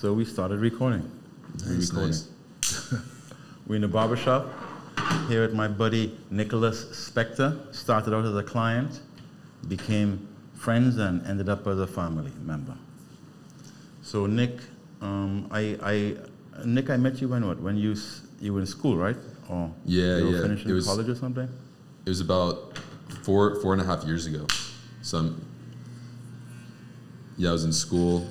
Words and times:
So 0.00 0.14
we 0.14 0.24
started 0.24 0.60
recording. 0.60 1.02
We 1.66 1.74
Nice, 1.74 1.90
recording. 1.90 2.10
nice. 2.10 2.94
We're 3.66 3.76
in 3.76 3.82
the 3.82 3.88
barber 3.88 4.16
shop 4.16 4.46
here 5.28 5.42
at 5.42 5.52
my 5.52 5.68
buddy 5.68 6.18
Nicholas 6.30 6.86
Spector. 6.86 7.74
Started 7.74 8.14
out 8.14 8.24
as 8.24 8.34
a 8.34 8.42
client, 8.42 9.00
became 9.68 10.26
friends, 10.54 10.96
and 10.96 11.26
ended 11.26 11.50
up 11.50 11.66
as 11.66 11.78
a 11.78 11.86
family 11.86 12.32
member. 12.40 12.74
So 14.02 14.24
Nick, 14.24 14.60
um, 15.02 15.46
I, 15.50 15.76
I, 15.82 16.16
Nick, 16.64 16.88
I 16.88 16.96
met 16.96 17.20
you 17.20 17.28
when 17.28 17.46
what? 17.46 17.60
When 17.60 17.76
you 17.76 17.92
s- 17.92 18.22
you 18.40 18.54
were 18.54 18.60
in 18.60 18.66
school, 18.66 18.96
right? 18.96 19.16
Or 19.50 19.70
Yeah, 19.84 20.16
you 20.16 20.24
were 20.24 20.30
yeah. 20.30 20.40
finishing 20.42 20.70
It 20.70 20.74
was- 20.74 20.86
college 20.86 21.10
or 21.10 21.14
something. 21.14 21.48
It 22.06 22.08
was 22.08 22.22
about 22.22 22.78
four 23.22 23.60
four 23.60 23.74
and 23.74 23.82
a 23.82 23.84
half 23.84 24.04
years 24.04 24.24
ago. 24.24 24.46
So 25.02 25.18
I'm, 25.18 25.44
yeah, 27.36 27.50
I 27.50 27.52
was 27.52 27.64
in 27.64 27.72
school, 27.74 28.26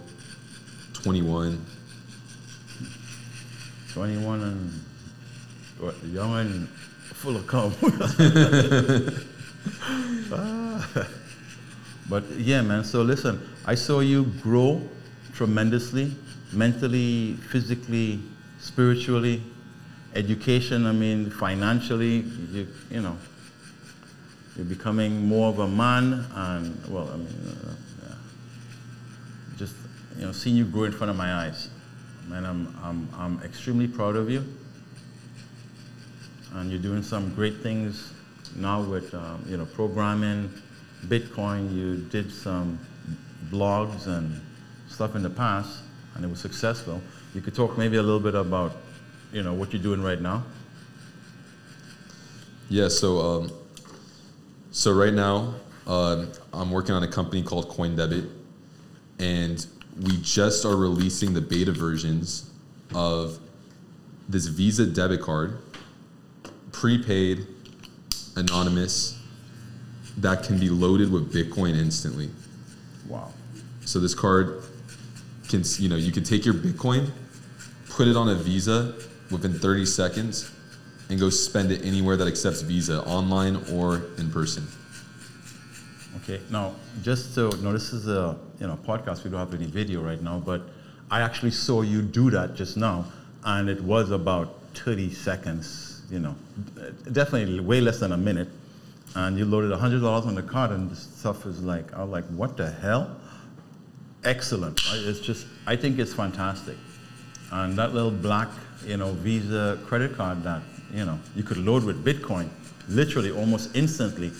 21. 1.03 1.65
21 3.93 4.41
and 4.41 4.83
what, 5.79 5.95
young 6.03 6.37
and 6.37 6.67
full 6.67 7.35
of 7.35 7.47
cum. 7.47 7.73
Ah. 10.31 11.07
but 12.07 12.23
yeah, 12.37 12.61
man. 12.61 12.83
So 12.83 13.01
listen, 13.01 13.41
I 13.65 13.75
saw 13.75 13.99
you 13.99 14.25
grow 14.41 14.81
tremendously, 15.33 16.13
mentally, 16.53 17.33
physically, 17.49 18.19
spiritually, 18.59 19.41
education. 20.15 20.85
I 20.85 20.91
mean, 20.91 21.31
financially. 21.31 22.19
You, 22.51 22.67
you 22.91 23.01
know, 23.01 23.17
you're 24.55 24.65
becoming 24.65 25.25
more 25.25 25.49
of 25.49 25.59
a 25.59 25.67
man, 25.67 26.25
and 26.35 26.87
well, 26.87 27.09
I 27.11 27.17
mean, 27.17 27.57
uh, 27.65 27.73
you 30.19 30.25
know, 30.25 30.33
seeing 30.33 30.57
you 30.57 30.65
grow 30.65 30.83
in 30.83 30.91
front 30.91 31.09
of 31.09 31.15
my 31.15 31.33
eyes. 31.33 31.69
Man, 32.27 32.45
I'm, 32.45 32.77
I'm, 32.83 33.09
I'm 33.17 33.41
extremely 33.43 33.87
proud 33.87 34.17
of 34.17 34.29
you. 34.29 34.43
And 36.53 36.69
you're 36.69 36.81
doing 36.81 37.03
some 37.03 37.33
great 37.35 37.61
things 37.61 38.11
now 38.55 38.81
with, 38.81 39.13
um, 39.13 39.45
you 39.47 39.55
know, 39.55 39.65
programming, 39.65 40.51
Bitcoin. 41.05 41.73
You 41.73 41.97
did 41.97 42.31
some 42.31 42.79
blogs 43.49 44.07
and 44.07 44.41
stuff 44.89 45.15
in 45.15 45.23
the 45.23 45.29
past, 45.29 45.79
and 46.15 46.25
it 46.25 46.27
was 46.27 46.41
successful. 46.41 47.01
You 47.33 47.39
could 47.39 47.55
talk 47.55 47.77
maybe 47.77 47.95
a 47.97 48.03
little 48.03 48.19
bit 48.19 48.35
about, 48.35 48.73
you 49.31 49.41
know, 49.41 49.53
what 49.53 49.71
you're 49.71 49.81
doing 49.81 50.03
right 50.03 50.19
now. 50.19 50.43
Yeah, 52.67 52.89
so 52.89 53.19
um, 53.19 53.51
so 54.71 54.93
right 54.93 55.13
now 55.13 55.55
um 55.87 56.31
I'm 56.53 56.69
working 56.71 56.93
on 56.93 57.01
a 57.03 57.07
company 57.07 57.41
called 57.41 57.69
CoinDebit, 57.69 58.29
and 59.19 59.65
we 60.01 60.17
just 60.21 60.65
are 60.65 60.75
releasing 60.75 61.33
the 61.33 61.41
beta 61.41 61.71
versions 61.71 62.49
of 62.93 63.39
this 64.27 64.47
Visa 64.47 64.85
debit 64.85 65.21
card, 65.21 65.57
prepaid, 66.71 67.45
anonymous, 68.35 69.19
that 70.17 70.43
can 70.43 70.59
be 70.59 70.69
loaded 70.69 71.11
with 71.11 71.33
Bitcoin 71.33 71.77
instantly. 71.77 72.29
Wow. 73.07 73.31
So 73.85 73.99
this 73.99 74.13
card 74.13 74.63
can, 75.49 75.63
you 75.77 75.89
know, 75.89 75.95
you 75.95 76.11
can 76.11 76.23
take 76.23 76.45
your 76.45 76.53
Bitcoin, 76.53 77.11
put 77.89 78.07
it 78.07 78.15
on 78.15 78.29
a 78.29 78.35
Visa 78.35 78.95
within 79.31 79.53
30 79.53 79.85
seconds, 79.85 80.51
and 81.09 81.19
go 81.19 81.29
spend 81.29 81.71
it 81.71 81.83
anywhere 81.83 82.15
that 82.17 82.27
accepts 82.27 82.61
Visa, 82.61 83.03
online 83.05 83.55
or 83.71 84.03
in 84.17 84.31
person. 84.31 84.67
Okay. 86.17 86.39
Now, 86.51 86.75
just 87.01 87.33
so 87.33 87.49
no, 87.61 87.73
this 87.73 87.93
is 87.93 88.07
a 88.07 88.37
you 88.59 88.67
know 88.67 88.77
podcast. 88.85 89.23
We 89.23 89.29
don't 89.29 89.39
have 89.39 89.53
any 89.53 89.65
video 89.65 90.01
right 90.01 90.21
now, 90.21 90.39
but 90.39 90.61
I 91.11 91.21
actually 91.21 91.51
saw 91.51 91.81
you 91.81 92.01
do 92.01 92.29
that 92.31 92.55
just 92.55 92.77
now, 92.77 93.05
and 93.43 93.69
it 93.69 93.81
was 93.81 94.11
about 94.11 94.55
30 94.73 95.11
seconds. 95.13 96.01
You 96.09 96.19
know, 96.19 96.35
definitely 97.11 97.59
way 97.59 97.81
less 97.81 97.99
than 97.99 98.11
a 98.11 98.17
minute. 98.17 98.49
And 99.15 99.37
you 99.37 99.45
loaded 99.45 99.71
hundred 99.77 100.01
dollars 100.01 100.25
on 100.25 100.35
the 100.35 100.43
card, 100.43 100.71
and 100.71 100.89
this 100.89 100.99
stuff 100.99 101.45
is 101.45 101.61
like, 101.63 101.93
I 101.93 102.03
was 102.03 102.11
like, 102.11 102.25
what 102.25 102.57
the 102.57 102.69
hell? 102.69 103.15
Excellent. 104.23 104.79
It's 104.93 105.19
just, 105.19 105.47
I 105.65 105.75
think 105.75 105.97
it's 105.97 106.13
fantastic. 106.13 106.77
And 107.51 107.75
that 107.77 107.93
little 107.93 108.11
black, 108.11 108.49
you 108.85 108.97
know, 108.97 109.13
Visa 109.13 109.79
credit 109.87 110.15
card 110.15 110.43
that, 110.43 110.61
you 110.93 111.05
know, 111.05 111.17
you 111.35 111.43
could 111.43 111.57
load 111.57 111.83
with 111.83 112.05
Bitcoin, 112.05 112.49
literally 112.87 113.31
almost 113.31 113.75
instantly. 113.75 114.31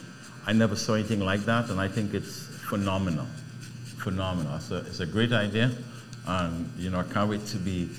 I 0.45 0.53
never 0.53 0.75
saw 0.75 0.93
anything 0.93 1.21
like 1.21 1.41
that, 1.41 1.69
and 1.69 1.79
I 1.79 1.87
think 1.87 2.13
it's 2.13 2.45
phenomenal. 2.69 3.25
Phenomenal. 3.99 4.55
It's 4.55 4.71
a, 4.71 4.77
it's 4.77 4.99
a 5.01 5.05
great 5.05 5.31
idea, 5.33 5.71
and, 6.25 6.71
you 6.77 6.89
know, 6.89 6.99
I 6.99 7.03
can't 7.03 7.29
wait 7.29 7.45
to 7.47 7.57
be, 7.57 7.89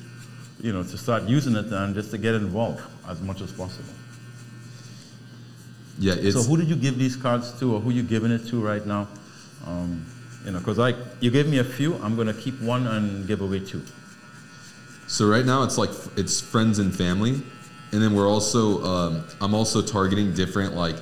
you 0.61 0.73
know, 0.73 0.83
to 0.83 0.99
start 0.99 1.25
using 1.25 1.55
it 1.57 1.67
and 1.67 1.95
just 1.95 2.11
to 2.13 2.19
get 2.19 2.35
involved 2.35 2.83
as 3.07 3.21
much 3.21 3.41
as 3.41 3.53
possible. 3.53 3.93
Yeah, 5.99 6.15
it's 6.17 6.35
so 6.35 6.43
who 6.43 6.57
did 6.57 6.69
you 6.69 6.77
give 6.77 6.99
these 6.99 7.17
cards 7.17 7.53
to, 7.61 7.75
or 7.75 7.81
who 7.81 7.91
you 7.91 8.03
giving 8.03 8.31
it 8.31 8.47
to 8.47 8.65
right 8.65 8.85
now? 8.87 9.09
Um, 9.67 10.07
you 10.45 10.53
know, 10.53 10.59
because 10.59 10.79
like 10.79 10.97
you 11.21 11.31
gave 11.31 11.47
me 11.47 11.59
a 11.59 11.65
few, 11.65 11.97
I'm 11.97 12.17
gonna 12.17 12.33
keep 12.33 12.59
one 12.63 12.87
and 12.87 13.27
give 13.27 13.43
away 13.43 13.61
two. 13.61 13.83
so 15.07 15.29
right 15.29 15.45
now 15.45 15.63
it's 15.65 15.77
like 15.77 15.91
it's 16.17 16.41
friends 16.41 16.79
and 16.79 16.97
family, 16.97 17.43
and 17.93 18.03
then 18.03 18.15
we're 18.15 18.29
also 18.29 18.83
um, 18.83 19.25
I'm 19.43 19.53
also 19.53 19.83
targeting 19.83 20.33
different 20.33 20.75
like 20.75 20.97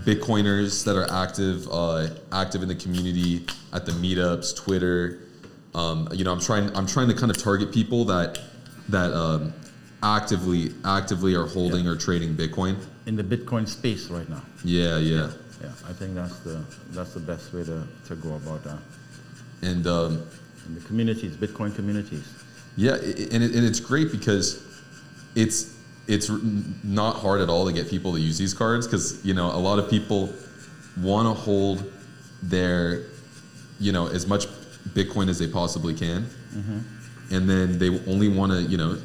Bitcoiners 0.00 0.84
that 0.84 0.96
are 0.96 1.10
active 1.12 1.68
uh, 1.70 2.08
active 2.32 2.62
in 2.62 2.68
the 2.68 2.74
community 2.74 3.46
at 3.72 3.86
the 3.86 3.92
meetups, 3.92 4.56
Twitter. 4.56 5.20
Um, 5.74 6.08
you 6.12 6.24
know, 6.24 6.32
I'm 6.32 6.40
trying 6.40 6.74
I'm 6.76 6.86
trying 6.86 7.08
to 7.08 7.14
kind 7.14 7.30
of 7.30 7.38
target 7.38 7.72
people 7.72 8.04
that 8.06 8.38
that 8.88 9.12
um, 9.12 9.52
actively 10.02 10.72
actively 10.84 11.34
are 11.34 11.46
holding 11.46 11.86
or 11.86 11.96
trading 11.96 12.34
Bitcoin. 12.34 12.76
in 13.06 13.16
the 13.16 13.22
Bitcoin 13.24 13.68
space 13.68 14.08
right 14.10 14.28
now. 14.28 14.42
Yeah, 14.64 14.98
yeah. 14.98 15.30
Yeah, 15.62 15.68
I 15.88 15.92
think 15.92 16.14
that's 16.14 16.40
the 16.40 16.64
that's 16.90 17.14
the 17.14 17.20
best 17.20 17.52
way 17.54 17.62
to, 17.64 17.86
to 18.08 18.14
go 18.16 18.34
about 18.34 18.64
that. 18.64 18.78
And 19.62 19.86
um, 19.86 20.22
In 20.66 20.74
the 20.74 20.80
communities, 20.82 21.36
Bitcoin 21.36 21.74
communities. 21.74 22.28
yeah, 22.76 22.94
and, 22.96 23.42
it, 23.44 23.54
and 23.54 23.64
it's 23.64 23.80
great 23.80 24.10
because 24.10 24.62
it's 25.36 25.73
it's 26.06 26.30
not 26.82 27.16
hard 27.16 27.40
at 27.40 27.48
all 27.48 27.66
to 27.66 27.72
get 27.72 27.88
people 27.88 28.12
to 28.12 28.20
use 28.20 28.38
these 28.38 28.54
cards 28.54 28.86
because 28.86 29.24
you 29.24 29.34
know 29.34 29.46
a 29.46 29.58
lot 29.58 29.78
of 29.78 29.88
people 29.88 30.32
want 31.00 31.26
to 31.26 31.34
hold 31.34 31.90
their 32.42 33.04
you 33.80 33.92
know 33.92 34.06
as 34.06 34.26
much 34.26 34.46
Bitcoin 34.92 35.28
as 35.28 35.38
they 35.38 35.46
possibly 35.48 35.94
can, 35.94 36.24
mm-hmm. 36.52 37.34
and 37.34 37.48
then 37.48 37.78
they 37.78 37.88
only 38.06 38.28
want 38.28 38.52
to 38.52 38.62
you 38.62 38.76
know 38.76 38.98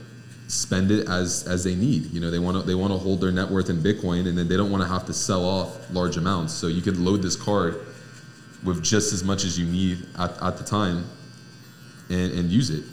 spend 0.47 0.91
it 0.91 1.07
as 1.07 1.47
as 1.47 1.63
they 1.63 1.75
need. 1.75 2.11
You 2.11 2.19
know 2.19 2.29
they 2.29 2.39
want 2.39 2.57
to 2.57 2.63
they 2.63 2.75
want 2.75 2.91
to 2.91 2.97
hold 2.97 3.21
their 3.21 3.31
net 3.31 3.49
worth 3.49 3.69
in 3.69 3.77
Bitcoin, 3.77 4.27
and 4.27 4.37
then 4.37 4.47
they 4.47 4.57
don't 4.57 4.71
want 4.71 4.83
to 4.83 4.89
have 4.89 5.05
to 5.05 5.13
sell 5.13 5.45
off 5.45 5.89
large 5.91 6.17
amounts. 6.17 6.53
So 6.53 6.67
you 6.67 6.81
can 6.81 7.03
load 7.05 7.21
this 7.21 7.35
card 7.35 7.79
with 8.63 8.83
just 8.83 9.13
as 9.13 9.23
much 9.23 9.45
as 9.45 9.57
you 9.57 9.65
need 9.65 10.05
at, 10.17 10.41
at 10.41 10.57
the 10.57 10.65
time, 10.65 11.05
and, 12.09 12.31
and 12.33 12.49
use 12.49 12.69
it. 12.69 12.83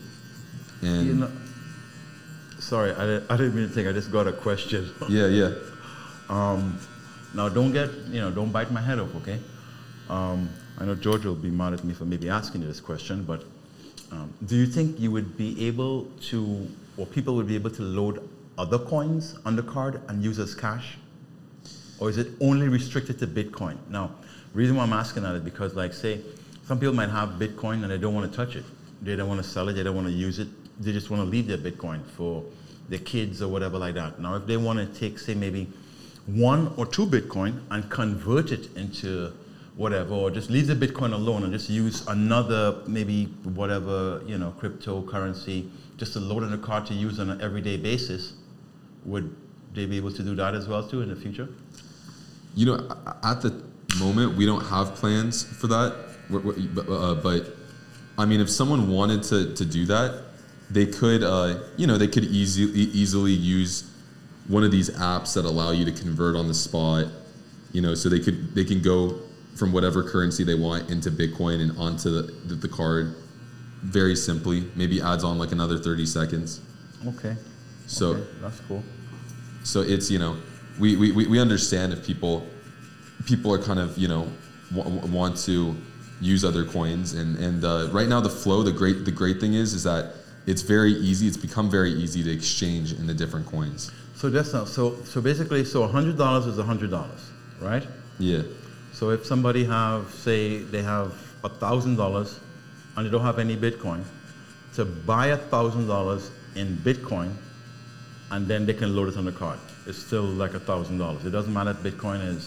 And 0.83 1.07
You 1.07 1.15
know, 1.15 1.31
sorry, 2.67 2.93
I, 2.93 3.07
didn't- 3.07 3.31
I 3.31 3.37
didn't 3.37 3.55
mean 3.55 3.69
to 3.69 3.73
think. 3.73 3.89
I 3.89 3.93
just 3.93 4.11
got 4.11 4.27
a 4.27 4.33
question. 4.33 4.91
yeah, 5.09 5.27
yeah. 5.27 5.53
Now, 7.35 7.49
don't 7.49 7.73
get, 7.73 7.91
you 8.11 8.21
know, 8.21 8.31
don't 8.31 8.51
bite 8.51 8.71
my 8.73 8.81
head 8.81 8.99
off, 8.99 9.15
okay? 9.17 9.39
Um, 10.09 10.49
I 10.79 10.85
know 10.85 10.95
George 10.95 11.25
will 11.25 11.35
be 11.35 11.51
mad 11.51 11.75
at 11.75 11.85
me 11.85 11.93
for 11.95 12.05
maybe 12.05 12.29
asking 12.29 12.63
you 12.63 12.67
this 12.67 12.81
question, 12.81 13.25
but 13.25 13.45
um, 14.11 14.33
do 14.45 14.57
you 14.57 14.67
think 14.67 14.99
you 14.99 15.11
would 15.11 15.37
be 15.37 15.67
able 15.67 16.05
to, 16.31 16.67
or 16.97 17.07
people 17.07 17.35
would 17.37 17.47
be 17.47 17.55
able 17.55 17.71
to 17.71 17.83
load 17.83 18.27
other 18.57 18.79
coins 18.79 19.37
on 19.45 19.55
the 19.57 19.63
card 19.63 20.01
and 20.09 20.23
use 20.23 20.39
as 20.39 20.55
cash? 20.55 20.97
Or 21.99 22.09
is 22.11 22.17
it 22.19 22.29
only 22.41 22.69
restricted 22.69 23.19
to 23.19 23.27
Bitcoin? 23.27 23.77
Now, 23.89 24.13
reason 24.55 24.77
why 24.77 24.85
I'm 24.85 24.93
asking 24.93 25.23
that 25.25 25.35
is 25.35 25.43
because, 25.43 25.75
like, 25.75 25.93
say, 25.93 26.21
some 26.67 26.79
people 26.81 26.95
might 26.95 27.11
have 27.11 27.31
Bitcoin 27.31 27.83
and 27.83 27.91
they 27.91 27.99
don't 27.99 28.15
want 28.15 28.31
to 28.31 28.37
touch 28.37 28.57
it. 28.57 28.65
They 29.03 29.15
don't 29.17 29.29
want 29.29 29.43
to 29.43 29.49
sell 29.49 29.69
it, 29.69 29.75
they 29.75 29.83
don't 29.83 29.95
want 29.95 30.07
to 30.09 30.13
use 30.13 30.39
it. 30.39 30.49
They 30.79 30.93
just 30.93 31.11
want 31.11 31.23
to 31.23 31.29
leave 31.29 31.47
their 31.47 31.59
Bitcoin 31.59 32.05
for 32.05 32.45
their 32.89 32.99
kids 33.01 33.43
or 33.43 33.49
whatever 33.49 33.79
like 33.79 33.95
that. 33.95 34.21
Now, 34.21 34.37
if 34.37 34.47
they 34.47 34.57
want 34.57 34.79
to 34.79 35.01
take, 35.01 35.19
say, 35.19 35.35
maybe 35.35 35.69
one 36.27 36.73
or 36.77 36.87
two 36.87 37.07
Bitcoin 37.07 37.61
and 37.71 37.89
convert 37.91 38.53
it 38.53 38.75
into 38.77 39.33
whatever, 39.77 40.15
or 40.15 40.31
just 40.31 40.51
leave 40.51 40.67
the 40.67 40.75
Bitcoin 40.75 41.13
alone 41.13 41.45
and 41.45 41.53
just 41.53 41.69
use 41.69 42.07
another, 42.09 42.83
maybe 42.87 43.27
whatever, 43.45 44.23
you 44.27 44.39
know, 44.39 44.55
cryptocurrency, 44.61 45.69
just 45.97 46.13
to 46.15 46.21
load 46.21 46.43
in 46.43 46.53
a 46.53 46.59
card 46.59 46.87
to 46.87 46.95
use 46.95 47.21
on 47.21 47.31
an 47.31 47.41
everyday 47.41 47.77
basis, 47.77 48.35
would 49.05 49.35
they 49.75 49.87
be 49.87 49.97
able 49.97 50.11
to 50.13 50.23
do 50.23 50.35
that 50.35 50.55
as 50.55 50.67
well, 50.69 50.87
too, 50.87 51.03
in 51.03 51.09
the 51.09 51.17
future? 51.17 51.49
You 52.55 52.67
know, 52.67 52.97
at 53.23 53.43
the 53.43 53.63
moment, 53.99 54.37
we 54.37 54.47
don't 54.47 54.65
have 54.65 54.95
plans 54.95 55.43
for 55.43 55.67
that. 55.69 55.95
Uh, 56.33 57.15
but 57.15 57.55
I 58.19 58.25
mean, 58.25 58.41
if 58.41 58.51
someone 58.51 58.89
wanted 58.89 59.23
to, 59.25 59.55
to 59.55 59.65
do 59.65 59.85
that, 59.87 60.26
they 60.71 60.87
could, 60.87 61.23
uh, 61.23 61.61
you 61.77 61.87
know, 61.87 61.97
they 61.99 62.09
could 62.09 62.25
easily 62.25 62.73
easily 62.73 63.33
use 63.33 63.91
one 64.49 64.65
of 64.65 64.71
these 64.71 64.91
apps 64.91 65.35
that 65.35 65.45
allow 65.45 65.71
you 65.71 65.85
to 65.85 65.93
convert 65.93 66.37
on 66.37 66.49
the 66.49 66.55
spot. 66.55 67.07
You 67.73 67.83
know, 67.83 67.95
so 67.95 68.09
they 68.09 68.21
could 68.21 68.55
they 68.55 68.65
can 68.65 68.81
go 68.83 69.21
from 69.57 69.73
whatever 69.73 70.03
currency 70.03 70.45
they 70.45 70.55
want 70.55 70.91
into 70.91 71.11
Bitcoin 71.11 71.63
and 71.63 71.77
onto 71.79 72.11
the, 72.11 72.33
the, 72.47 72.55
the 72.55 72.69
card. 72.69 73.15
very 73.83 74.15
simply. 74.17 74.65
Maybe 74.75 75.01
adds 75.01 75.25
on 75.25 75.39
like 75.39 75.53
another 75.53 75.79
30 75.79 76.05
seconds. 76.07 76.61
Okay. 77.07 77.37
So 77.87 78.15
okay, 78.15 78.27
that's 78.41 78.61
cool. 78.61 78.83
so 79.63 79.81
it's 79.81 80.11
you 80.11 80.19
know 80.19 80.37
we, 80.79 80.97
we, 80.97 81.13
we 81.13 81.27
we 81.29 81.41
understand 81.41 81.93
if 81.93 82.05
people 82.05 82.47
people 83.27 83.53
are 83.53 83.63
kind 83.63 83.79
of 83.79 83.97
you 83.97 84.09
know 84.09 84.29
w- 84.75 85.07
want 85.07 85.37
to 85.45 85.77
use 86.21 86.45
other 86.45 86.65
coins 86.65 87.13
and 87.15 87.37
and 87.39 87.65
uh, 87.65 87.89
right 87.93 88.09
now 88.09 88.21
the 88.21 88.31
flow 88.31 88.63
the 88.63 88.73
great 88.73 89.05
the 89.05 89.13
great 89.13 89.39
thing 89.41 89.55
is 89.55 89.73
is 89.73 89.85
that 89.85 90.15
it's 90.47 90.63
very 90.63 90.93
easy 90.93 91.27
it's 91.27 91.37
become 91.37 91.69
very 91.71 91.91
easy 91.93 92.23
to 92.23 92.31
exchange 92.31 92.93
in 92.93 93.07
the 93.07 93.15
different 93.15 93.47
coins 93.47 93.91
So 94.17 94.31
that's 94.31 94.53
not, 94.53 94.69
so 94.69 94.97
so 95.05 95.21
basically 95.21 95.65
so 95.65 95.87
hundred 95.87 96.17
dollars 96.17 96.47
is 96.47 96.59
hundred 96.59 96.91
dollars, 96.91 97.23
right? 97.61 97.85
yeah 98.19 98.43
So 98.93 99.11
if 99.11 99.27
somebody 99.27 99.65
have 99.65 100.09
say 100.25 100.63
they 100.73 100.83
have 100.83 101.13
thousand 101.61 101.97
dollars 101.97 102.41
and 102.97 103.07
they 103.07 103.11
don't 103.11 103.27
have 103.31 103.39
any 103.39 103.57
Bitcoin, 103.57 104.03
to 104.77 104.85
buy 104.85 105.37
thousand 105.37 105.87
dollars 105.87 106.31
in 106.55 106.69
Bitcoin 106.89 107.31
and 108.31 108.49
then 108.49 108.67
they 108.67 108.75
can 108.75 108.97
load 108.97 109.09
it 109.11 109.17
on 109.17 109.25
the 109.27 109.33
card. 109.33 109.59
It's 109.87 109.99
still 109.99 110.25
like 110.25 110.53
thousand 110.65 110.99
dollars. 110.99 111.25
It 111.25 111.31
doesn't 111.31 111.53
matter 111.53 111.71
if 111.77 111.81
Bitcoin 111.89 112.21
is 112.35 112.43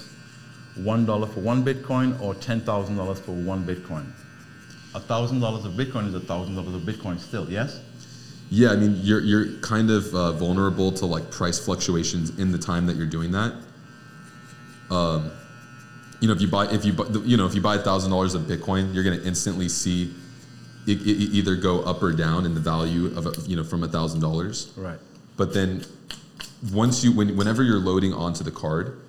one 0.76 1.06
dollar 1.06 1.28
for 1.28 1.42
one 1.42 1.64
Bitcoin 1.64 2.20
or 2.20 2.34
ten 2.36 2.62
thousand 2.62 2.98
dollars 2.98 3.20
for 3.20 3.32
one 3.32 3.64
Bitcoin. 3.64 4.06
thousand 5.14 5.40
dollars 5.40 5.66
of 5.66 5.74
Bitcoin 5.74 6.14
is 6.14 6.22
thousand 6.24 6.56
dollars 6.56 6.76
of 6.76 6.82
Bitcoin 6.82 7.20
still, 7.20 7.48
yes? 7.50 7.80
Yeah 8.50 8.72
i 8.72 8.76
mean 8.76 8.96
you're 9.04 9.22
you're 9.22 9.48
kind 9.62 9.90
of 9.92 10.14
uh, 10.16 10.32
vulnerable 10.34 10.92
to 10.92 11.06
like 11.06 11.30
price 11.32 11.60
fluctuations 11.64 12.38
in 12.40 12.52
the 12.52 12.58
time 12.58 12.86
that 12.88 12.96
you're 12.96 13.06
doing 13.18 13.32
that. 13.32 13.54
Um, 14.90 15.32
you 16.20 16.28
know 16.28 16.34
if 16.34 16.42
you 16.42 16.48
buy 16.48 16.66
if 16.72 16.84
you 16.84 16.94
bu- 16.94 17.22
you 17.24 17.38
know 17.38 17.46
if 17.46 17.54
you 17.56 17.62
buy 17.62 17.78
thousand 17.78 18.12
dollars 18.12 18.34
of 18.34 18.44
bitcoin 18.44 18.94
you're 18.94 19.04
going 19.04 19.20
to 19.20 19.26
instantly 19.26 19.70
see 19.70 20.14
it, 20.88 21.00
it 21.02 21.06
either 21.06 21.56
go 21.56 21.82
up 21.84 22.02
or 22.02 22.12
down 22.12 22.46
in 22.46 22.54
the 22.56 22.60
value 22.60 23.16
of 23.18 23.48
you 23.48 23.56
know 23.56 23.64
from 23.64 23.84
a 23.84 23.88
thousand 23.88 24.20
dollars. 24.20 24.74
Right. 24.76 24.98
but 25.38 25.54
then 25.54 25.86
once 26.74 27.04
you 27.04 27.12
when, 27.14 27.38
whenever 27.38 27.64
you're 27.64 27.80
loading 27.80 28.14
onto 28.14 28.44
the 28.44 28.52
card 28.52 29.00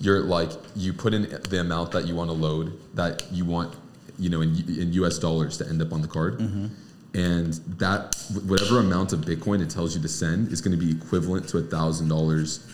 you're 0.00 0.20
like 0.20 0.50
you 0.76 0.92
put 0.92 1.14
in 1.14 1.22
the 1.48 1.60
amount 1.60 1.92
that 1.92 2.06
you 2.06 2.14
want 2.14 2.28
to 2.30 2.34
load 2.36 2.78
that 2.94 3.22
you 3.32 3.44
want 3.44 3.74
you 4.18 4.28
know 4.28 4.40
in, 4.42 4.50
in 4.78 4.92
us 4.92 5.18
dollars 5.18 5.56
to 5.58 5.68
end 5.68 5.80
up 5.80 5.92
on 5.92 6.02
the 6.02 6.08
card 6.08 6.38
and 7.14 7.54
that 7.78 8.14
whatever 8.46 8.80
amount 8.80 9.12
of 9.12 9.20
bitcoin 9.20 9.62
it 9.62 9.70
tells 9.70 9.96
you 9.96 10.02
to 10.02 10.08
send 10.08 10.52
is 10.52 10.60
going 10.60 10.78
to 10.78 10.84
be 10.84 10.90
equivalent 10.92 11.48
to 11.48 11.58
a 11.58 11.62
thousand 11.62 12.08
dollars 12.08 12.66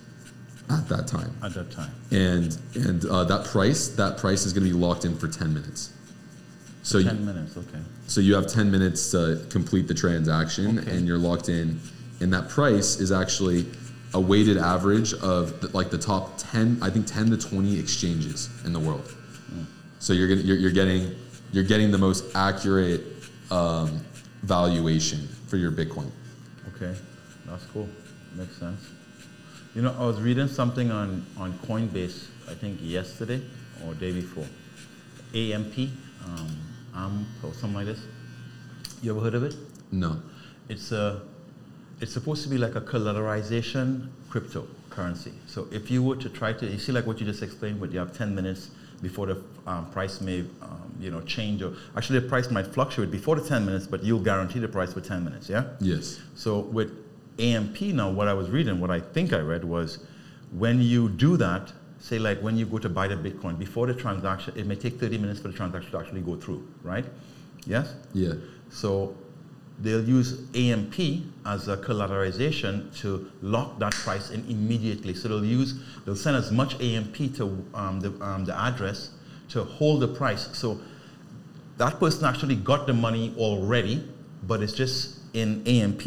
at 0.71 0.89
that 0.89 1.07
time 1.07 1.33
At 1.43 1.55
that 1.55 1.71
time. 1.71 1.91
and 2.11 2.57
and 2.75 3.05
uh, 3.07 3.25
that 3.25 3.45
price 3.47 3.89
that 3.89 4.19
price 4.19 4.45
is 4.45 4.53
going 4.53 4.67
to 4.67 4.73
be 4.73 4.77
locked 4.79 5.05
in 5.05 5.17
for 5.17 5.29
10 5.29 5.53
minutes 5.55 5.91
so 6.83 6.99
you, 6.99 7.05
Ten 7.05 7.25
minutes, 7.25 7.57
okay. 7.57 7.79
so 8.09 8.21
you 8.21 8.35
have 8.35 8.47
10 8.47 8.71
minutes 8.71 9.11
to 9.13 9.47
complete 9.51 9.89
the 9.89 9.95
transaction 9.95 10.79
Okay. 10.81 10.91
and 10.91 11.07
you're 11.09 11.17
locked 11.17 11.49
in. 11.49 11.81
And 12.21 12.31
that 12.35 12.51
price 12.51 13.01
is 13.01 13.11
actually 13.11 13.65
a 14.13 14.21
weighted 14.21 14.59
average 14.59 15.15
of 15.15 15.63
the, 15.63 15.69
like 15.69 15.89
the 15.91 15.97
top 15.97 16.35
10, 16.37 16.81
I 16.83 16.91
think 16.91 17.07
10 17.07 17.31
to 17.31 17.39
20 17.39 17.79
exchanges 17.81 18.51
in 18.67 18.75
the 18.75 18.79
world. 18.81 19.11
So 19.99 20.13
you're, 20.13 20.29
gonna, 20.29 20.43
you're, 20.43 20.59
you're 20.59 20.73
getting 20.73 21.15
you're 21.53 21.65
getting 21.65 21.91
the 21.91 21.97
most 21.97 22.25
accurate 22.37 23.01
um, 23.51 24.01
valuation 24.45 25.27
for 25.49 25.57
your 25.57 25.73
Bitcoin. 25.73 26.11
Okay, 26.75 26.95
that's 27.47 27.65
cool. 27.67 27.89
Makes 28.37 28.57
sense. 28.57 28.81
You 29.75 29.83
know, 29.83 29.95
I 29.99 30.05
was 30.05 30.21
reading 30.21 30.49
something 30.49 30.91
on, 30.91 31.27
on 31.37 31.53
Coinbase, 31.67 32.29
I 32.49 32.55
think 32.55 32.79
yesterday 32.81 33.43
or 33.85 33.95
day 33.95 34.13
before. 34.13 34.47
AMP, 35.35 35.91
um, 36.27 36.57
AMP 36.95 37.27
or 37.43 37.53
something 37.55 37.75
like 37.75 37.87
this. 37.87 38.01
You 39.03 39.13
ever 39.13 39.21
heard 39.21 39.35
of 39.35 39.43
it? 39.43 39.57
No. 39.91 40.21
It's 40.69 40.93
a, 40.93 41.23
it's 42.01 42.13
supposed 42.13 42.43
to 42.45 42.49
be 42.49 42.59
like 42.59 42.75
a 42.75 42.81
collateralization 42.81 44.09
cryptocurrency. 44.31 45.33
So 45.47 45.67
if 45.73 45.91
you 45.91 46.03
were 46.03 46.17
to 46.17 46.29
try 46.29 46.53
to, 46.53 46.67
you 46.67 46.79
see 46.79 46.93
like 46.93 47.07
what 47.07 47.19
you 47.19 47.27
just 47.27 47.43
explained, 47.43 47.81
but 47.81 47.93
you 47.93 47.99
have 47.99 48.17
10 48.17 48.35
minutes 48.35 48.71
before 49.03 49.27
the 49.27 49.43
um, 49.67 49.91
price 49.91 50.21
may, 50.21 50.41
um, 50.63 50.84
you 51.01 51.11
know, 51.11 51.21
change 51.23 51.63
or 51.63 51.75
actually 51.97 52.21
the 52.21 52.29
price 52.29 52.51
might 52.51 52.67
fluctuate 52.67 53.11
before 53.11 53.37
the 53.37 53.47
10 53.47 53.65
minutes, 53.65 53.87
but 53.87 54.03
you'll 54.03 54.21
guarantee 54.21 54.59
the 54.59 54.69
price 54.69 54.93
for 54.93 55.01
10 55.01 55.25
minutes, 55.25 55.49
yeah? 55.49 55.65
Yes. 55.81 56.21
So 56.35 56.61
with 56.61 56.93
AMP 57.39 57.81
now, 57.83 58.11
what 58.11 58.29
I 58.29 58.35
was 58.35 58.51
reading, 58.51 58.81
what 58.81 58.91
I 58.91 59.01
think 59.01 59.33
I 59.33 59.41
read 59.41 59.65
was 59.65 59.99
when 60.53 60.81
you 60.81 61.09
do 61.09 61.37
that, 61.39 61.73
say 61.99 62.19
like 62.19 62.41
when 62.41 62.57
you 62.57 62.67
go 62.67 62.79
to 62.79 62.89
buy 62.89 63.09
the 63.09 63.17
Bitcoin, 63.17 63.59
before 63.59 63.87
the 63.87 63.95
transaction, 63.95 64.55
it 64.57 64.67
may 64.67 64.77
take 64.77 65.01
30 65.01 65.19
minutes 65.19 65.41
for 65.41 65.49
the 65.49 65.55
transaction 65.55 65.91
to 65.93 65.99
actually 65.99 66.21
go 66.21 66.37
through, 66.37 66.67
right? 66.83 67.05
Yes? 67.67 67.95
Yeah. 68.13 68.35
So 68.71 69.17
they'll 69.81 70.09
use 70.09 70.43
AMP 70.55 70.95
as 71.47 71.69
a 71.69 71.77
collateralization 71.77 72.97
to 73.01 73.31
lock 73.43 73.79
that 73.81 73.93
price 73.93 74.31
in 74.31 74.45
immediately. 74.49 75.15
So 75.15 75.29
they'll 75.29 75.45
use, 75.45 75.81
they'll 76.05 76.17
send 76.17 76.37
as 76.37 76.53
much 76.53 76.81
AMP 76.81 77.35
to 77.37 77.65
um, 77.75 78.01
the, 78.01 78.13
um, 78.25 78.45
the 78.45 78.57
address 78.57 79.11
to 79.51 79.65
hold 79.65 80.01
the 80.01 80.09
price. 80.09 80.49
So 80.57 80.81
that 81.79 81.99
person 81.99 82.25
actually 82.25 82.57
got 82.57 82.87
the 82.87 82.95
money 82.95 83.35
already, 83.37 84.09
but 84.45 84.63
it's 84.63 84.73
just 84.73 85.19
in 85.33 85.67
AMP 85.67 86.03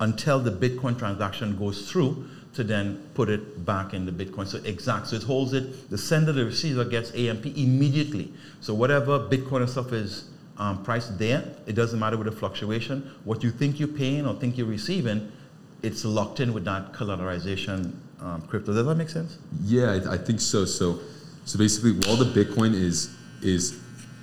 until 0.00 0.40
the 0.40 0.50
Bitcoin 0.50 0.98
transaction 0.98 1.56
goes 1.58 1.90
through 1.90 2.26
to 2.54 2.64
then 2.64 3.08
put 3.14 3.28
it 3.28 3.64
back 3.64 3.94
in 3.94 4.06
the 4.06 4.12
Bitcoin. 4.12 4.46
So 4.46 4.58
exact, 4.64 5.08
so 5.08 5.16
it 5.16 5.22
holds 5.22 5.52
it, 5.52 5.88
the 5.90 5.98
sender, 5.98 6.32
the 6.32 6.44
receiver 6.44 6.84
gets 6.84 7.14
AMP 7.14 7.46
immediately. 7.46 8.32
So 8.60 8.74
whatever 8.74 9.20
Bitcoin 9.20 9.60
and 9.60 9.70
stuff 9.70 9.92
is 9.92 10.30
um, 10.56 10.82
priced 10.82 11.18
there, 11.18 11.44
it 11.66 11.74
doesn't 11.74 11.98
matter 11.98 12.16
with 12.16 12.26
the 12.26 12.32
fluctuation. 12.32 13.10
What 13.24 13.42
you 13.44 13.50
think 13.50 13.78
you're 13.78 13.88
paying 13.88 14.26
or 14.26 14.34
think 14.34 14.58
you're 14.58 14.66
receiving, 14.66 15.30
it's 15.82 16.04
locked 16.04 16.40
in 16.40 16.52
with 16.52 16.64
that 16.64 16.92
collateralization 16.92 17.94
um, 18.20 18.42
crypto. 18.42 18.72
Does 18.72 18.84
that 18.84 18.94
make 18.96 19.08
sense? 19.08 19.38
Yeah, 19.64 19.92
I, 19.92 20.14
I 20.14 20.18
think 20.18 20.40
so. 20.40 20.64
So, 20.64 21.00
so 21.44 21.58
basically, 21.58 21.92
while 22.06 22.16
the 22.16 22.24
Bitcoin 22.44 22.74
is 22.74 23.14
is 23.42 23.80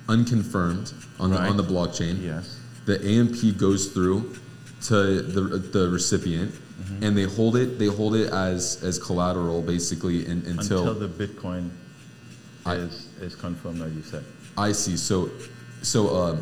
unconfirmed 0.08 0.92
on 1.20 1.30
the 1.30 1.38
on 1.38 1.56
the 1.56 1.64
blockchain, 1.64 2.22
Yes. 2.22 2.58
the 2.86 2.96
AMP 3.04 3.56
goes 3.58 3.88
through 3.88 4.34
to 4.82 5.22
the 5.22 5.40
the 5.58 5.88
recipient, 5.88 6.52
Mm-hmm. 6.78 7.02
and 7.04 7.16
they 7.18 7.24
hold 7.24 7.56
it. 7.56 7.76
They 7.78 7.86
hold 7.86 8.14
it 8.14 8.30
as 8.32 8.82
as 8.84 9.00
collateral, 9.00 9.62
basically, 9.62 10.24
in, 10.26 10.44
until, 10.46 10.86
Until 10.88 10.94
the 10.94 11.08
Bitcoin 11.08 11.70
I- 12.64 12.76
is, 12.76 13.08
is 13.20 13.34
confirmed, 13.34 13.82
as 13.82 13.92
you 13.94 14.02
said. 14.02 14.24
I 14.56 14.70
see. 14.72 14.96
So, 14.96 15.28
so 15.82 16.14
um, 16.16 16.38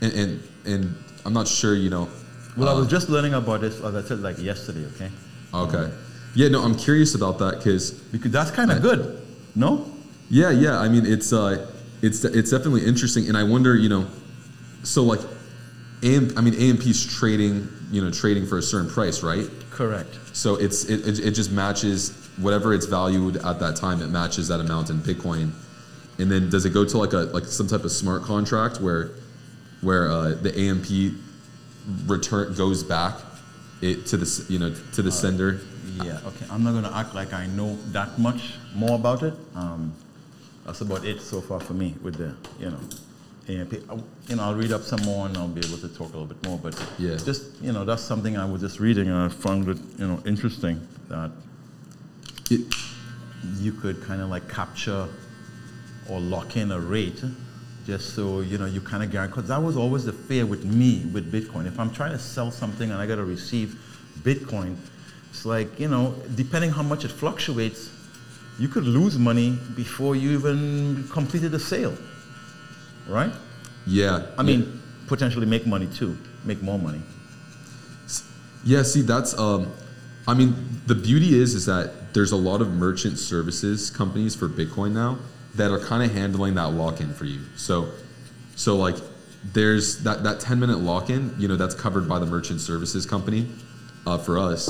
and, 0.00 0.12
and 0.14 0.42
and 0.64 0.94
I'm 1.26 1.34
not 1.34 1.46
sure. 1.46 1.74
You 1.74 1.90
know. 1.90 2.08
Well, 2.56 2.70
I 2.70 2.72
uh, 2.72 2.78
was 2.78 2.88
just 2.88 3.10
learning 3.10 3.34
about 3.34 3.60
this, 3.60 3.78
as 3.82 3.94
I 3.94 4.02
said, 4.02 4.20
like 4.20 4.38
yesterday, 4.38 4.86
okay? 4.96 5.10
okay. 5.52 5.92
Yeah, 6.34 6.48
no, 6.48 6.62
I'm 6.64 6.74
curious 6.74 7.14
about 7.14 7.38
that 7.38 7.58
because 7.58 7.90
Because 7.90 8.30
that's 8.32 8.50
kind 8.50 8.70
of 8.72 8.80
good, 8.80 9.20
no? 9.54 9.84
Yeah, 10.30 10.50
yeah. 10.50 10.78
I 10.78 10.88
mean, 10.88 11.06
it's 11.06 11.32
uh, 11.32 11.70
it's 12.02 12.24
it's 12.24 12.50
definitely 12.50 12.84
interesting, 12.86 13.28
and 13.28 13.36
I 13.36 13.42
wonder, 13.42 13.74
you 13.76 13.88
know, 13.88 14.06
so 14.82 15.02
like, 15.02 15.20
AM, 16.02 16.32
I 16.36 16.40
mean, 16.40 16.54
AMP's 16.54 17.06
trading, 17.06 17.68
you 17.90 18.02
know, 18.02 18.10
trading 18.10 18.46
for 18.46 18.58
a 18.58 18.62
certain 18.62 18.90
price, 18.90 19.22
right? 19.22 19.48
Correct. 19.70 20.18
So 20.32 20.56
it's 20.56 20.84
it, 20.84 21.06
it, 21.06 21.18
it 21.20 21.30
just 21.32 21.50
matches 21.50 22.28
whatever 22.36 22.74
it's 22.74 22.86
valued 22.86 23.36
at 23.38 23.58
that 23.60 23.76
time. 23.76 24.02
It 24.02 24.08
matches 24.08 24.48
that 24.48 24.60
amount 24.60 24.90
in 24.90 24.98
Bitcoin, 24.98 25.52
and 26.18 26.30
then 26.30 26.50
does 26.50 26.64
it 26.66 26.70
go 26.70 26.84
to 26.84 26.98
like 26.98 27.12
a 27.12 27.30
like 27.34 27.44
some 27.44 27.66
type 27.66 27.84
of 27.84 27.92
smart 27.92 28.22
contract 28.22 28.80
where 28.80 29.10
where 29.80 30.10
uh, 30.10 30.34
the 30.34 30.56
AMP 30.58 31.16
return 32.06 32.54
goes 32.54 32.82
back 32.82 33.14
it 33.80 34.06
to 34.06 34.16
the 34.16 34.46
you 34.48 34.58
know 34.58 34.74
to 34.92 35.02
the 35.02 35.12
sender? 35.12 35.60
Yeah, 36.04 36.20
okay. 36.26 36.46
I'm 36.50 36.62
not 36.62 36.72
going 36.72 36.84
to 36.84 36.94
act 36.94 37.14
like 37.14 37.32
I 37.32 37.46
know 37.46 37.76
that 37.92 38.18
much 38.18 38.54
more 38.74 38.94
about 38.94 39.22
it. 39.22 39.34
Um, 39.54 39.94
that's 40.68 40.82
about 40.82 41.02
it 41.02 41.22
so 41.22 41.40
far 41.40 41.58
for 41.60 41.72
me 41.72 41.94
with 42.02 42.16
the, 42.16 42.34
you 42.60 42.70
know, 42.70 42.78
AMP. 43.48 43.72
You 44.28 44.36
know, 44.36 44.42
I'll 44.42 44.54
read 44.54 44.70
up 44.70 44.82
some 44.82 45.00
more 45.00 45.24
and 45.24 45.34
I'll 45.34 45.48
be 45.48 45.66
able 45.66 45.78
to 45.78 45.88
talk 45.88 46.12
a 46.12 46.18
little 46.18 46.26
bit 46.26 46.44
more. 46.44 46.58
But 46.58 46.78
Yeah. 46.98 47.16
just, 47.16 47.58
you 47.62 47.72
know, 47.72 47.86
that's 47.86 48.02
something 48.02 48.36
I 48.36 48.44
was 48.44 48.60
just 48.60 48.78
reading 48.78 49.08
and 49.08 49.16
I 49.16 49.28
found 49.28 49.66
it, 49.66 49.78
you 49.96 50.06
know, 50.06 50.22
interesting 50.26 50.86
that 51.08 51.30
It, 52.50 52.60
you 53.56 53.72
could 53.72 54.02
kind 54.02 54.20
of 54.20 54.28
like 54.28 54.46
capture 54.50 55.08
or 56.06 56.20
lock 56.20 56.58
in 56.58 56.70
a 56.70 56.78
rate 56.78 57.22
just 57.86 58.14
so 58.14 58.40
you 58.40 58.58
know 58.58 58.66
you 58.66 58.80
kind 58.82 59.02
of 59.02 59.10
guarantee 59.10 59.32
because 59.36 59.48
that 59.48 59.62
was 59.62 59.76
always 59.76 60.04
the 60.04 60.12
fear 60.12 60.44
with 60.44 60.64
me 60.64 61.04
with 61.12 61.30
bitcoin 61.30 61.66
if 61.66 61.78
i'm 61.78 61.90
trying 61.90 62.12
to 62.12 62.18
sell 62.18 62.50
something 62.50 62.90
and 62.90 63.00
i 63.00 63.06
got 63.06 63.16
to 63.16 63.24
receive 63.24 63.78
bitcoin 64.22 64.76
it's 65.30 65.44
like 65.46 65.78
you 65.78 65.88
know 65.88 66.14
depending 66.34 66.70
how 66.70 66.82
much 66.82 67.04
it 67.04 67.10
fluctuates 67.10 67.90
you 68.58 68.68
could 68.68 68.84
lose 68.84 69.18
money 69.18 69.58
before 69.76 70.16
you 70.16 70.30
even 70.30 71.06
completed 71.08 71.50
the 71.52 71.60
sale 71.60 71.96
right 73.08 73.32
yeah, 73.86 74.26
i 74.36 74.42
mean 74.42 74.80
potentially 75.06 75.46
make 75.46 75.66
money 75.66 75.86
too 75.86 76.16
make 76.44 76.62
more 76.62 76.78
money 76.78 77.02
Yeah, 78.64 78.82
see, 78.82 79.02
that's 79.02 79.38
um, 79.38 79.72
I 80.26 80.34
mean, 80.34 80.54
the 80.86 80.94
beauty 80.94 81.38
is 81.38 81.54
is 81.54 81.66
that 81.66 82.12
there's 82.12 82.32
a 82.32 82.36
lot 82.36 82.60
of 82.60 82.72
merchant 82.72 83.18
services 83.18 83.90
companies 83.90 84.34
for 84.34 84.48
Bitcoin 84.48 84.92
now 84.92 85.18
that 85.54 85.70
are 85.70 85.78
kind 85.78 86.02
of 86.02 86.12
handling 86.12 86.54
that 86.54 86.72
lock-in 86.72 87.14
for 87.14 87.24
you. 87.24 87.40
So, 87.56 87.88
so 88.56 88.76
like 88.76 88.96
there's 89.52 90.02
that, 90.02 90.24
that 90.24 90.40
10 90.40 90.60
minute 90.60 90.80
lock 90.80 91.10
in, 91.10 91.34
you 91.38 91.48
know, 91.48 91.56
that's 91.56 91.74
covered 91.74 92.08
by 92.08 92.18
the 92.18 92.26
merchant 92.26 92.60
services 92.60 93.06
company 93.06 93.48
uh, 94.06 94.18
for 94.18 94.38
us. 94.38 94.68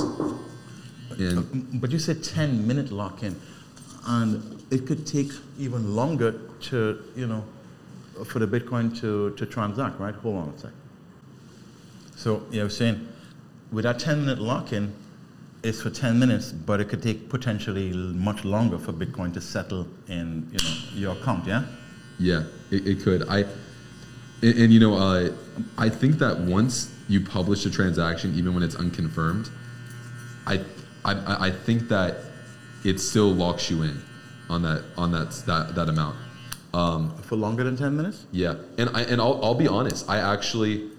And 1.19 1.81
But 1.81 1.91
you 1.91 1.99
said 1.99 2.23
10 2.23 2.67
minute 2.67 2.93
lock 2.93 3.23
in, 3.23 3.35
and 4.09 4.63
it 4.71 4.87
could 4.87 5.07
take 5.07 5.31
even 5.59 5.95
longer 5.95 6.41
to, 6.61 7.03
you 7.15 7.27
know, 7.27 7.45
for 8.25 8.39
the 8.39 8.47
Bitcoin 8.47 8.99
to, 9.01 9.31
to 9.37 9.47
transact, 9.47 10.01
right? 10.01 10.15
Hold 10.17 10.37
on 10.37 10.49
a 10.49 10.59
sec. 10.59 10.71
So 12.17 12.43
yeah, 12.51 12.63
I 12.63 12.65
was 12.65 12.77
saying 12.77 13.07
with 13.71 13.85
that 13.85 13.99
10 13.99 14.21
minute 14.21 14.41
lock 14.41 14.73
in, 14.73 14.93
it's 15.63 15.83
for 15.83 15.91
10 15.91 16.19
minutes, 16.19 16.53
but 16.53 16.81
it 16.81 16.89
could 16.89 17.03
take 17.03 17.29
potentially 17.29 17.93
much 17.93 18.45
longer 18.45 18.79
for 18.79 18.93
Bitcoin 18.93 19.35
to 19.35 19.41
settle 19.41 19.87
in, 20.09 20.49
you 20.53 20.59
know, 20.59 20.75
your 20.95 21.13
account, 21.21 21.47
yeah? 21.47 21.65
yeah, 22.19 22.45
it, 22.71 22.87
it 22.87 23.03
could. 23.03 23.29
I, 23.29 23.41
and, 24.41 24.59
and, 24.59 24.73
you 24.73 24.81
know, 24.81 24.95
uh, 24.95 25.33
I 25.77 25.89
think 25.89 26.19
that 26.19 26.39
once 26.39 26.95
you 27.09 27.21
publish 27.21 27.67
a 27.67 27.71
transaction, 27.71 28.35
even 28.37 28.55
when 28.55 28.63
it's 28.63 28.77
unconfirmed, 28.77 29.51
I, 30.47 30.61
I, 31.05 31.47
I 31.47 31.51
think 31.51 31.89
that 31.89 32.28
it 32.85 33.01
still 33.01 33.33
locks 33.33 33.71
you 33.71 33.83
in 33.83 34.03
on 34.49 34.63
that, 34.63 34.85
on 34.97 35.13
that, 35.13 35.31
that, 35.47 35.75
that 35.75 35.89
amount. 35.89 36.17
Um, 36.75 37.15
For 37.23 37.37
longer 37.37 37.65
than 37.65 37.77
10 37.77 37.97
minutes? 37.97 38.27
Yeah, 38.31 38.57
and 38.77 38.91
I 38.95 39.03
and 39.03 39.21
I'll, 39.21 39.43
I'll 39.43 39.55
be 39.55 39.67
honest. 39.69 40.09
I 40.09 40.19
actually, 40.19 40.91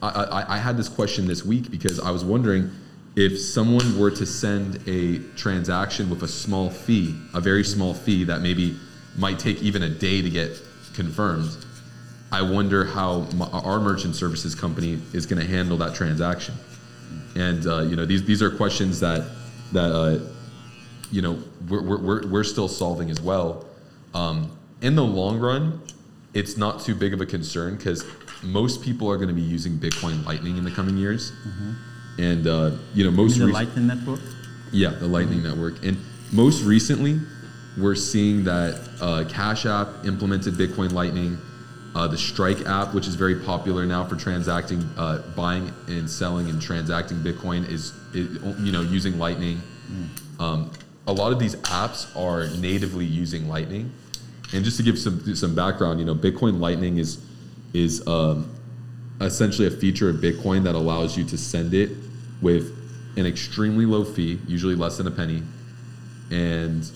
I, 0.00 0.08
I, 0.08 0.54
I 0.54 0.58
had 0.58 0.76
this 0.76 0.88
question 0.88 1.26
this 1.26 1.44
week 1.44 1.70
because 1.70 1.98
I 1.98 2.10
was 2.10 2.24
wondering 2.24 2.70
if 3.16 3.38
someone 3.38 3.98
were 3.98 4.12
to 4.12 4.24
send 4.24 4.80
a 4.86 5.18
transaction 5.36 6.08
with 6.08 6.22
a 6.22 6.28
small 6.28 6.70
fee, 6.70 7.16
a 7.34 7.40
very 7.40 7.64
small 7.64 7.94
fee 7.94 8.22
that 8.24 8.42
maybe 8.42 8.76
might 9.16 9.40
take 9.40 9.60
even 9.60 9.82
a 9.82 9.88
day 9.88 10.22
to 10.22 10.30
get 10.30 10.62
confirmed. 10.94 11.50
I 12.30 12.42
wonder 12.42 12.84
how 12.84 13.26
m 13.32 13.42
our 13.42 13.80
merchant 13.80 14.14
services 14.14 14.54
company 14.54 15.00
is 15.12 15.26
going 15.26 15.40
to 15.40 15.48
handle 15.48 15.76
that 15.78 15.94
transaction. 15.94 16.54
And 17.34 17.66
uh, 17.66 17.80
you 17.80 17.96
know, 17.96 18.06
these 18.06 18.24
these 18.24 18.42
are 18.42 18.50
questions 18.50 19.00
that 19.00 19.24
that 19.72 19.92
uh, 19.92 20.20
you 21.10 21.22
know 21.22 21.38
we're, 21.68 21.82
we're, 21.82 21.98
we're, 21.98 22.26
we're 22.28 22.44
still 22.44 22.68
solving 22.68 23.10
as 23.10 23.20
well. 23.20 23.66
Um, 24.14 24.56
in 24.82 24.94
the 24.94 25.04
long 25.04 25.38
run, 25.38 25.80
it's 26.34 26.56
not 26.56 26.80
too 26.80 26.94
big 26.94 27.12
of 27.12 27.20
a 27.20 27.26
concern 27.26 27.76
because 27.76 28.04
most 28.42 28.82
people 28.82 29.10
are 29.10 29.16
going 29.16 29.28
to 29.28 29.34
be 29.34 29.42
using 29.42 29.78
Bitcoin 29.78 30.24
Lightning 30.24 30.56
in 30.56 30.64
the 30.64 30.70
coming 30.70 30.96
years. 30.96 31.32
And 32.18 32.46
uh, 32.46 32.72
you 32.94 33.04
know, 33.04 33.10
most 33.10 33.34
In 33.34 33.40
the 33.40 33.46
rec- 33.46 33.54
Lightning 33.54 33.86
Network? 33.86 34.20
yeah, 34.72 34.90
the 34.90 35.06
Lightning 35.06 35.42
Network. 35.42 35.84
And 35.84 35.96
most 36.32 36.62
recently, 36.64 37.20
we're 37.76 37.94
seeing 37.94 38.44
that 38.44 38.80
uh, 39.00 39.24
Cash 39.28 39.66
App 39.66 39.88
implemented 40.04 40.54
Bitcoin 40.54 40.92
Lightning. 40.92 41.38
Uh, 41.94 42.06
the 42.06 42.18
Strike 42.18 42.64
app, 42.66 42.94
which 42.94 43.08
is 43.08 43.14
very 43.16 43.34
popular 43.40 43.84
now 43.86 44.04
for 44.04 44.14
transacting, 44.14 44.82
uh, 44.98 45.18
buying 45.34 45.72
and 45.88 46.08
selling 46.08 46.48
and 46.50 46.60
transacting 46.60 47.16
Bitcoin, 47.18 47.68
is, 47.68 47.92
is 48.14 48.28
you 48.60 48.70
know 48.72 48.82
using 48.82 49.18
Lightning. 49.18 49.60
Um, 50.38 50.70
a 51.08 51.12
lot 51.12 51.32
of 51.32 51.38
these 51.40 51.56
apps 51.56 52.14
are 52.16 52.48
natively 52.58 53.04
using 53.06 53.48
Lightning. 53.48 53.90
And 54.54 54.64
just 54.64 54.76
to 54.76 54.82
give 54.82 54.98
some 54.98 55.34
some 55.34 55.54
background, 55.54 55.98
you 55.98 56.04
know, 56.06 56.14
Bitcoin 56.14 56.60
Lightning 56.60 56.98
is 56.98 57.18
is 57.74 58.06
um, 58.06 58.54
essentially 59.20 59.66
a 59.66 59.70
feature 59.70 60.08
of 60.08 60.16
Bitcoin 60.16 60.62
that 60.64 60.74
allows 60.74 61.16
you 61.18 61.24
to 61.24 61.36
send 61.36 61.74
it 61.74 61.90
with 62.40 62.74
an 63.16 63.26
extremely 63.26 63.84
low 63.84 64.04
fee, 64.04 64.38
usually 64.46 64.74
less 64.76 64.96
than 64.98 65.06
a 65.06 65.10
penny, 65.10 65.42
and 66.30 66.90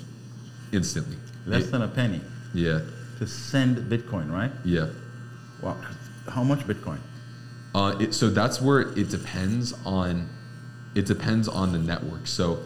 instantly. 0.73 1.17
Less 1.47 1.69
than 1.71 1.83
a 1.83 1.89
penny 1.89 2.21
Yeah, 2.55 2.81
to 3.19 3.27
send 3.27 3.77
Bitcoin, 3.91 4.31
right? 4.31 4.53
yeah. 4.65 4.87
Wow. 5.61 5.77
How 6.29 6.45
much 6.45 6.61
Bitcoin? 6.61 6.99
Uh, 7.75 7.97
it, 8.01 8.15
so 8.15 8.31
that's 8.31 8.61
where 8.61 8.81
it 8.81 9.09
depends 9.11 9.75
on. 9.85 10.29
It 10.95 11.07
depends 11.07 11.49
on 11.49 11.73
the 11.73 11.79
network. 11.79 12.27
So, 12.27 12.61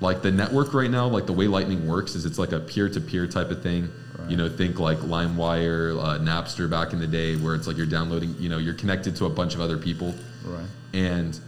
like 0.00 0.22
the 0.22 0.30
network 0.30 0.72
right 0.74 0.90
now, 0.90 1.06
like 1.06 1.26
the 1.26 1.32
way 1.32 1.46
Lightning 1.46 1.86
works 1.86 2.14
is 2.14 2.24
it's 2.24 2.38
like 2.38 2.52
a 2.52 2.60
peer-to-peer 2.60 3.26
type 3.26 3.50
of 3.50 3.62
thing. 3.62 3.90
You 4.28 4.36
know, 4.36 4.48
think 4.48 4.78
like 4.78 4.98
LimeWire, 4.98 5.98
uh, 5.98 6.18
Napster 6.18 6.68
back 6.70 6.92
in 6.92 7.00
the 7.00 7.06
day, 7.06 7.36
where 7.36 7.54
it's 7.54 7.66
like 7.66 7.76
you're 7.76 7.86
downloading. 7.86 8.36
You 8.38 8.48
know, 8.48 8.58
you're 8.58 8.74
connected 8.74 9.16
to 9.16 9.24
a 9.26 9.30
bunch 9.30 9.54
of 9.54 9.60
other 9.60 9.76
people. 9.78 10.14
Right. 10.44 10.64
and 10.94 11.38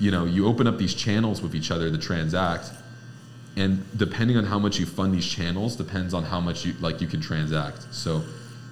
you 0.00 0.10
know 0.10 0.24
you 0.24 0.46
open 0.46 0.66
up 0.66 0.78
these 0.78 0.94
channels 0.94 1.40
with 1.40 1.54
each 1.54 1.70
other 1.70 1.90
to 1.90 1.96
transact 1.96 2.70
and 3.56 3.82
depending 3.96 4.36
on 4.36 4.44
how 4.44 4.58
much 4.58 4.78
you 4.80 4.84
fund 4.84 5.14
these 5.14 5.24
channels 5.26 5.76
depends 5.76 6.12
on 6.12 6.24
how 6.24 6.40
much 6.40 6.64
you 6.66 6.74
like 6.80 7.00
you 7.00 7.06
can 7.06 7.20
transact 7.20 7.86
so 7.94 8.22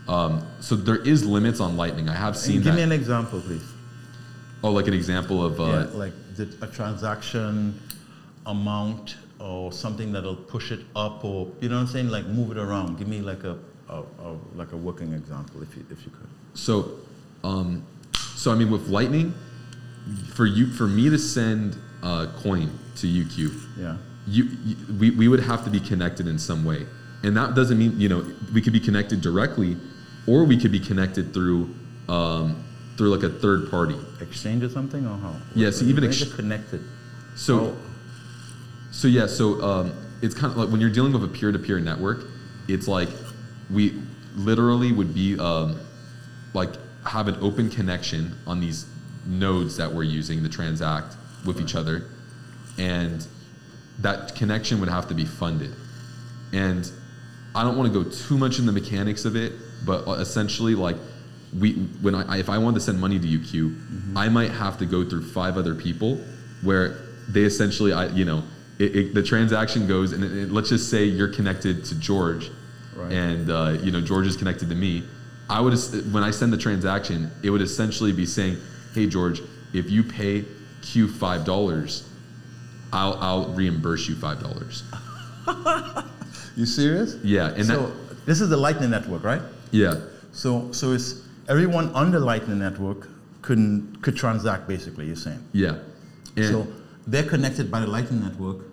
um, 0.09 0.44
so 0.61 0.75
there 0.75 0.97
is 0.97 1.25
limits 1.25 1.61
on 1.61 1.76
lightning 1.76 2.09
i 2.09 2.12
have 2.14 2.37
seen 2.37 2.56
And 2.56 2.64
give 2.64 2.73
that 2.75 2.76
me 2.78 2.83
an 2.83 2.92
example, 2.92 3.40
please. 3.40 3.62
oh 4.64 4.73
like 4.73 4.88
an 4.88 4.92
example 4.94 5.42
of 5.42 5.61
uh, 5.61 5.64
yeah, 5.64 5.87
like 5.99 6.12
the, 6.37 6.49
a 6.61 6.66
transaction 6.66 7.80
amount 8.47 9.17
or 9.41 9.73
something 9.73 10.13
that'll 10.13 10.37
push 10.37 10.71
it 10.71 10.81
up, 10.95 11.25
or 11.25 11.51
you 11.61 11.69
know 11.69 11.77
what 11.77 11.83
I'm 11.83 11.87
saying, 11.89 12.09
like 12.09 12.27
move 12.27 12.51
it 12.51 12.59
around. 12.59 12.99
Give 12.99 13.09
me 13.09 13.21
like 13.21 13.45
a, 13.45 13.59
a, 13.89 14.03
a 14.23 14.37
like 14.55 14.73
a 14.73 14.77
working 14.77 15.13
example, 15.13 15.63
if 15.63 15.77
you 15.77 15.85
if 15.91 16.05
you 16.05 16.11
could. 16.13 16.29
So, 16.55 16.93
um, 17.43 17.85
so 18.37 18.53
I 18.53 18.55
mean, 18.55 18.71
with 18.71 18.89
Lightning, 18.89 19.35
for 20.35 20.47
you, 20.47 20.67
for 20.67 20.87
me 20.87 21.11
to 21.11 21.19
send 21.19 21.77
a 22.03 22.29
coin 22.43 22.71
to 22.97 23.07
UQ, 23.07 23.61
Yeah. 23.79 23.97
you, 24.27 24.45
you 24.65 24.77
we, 24.99 25.11
we 25.11 25.29
would 25.29 25.41
have 25.41 25.65
to 25.65 25.71
be 25.71 25.81
connected 25.81 26.27
in 26.29 26.39
some 26.39 26.65
way, 26.65 26.87
and 27.23 27.37
that 27.37 27.55
doesn't 27.55 27.79
mean 27.79 27.99
you 28.01 28.09
know 28.09 28.25
we 28.53 28.61
could 28.63 28.73
be 28.73 28.81
connected 28.81 29.21
directly, 29.21 29.77
or 30.27 30.45
we 30.45 30.57
could 30.57 30.73
be 30.73 30.81
connected 30.81 31.35
through 31.35 31.75
um, 32.09 32.63
through 32.97 33.09
like 33.15 33.25
a 33.25 33.31
third 33.31 33.71
party. 33.71 33.97
Exchange 34.21 34.63
or 34.63 34.69
something, 34.69 35.05
or 35.07 35.17
how? 35.19 35.35
Yeah, 35.55 35.71
so 35.71 35.85
even 35.87 36.05
ex- 36.05 36.33
connected. 36.33 36.83
So, 37.37 37.59
Oh. 37.61 37.77
So 38.95 39.09
yeah, 39.09 39.27
so 39.27 39.61
um, 39.61 39.93
it's 40.23 40.37
kind 40.37 40.53
of 40.53 40.57
like 40.57 40.69
when 40.69 40.81
you're 40.81 40.89
dealing 40.89 41.13
with 41.13 41.25
a 41.25 41.29
peer-to-peer 41.29 41.81
network, 41.81 42.27
it's 42.69 42.87
like 42.87 43.09
we 43.69 44.01
literally 44.37 44.93
would 44.93 45.13
be 45.13 45.37
um, 45.37 45.81
like 46.55 46.71
have 47.05 47.27
an 47.27 47.37
open 47.41 47.71
connection 47.71 48.39
on 48.47 48.61
these 48.61 48.87
nodes 49.27 49.77
that 49.79 49.93
we're 49.93 50.05
using 50.05 50.45
to 50.45 50.49
transact 50.49 51.17
with 51.45 51.61
each 51.61 51.75
other, 51.75 52.07
and 52.79 53.27
that 53.99 54.37
connection 54.37 54.79
would 54.79 54.89
have 54.89 55.09
to 55.09 55.15
be 55.15 55.25
funded. 55.25 55.75
And 56.53 56.89
I 57.53 57.65
don't 57.65 57.77
want 57.77 57.93
to 57.93 58.05
go 58.05 58.09
too 58.09 58.39
much 58.39 58.61
in 58.61 58.67
the 58.67 58.73
mechanics 58.73 59.25
of 59.25 59.35
it, 59.35 59.55
but 59.85 60.07
uh, 60.07 60.13
essentially, 60.13 60.77
like 60.77 60.97
we 61.59 61.73
when 62.01 62.15
I 62.15 62.39
if 62.39 62.49
I 62.49 62.59
wanted 62.59 62.77
to 62.77 62.81
send 62.81 63.01
money 63.01 63.19
to 63.19 63.27
UQ, 63.27 64.15
I 64.15 64.29
might 64.29 64.53
have 64.53 64.79
to 64.79 64.87
go 64.87 65.05
through 65.05 65.25
five 65.25 65.59
other 65.59 65.75
people 65.75 66.21
where 66.63 66.97
they 67.29 67.43
essentially 67.43 67.93
I 67.93 68.07
you 68.07 68.25
know 68.25 68.45
it, 68.78 68.97
it, 68.97 69.14
the 69.14 69.23
transaction 69.23 69.87
goes 69.87 70.12
and 70.12 70.25
it, 70.25 70.50
let's 70.50 70.69
just 70.69 70.90
say 70.90 71.04
you're 71.04 71.28
connected 71.33 71.85
to 71.87 71.95
George, 71.99 72.50
Right. 72.97 73.12
and 73.12 73.50
uh, 73.50 73.76
you 73.83 73.90
know 73.90 74.00
George 74.00 74.26
is 74.26 74.37
connected 74.37 74.69
to 74.69 74.75
me. 74.75 75.02
I 75.50 75.61
would 75.61 75.75
when 76.12 76.23
I 76.23 76.31
send 76.31 76.52
the 76.52 76.57
transaction, 76.59 77.31
it 77.43 77.50
would 77.50 77.62
essentially 77.62 78.12
be 78.12 78.25
saying, 78.26 78.57
"Hey 78.95 79.07
George, 79.07 79.43
if 79.73 79.90
you 79.90 80.02
pay 80.02 80.45
Q 80.83 81.09
five 81.09 81.45
dollars, 81.45 82.09
I'll 82.93 83.14
I'll 83.21 83.49
reimburse 83.54 84.09
you 84.09 84.14
five 84.16 84.40
dollars." 84.40 84.83
You 86.57 86.66
serious? 86.66 87.16
Yeah, 87.25 87.52
and 87.54 87.66
so 87.66 87.93
this 88.26 88.40
is 88.40 88.49
the 88.49 88.57
Lightning 88.57 88.90
Network, 88.90 89.25
right? 89.25 89.43
yeah. 89.73 89.95
So 90.33 90.71
so 90.73 90.93
it's 90.93 91.26
everyone 91.49 91.88
on 91.95 92.11
the 92.12 92.21
Lightning 92.21 92.59
Network 92.61 93.09
could 93.43 93.99
could 94.02 94.16
transact 94.16 94.69
basically. 94.69 95.07
You're 95.07 95.16
saying. 95.16 95.43
Yeah. 95.52 95.78
And 96.37 96.47
so 96.47 96.66
they're 97.07 97.29
connected 97.29 97.71
by 97.71 97.81
the 97.81 97.87
Lightning 97.87 98.23
Network. 98.23 98.67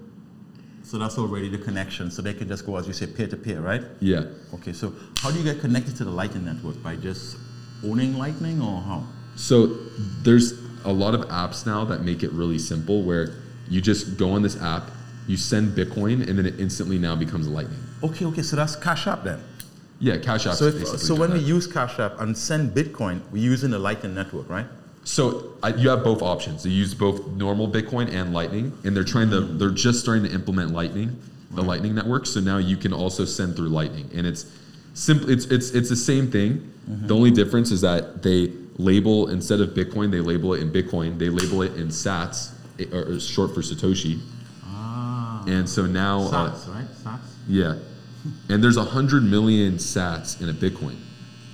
So 0.84 0.98
that's 0.98 1.18
already 1.18 1.48
the 1.48 1.58
connection. 1.58 2.12
So 2.12 2.22
they 2.22 2.34
can 2.34 2.48
just 2.48 2.66
go, 2.66 2.76
as 2.76 2.88
you 2.88 2.94
say, 2.94 3.08
peer 3.08 3.28
to 3.28 3.38
peer, 3.38 3.62
right? 3.62 3.84
yeah. 4.00 4.26
Okay. 4.54 4.74
So 4.74 4.94
how 5.20 5.32
do 5.32 5.38
you 5.38 5.44
get 5.44 5.62
connected 5.62 5.96
to 5.98 6.04
the 6.04 6.10
Lightning 6.12 6.46
Network 6.46 6.82
by 6.84 6.96
just 6.96 7.38
owning 7.84 8.18
Lightning, 8.18 8.62
or 8.62 8.82
how? 8.82 9.04
So 9.36 9.68
there's 10.24 10.54
a 10.84 10.92
lot 10.92 11.14
of 11.14 11.22
apps 11.30 11.66
now 11.66 11.86
that 11.86 12.02
make 12.04 12.24
it 12.24 12.32
really 12.32 12.58
simple 12.60 13.04
where 13.04 13.36
you 13.70 13.80
just 13.80 14.18
go 14.18 14.32
on 14.32 14.42
this 14.42 14.62
app, 14.62 14.92
you 15.28 15.38
send 15.38 15.78
Bitcoin, 15.78 16.28
and 16.28 16.38
then 16.38 16.46
it 16.46 16.60
instantly 16.60 16.98
now 16.98 17.16
becomes 17.16 17.48
Lightning. 17.48 17.80
Okay. 18.04 18.26
Okay. 18.26 18.42
So 18.42 18.56
that's 18.56 18.76
Cash 18.76 19.08
App 19.08 19.24
then. 19.24 19.42
Yeah, 20.00 20.18
Cash 20.18 20.48
App. 20.48 20.56
So 20.56 20.66
if, 20.66 20.88
so 20.88 21.14
when 21.14 21.32
we 21.32 21.40
use 21.40 21.68
Cash 21.68 22.00
App 22.00 22.20
and 22.20 22.36
send 22.36 22.72
Bitcoin, 22.72 23.22
we're 23.32 23.44
using 23.44 23.70
the 23.70 23.80
Lightning 23.80 24.16
Network, 24.16 24.50
right? 24.50 24.66
So 25.04 25.54
I, 25.64 25.70
you 25.70 25.90
have 25.90 26.04
both 26.04 26.22
options. 26.22 26.66
You 26.66 26.72
use 26.72 26.94
both 26.94 27.26
normal 27.28 27.68
Bitcoin 27.68 28.14
and 28.14 28.34
Lightning, 28.34 28.78
and 28.84 28.96
they're 28.96 29.04
trying 29.04 29.30
to. 29.32 29.42
They're 29.42 29.70
just 29.72 30.00
starting 30.00 30.24
to 30.26 30.32
implement 30.32 30.72
Lightning, 30.72 31.20
the 31.52 31.64
Lightning 31.64 31.96
network. 31.96 32.26
So 32.28 32.40
now 32.40 32.58
you 32.58 32.78
can 32.78 32.94
also 32.94 33.26
send 33.26 33.56
through 33.56 33.70
Lightning, 33.70 34.10
and 34.14 34.28
it's 34.28 34.46
simple. 34.94 35.30
It's 35.30 35.46
it's 35.46 35.72
it's 35.72 35.90
the 35.90 35.96
same 35.96 36.30
thing. 36.30 36.72
The 36.88 37.16
only 37.16 37.32
difference 37.32 37.72
is 37.72 37.82
that 37.82 38.22
they 38.22 38.52
label 38.78 39.30
instead 39.30 39.62
of 39.62 39.70
Bitcoin, 39.70 40.12
they 40.12 40.20
label 40.20 40.54
it 40.54 40.62
in 40.62 40.72
Bitcoin. 40.72 41.18
They 41.18 41.30
label 41.30 41.62
it 41.62 41.76
in 41.76 41.88
Sats, 41.88 42.52
eh, 42.80 42.86
or, 42.92 43.14
or 43.14 43.20
short 43.20 43.54
for 43.54 43.62
Satoshi. 43.62 44.20
Ah. 44.64 45.44
And 45.48 45.70
so 45.70 45.86
now, 45.86 46.22
uh, 46.24 46.52
Sats, 46.52 46.74
right? 46.74 46.88
Sats. 47.04 47.20
yeah, 47.48 47.78
and 48.50 48.64
there's 48.64 48.78
a 48.78 48.84
hundred 48.84 49.24
million 49.24 49.74
Sats 49.76 50.42
in 50.42 50.50
a 50.50 50.54
Bitcoin. 50.54 50.98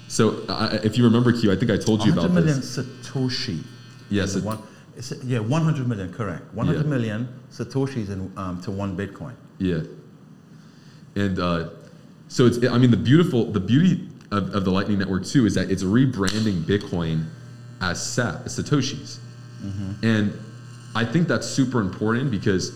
So 0.08 0.44
I, 0.50 0.76
if 0.84 0.98
you 0.98 1.04
remember, 1.04 1.32
Q, 1.34 1.52
I 1.52 1.56
think 1.56 1.72
I 1.72 1.78
told 1.78 2.06
you 2.06 2.14
about 2.14 2.32
million 2.32 2.56
this. 2.58 2.78
Satoshi. 2.78 3.64
Yes, 4.10 4.36
it- 4.36 4.44
one, 4.44 4.60
yeah, 5.24 5.40
100 5.40 5.88
million, 5.88 6.12
correct. 6.14 6.54
100 6.54 6.82
Yeah. 6.82 6.88
million 6.90 7.28
Satoshis 7.52 8.10
in, 8.10 8.32
um, 8.38 8.62
to 8.62 8.72
one 8.72 8.96
Bitcoin. 8.98 9.34
Yeah. 9.60 9.82
And 11.16 11.40
uh, 11.40 11.70
so 12.30 12.46
it's, 12.46 12.66
I 12.66 12.78
mean, 12.78 12.92
the 12.92 12.98
beautiful, 12.98 13.46
the 13.52 13.60
beauty 13.60 14.08
of, 14.32 14.54
of 14.56 14.66
the 14.66 14.72
Lightning 14.72 14.98
Network 15.00 15.26
too 15.26 15.46
is 15.46 15.54
that 15.56 15.70
it's 15.70 15.84
rebranding 15.84 16.62
Bitcoin 16.64 17.26
as 17.82 18.04
Sa- 18.04 18.40
Satoshis. 18.46 19.20
And 20.04 20.34
I 20.96 21.04
think 21.04 21.28
that's 21.28 21.48
super 21.48 21.82
important 21.82 22.30
because, 22.32 22.72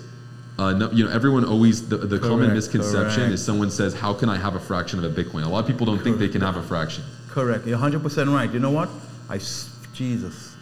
uh, 0.60 0.74
no, 0.74 0.92
you 0.92 1.06
know, 1.06 1.12
everyone 1.12 1.46
always, 1.46 1.88
the, 1.88 1.98
the 1.98 2.20
common 2.20 2.54
misconception 2.54 3.16
correct. 3.22 3.34
is 3.34 3.44
someone 3.46 3.70
says, 3.72 3.94
how 3.94 4.14
can 4.14 4.30
I 4.30 4.36
have 4.38 4.56
a 4.56 4.60
fraction 4.60 5.04
of 5.04 5.06
a 5.18 5.24
Bitcoin? 5.24 5.44
A 5.44 5.48
lot 5.48 5.60
of 5.60 5.68
people 5.68 5.86
don't 5.86 6.02
think 6.04 6.18
they 6.18 6.28
can 6.28 6.42
have 6.42 6.58
a 6.58 6.64
fraction. 6.64 7.04
Correct. 7.32 7.66
You're 7.66 7.78
100% 7.80 8.34
right. 8.34 8.52
You 8.52 8.60
know 8.60 8.72
what? 8.72 8.90
I, 9.30 9.40
Jesus, 9.94 10.56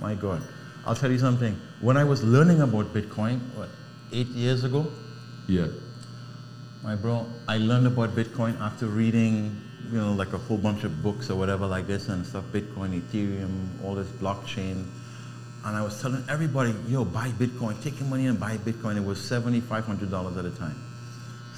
my 0.00 0.14
God. 0.14 0.42
I'll 0.86 0.94
tell 0.94 1.10
you 1.10 1.18
something. 1.18 1.54
When 1.80 1.96
I 1.98 2.04
was 2.04 2.22
learning 2.24 2.62
about 2.62 2.94
Bitcoin, 2.94 3.40
what, 3.54 3.68
eight 4.12 4.28
years 4.28 4.64
ago, 4.64 4.86
Yeah. 5.46 5.66
my 6.82 6.96
bro, 6.96 7.26
I 7.46 7.58
learned 7.58 7.86
about 7.86 8.10
Bitcoin 8.16 8.58
after 8.60 8.86
reading, 8.86 9.54
you 9.92 9.98
know, 9.98 10.14
like 10.14 10.32
a 10.32 10.38
whole 10.38 10.56
bunch 10.56 10.84
of 10.84 11.02
books 11.02 11.28
or 11.28 11.36
whatever 11.36 11.66
like 11.66 11.86
this 11.86 12.08
and 12.08 12.24
stuff, 12.26 12.44
Bitcoin, 12.52 12.98
Ethereum, 13.02 13.68
all 13.84 13.94
this 13.94 14.08
blockchain. 14.08 14.86
And 15.66 15.76
I 15.76 15.82
was 15.82 16.00
telling 16.00 16.24
everybody, 16.30 16.74
yo, 16.86 17.04
buy 17.04 17.28
Bitcoin, 17.32 17.82
take 17.82 18.00
your 18.00 18.08
money 18.08 18.26
and 18.28 18.40
buy 18.40 18.56
Bitcoin. 18.56 18.96
It 18.96 19.04
was 19.04 19.18
$7,500 19.18 20.38
at 20.38 20.44
a 20.46 20.50
time. 20.52 20.76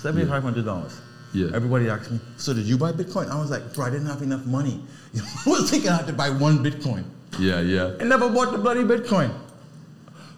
$7,500. 0.03 0.91
Yeah. 1.33 1.51
Everybody 1.55 1.89
asked 1.89 2.11
me, 2.11 2.21
so 2.37 2.53
did 2.53 2.65
you 2.65 2.77
buy 2.77 2.93
Bitcoin? 2.93 3.31
I 3.31 3.39
was 3.39 3.51
like, 3.51 3.75
bro, 3.75 3.87
I 3.87 3.91
didn't 3.91 4.07
have 4.07 4.23
enough 4.23 4.45
money. 4.47 4.81
I 5.15 5.49
was 5.49 5.71
thinking 5.71 5.91
I 5.91 5.97
had 5.97 6.07
to 6.09 6.13
buy 6.13 6.31
one 6.31 6.59
Bitcoin. 6.59 7.05
Yeah, 7.39 7.61
yeah. 7.61 7.95
I 8.01 8.05
never 8.05 8.29
bought 8.29 8.53
the 8.53 8.59
bloody 8.59 8.83
Bitcoin. 8.83 9.33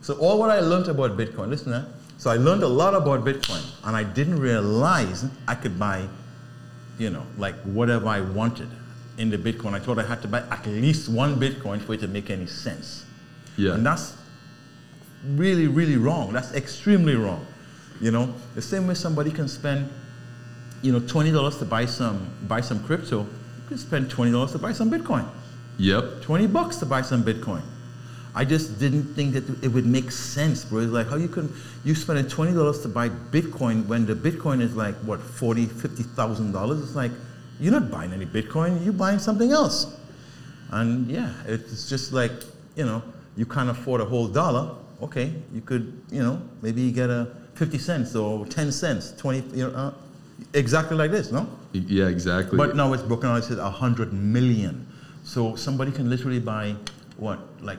So 0.03 0.15
all 0.15 0.39
what 0.39 0.51
I 0.51 0.61
learned 0.61 0.89
about 0.89 1.17
Bitcoin, 1.17 1.49
listen, 1.49 1.87
so 2.19 2.31
I 2.31 2.37
learned 2.37 2.63
a 2.63 2.69
lot 2.69 2.95
about 2.95 3.25
Bitcoin, 3.25 3.65
and 3.85 3.97
I 3.97 4.05
didn't 4.05 4.39
realize 4.39 5.25
I 5.49 5.55
could 5.55 5.79
buy, 5.79 6.07
you 6.99 7.11
know, 7.11 7.25
like 7.39 7.55
whatever 7.63 8.09
I 8.09 8.21
wanted 8.21 8.69
in 9.19 9.31
the 9.31 9.39
Bitcoin. 9.39 9.75
I 9.75 9.79
thought 9.79 9.99
I 9.99 10.05
had 10.05 10.23
to 10.23 10.29
buy 10.29 10.41
at 10.41 10.67
least 10.67 11.09
one 11.09 11.37
Bitcoin 11.41 11.81
for 11.81 11.95
it 11.95 12.01
to 12.01 12.09
make 12.09 12.31
any 12.31 12.47
sense. 12.47 13.07
Yeah. 13.57 13.75
And 13.75 13.85
that's 13.85 14.15
really, 15.35 15.67
really 15.67 15.97
wrong. 15.97 16.33
That's 16.33 16.53
extremely 16.55 17.15
wrong. 17.15 17.47
You 18.01 18.11
know, 18.11 18.35
the 18.55 18.63
same 18.63 18.87
way 18.87 18.95
somebody 18.95 19.31
can 19.31 19.49
spend, 19.49 19.91
you 20.83 20.93
know, 20.93 21.01
twenty 21.01 21.31
dollars 21.31 21.59
to 21.59 21.65
buy 21.65 21.87
some 21.87 22.29
buy 22.49 22.61
some 22.61 22.83
crypto, 22.85 23.21
you 23.21 23.29
could 23.69 23.79
spend 23.79 24.11
twenty 24.11 24.33
dollars 24.33 24.53
to 24.53 24.59
buy 24.59 24.73
some 24.73 24.91
Bitcoin. 24.91 25.27
Yep. 25.79 26.23
20 26.23 26.47
bucks 26.49 26.77
to 26.77 26.87
buy 26.87 27.03
some 27.03 27.25
Bitcoin. 27.25 27.63
I 28.35 28.45
just 28.45 28.79
didn't 28.79 29.15
think 29.15 29.35
that 29.35 29.63
it 29.63 29.69
would 29.69 29.85
make 29.85 30.11
sense, 30.11 30.65
bro. 30.65 30.81
It's 30.81 30.93
like 30.93 31.09
how 31.09 31.17
you 31.17 31.29
can 31.29 31.53
you 31.85 31.95
spending 31.95 32.27
twenty 32.29 32.53
dollars 32.53 32.81
to 32.81 32.89
buy 32.89 33.11
Bitcoin 33.11 33.87
when 33.87 34.07
the 34.07 34.15
Bitcoin 34.15 34.63
is 34.63 34.75
like 34.75 34.95
what 34.97 35.21
forty, 35.21 35.67
fifty 35.67 36.03
thousand 36.03 36.53
dollars. 36.53 36.83
It's 36.83 36.95
like 36.95 37.11
you're 37.61 37.73
not 37.73 37.91
buying 37.91 38.13
any 38.13 38.25
Bitcoin, 38.25 38.83
you're 38.85 38.95
buying 38.95 39.19
something 39.19 39.53
else. 39.53 39.99
And 40.71 41.11
yeah, 41.11 41.35
it's 41.47 41.91
just 41.91 42.15
like 42.15 42.33
you 42.75 42.87
know 42.87 43.03
you 43.37 43.45
can't 43.45 43.69
afford 43.69 44.01
a 44.01 44.07
whole 44.07 44.29
dollar. 44.29 44.77
Okay, 45.03 45.35
you 45.53 45.61
could 45.61 46.01
you 46.11 46.23
know 46.23 46.41
maybe 46.63 46.81
you 46.81 46.91
get 46.91 47.11
a 47.11 47.37
fifty 47.55 47.77
cents 47.77 48.15
or 48.17 48.47
ten 48.47 48.73
cents, 48.73 49.13
twenty. 49.19 49.43
You 49.55 49.69
know, 49.69 49.77
uh, 49.77 49.95
exactly 50.55 50.97
like 50.97 51.11
this, 51.11 51.33
no? 51.33 51.49
Yeah, 51.73 52.09
exactly. 52.09 52.57
But 52.57 52.77
now 52.77 52.93
it's 52.93 53.03
broken 53.03 53.31
out. 53.31 53.39
It 53.39 53.45
says 53.45 53.59
a 53.59 53.71
hundred 53.71 54.13
million. 54.13 54.87
So 55.25 55.57
somebody 55.57 55.93
can 55.93 56.11
literally 56.11 56.41
buy 56.41 56.77
what, 57.17 57.41
like, 57.63 57.79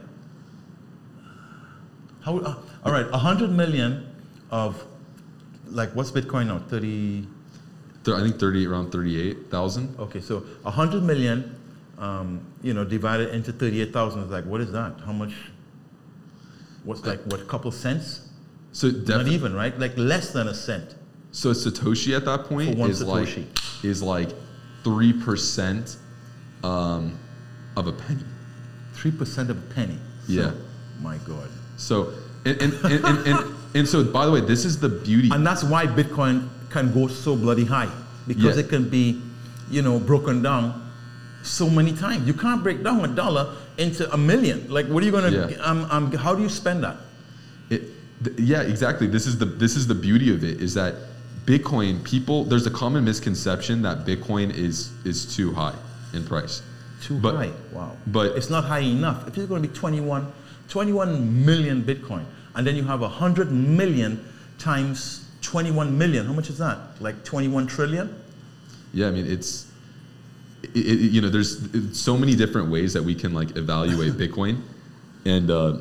how? 2.21 2.37
Uh, 2.37 2.55
all 2.85 2.91
right, 2.91 3.05
a 3.11 3.17
hundred 3.17 3.51
million 3.51 4.07
of, 4.49 4.85
like, 5.67 5.93
what's 5.93 6.11
Bitcoin 6.11 6.47
now? 6.47 6.59
Thirty. 6.59 7.27
I 8.05 8.19
think 8.21 8.37
30, 8.37 8.67
around 8.67 8.91
38,000. 8.91 9.97
Okay, 9.97 10.19
so 10.19 10.43
a 10.65 10.71
hundred 10.71 11.03
million, 11.03 11.55
um, 11.97 12.45
you 12.61 12.73
know, 12.73 12.83
divided 12.83 13.33
into 13.33 13.53
thirty-eight 13.53 13.93
thousand 13.93 14.23
is 14.23 14.29
like, 14.29 14.45
what 14.45 14.59
is 14.59 14.73
that? 14.73 14.99
How 15.05 15.13
much? 15.13 15.33
What's 16.83 17.05
like 17.05 17.21
what? 17.23 17.47
Couple 17.47 17.71
cents? 17.71 18.27
So 18.73 18.89
Not 18.89 19.27
even 19.27 19.53
right? 19.53 19.77
Like 19.79 19.97
less 19.97 20.33
than 20.33 20.49
a 20.49 20.53
cent. 20.53 20.95
So 21.33 21.49
Satoshi 21.51 22.15
at 22.15 22.25
that 22.25 22.45
point 22.45 22.79
is 22.79 23.01
Satoshi. 23.03 23.45
like 23.47 23.83
is 23.83 24.01
like 24.01 24.29
three 24.83 25.11
percent 25.11 25.97
um, 26.63 27.17
of 27.75 27.87
a 27.87 27.91
penny. 27.91 28.23
Three 28.93 29.11
percent 29.11 29.49
of 29.49 29.57
a 29.57 29.73
penny. 29.73 29.97
So, 30.27 30.31
Yeah. 30.33 30.51
My 31.01 31.17
God. 31.27 31.49
So 31.75 32.13
and 32.45 32.61
and, 32.61 32.73
and, 32.85 33.05
and, 33.05 33.27
and 33.27 33.55
and 33.73 33.87
so 33.89 34.03
by 34.03 34.25
the 34.27 34.31
way, 34.31 34.41
this 34.41 34.63
is 34.63 34.79
the 34.79 34.89
beauty. 34.89 35.29
And 35.33 35.45
that's 35.45 35.63
why 35.63 35.87
Bitcoin 35.87 36.47
can 36.69 36.93
go 36.93 37.07
so 37.07 37.35
bloody 37.35 37.65
high 37.65 37.89
because 38.27 38.55
Yeah. 38.55 38.63
it 38.63 38.69
can 38.69 38.87
be, 38.87 39.19
you 39.71 39.81
know, 39.81 39.99
broken 39.99 40.43
down 40.43 40.91
so 41.41 41.67
many 41.67 41.93
times. 41.93 42.27
You 42.27 42.35
can't 42.35 42.61
break 42.61 42.83
down 42.83 43.03
a 43.03 43.07
dollar 43.07 43.55
into 43.79 44.09
a 44.13 44.17
million. 44.17 44.69
Like, 44.69 44.85
what 44.85 45.01
are 45.01 45.05
you 45.07 45.11
gonna? 45.11 45.31
Yeah. 45.31 45.57
Um, 45.61 45.85
um, 45.89 46.11
how 46.11 46.35
do 46.35 46.43
you 46.43 46.49
spend 46.49 46.83
that? 46.83 46.97
It, 47.71 47.81
th- 48.23 48.37
yeah, 48.37 48.61
exactly. 48.61 49.07
This 49.07 49.25
is 49.25 49.39
the 49.39 49.45
this 49.45 49.75
is 49.75 49.87
the 49.87 49.95
beauty 49.95 50.31
of 50.31 50.43
it 50.43 50.61
is 50.61 50.75
that 50.75 50.93
Bitcoin 51.45 52.03
people 52.03 52.45
there's 52.45 52.65
a 52.65 52.71
common 52.71 53.03
misconception 53.03 53.81
that 53.81 54.05
Bitcoin 54.05 54.53
is 54.55 54.91
is 55.05 55.35
too 55.35 55.51
high 55.53 55.75
in 56.13 56.23
price. 56.25 56.61
Too 57.01 57.19
But- 57.19 57.35
high. 57.35 57.51
Wow. 57.73 57.97
but- 58.07 58.37
it's 58.37 58.49
not 58.49 58.63
high 58.63 58.79
enough. 58.79 59.27
If 59.27 59.37
it's 59.37 59.47
going 59.47 59.61
to 59.61 59.67
be 59.67 59.75
21, 59.75 60.31
21 60.69 61.45
million 61.45 61.83
Bitcoin, 61.83 62.23
and 62.55 62.65
then 62.65 62.75
you 62.75 62.83
have 62.83 63.01
100 63.01 63.51
million 63.51 64.23
times 64.57 65.25
21 65.41 65.97
million, 65.97 66.25
how 66.25 66.33
much 66.33 66.49
is 66.49 66.59
that? 66.59 66.77
Like 67.01 67.25
21 67.25 67.67
trillion? 67.67 68.15
Yeah, 68.93 69.07
I 69.07 69.11
mean 69.11 69.25
it's 69.27 69.67
it, 70.63 70.77
it, 70.77 71.11
you 71.11 71.19
know 71.19 71.27
there's 71.29 71.59
so 71.99 72.15
many 72.17 72.35
different 72.35 72.69
ways 72.69 72.93
that 72.93 73.03
we 73.03 73.15
can 73.15 73.33
like 73.33 73.57
evaluate 73.57 74.13
Bitcoin, 74.23 74.61
and 75.25 75.51
uh, 75.51 75.77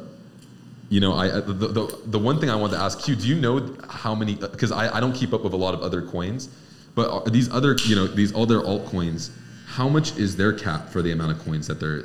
you 0.93 1.01
know 1.01 1.13
I 1.15 1.41
the, 1.41 1.69
the 1.79 1.85
the 2.07 2.19
one 2.19 2.39
thing 2.41 2.51
I 2.51 2.57
want 2.57 2.73
to 2.73 2.79
ask 2.79 3.09
you, 3.09 3.17
do 3.17 3.27
you 3.27 3.39
know 3.41 3.55
how 3.89 4.15
many? 4.15 4.35
Because 4.35 4.73
I, 4.73 4.97
I 4.97 5.01
don't 5.01 5.15
keep 5.15 5.33
up 5.33 5.43
with 5.43 5.55
a 5.55 5.63
lot 5.67 5.75
of 5.75 5.81
other 5.81 6.03
coins, 6.03 6.49
but 6.95 7.33
these 7.33 7.51
other 7.51 7.77
you 7.87 7.97
know 7.97 8.07
these 8.07 8.35
other 8.35 8.61
altcoins, 8.61 9.31
how 9.67 9.89
much 9.89 10.17
is 10.17 10.37
their 10.37 10.53
cap 10.53 10.91
for 10.91 11.01
the 11.01 11.13
amount 11.13 11.33
of 11.33 11.39
coins 11.45 11.67
that 11.69 11.81
they're 11.81 12.05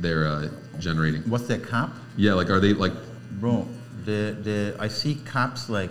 they're 0.00 0.26
uh, 0.26 0.48
generating? 0.78 1.22
What's 1.22 1.46
their 1.46 1.60
cap? 1.60 1.90
Yeah, 2.16 2.34
like 2.34 2.50
are 2.50 2.60
they 2.60 2.72
like 2.74 2.92
Bro, 3.40 3.68
the, 4.04 4.36
the, 4.42 4.76
I 4.78 4.88
see 4.88 5.14
caps 5.24 5.70
like 5.70 5.90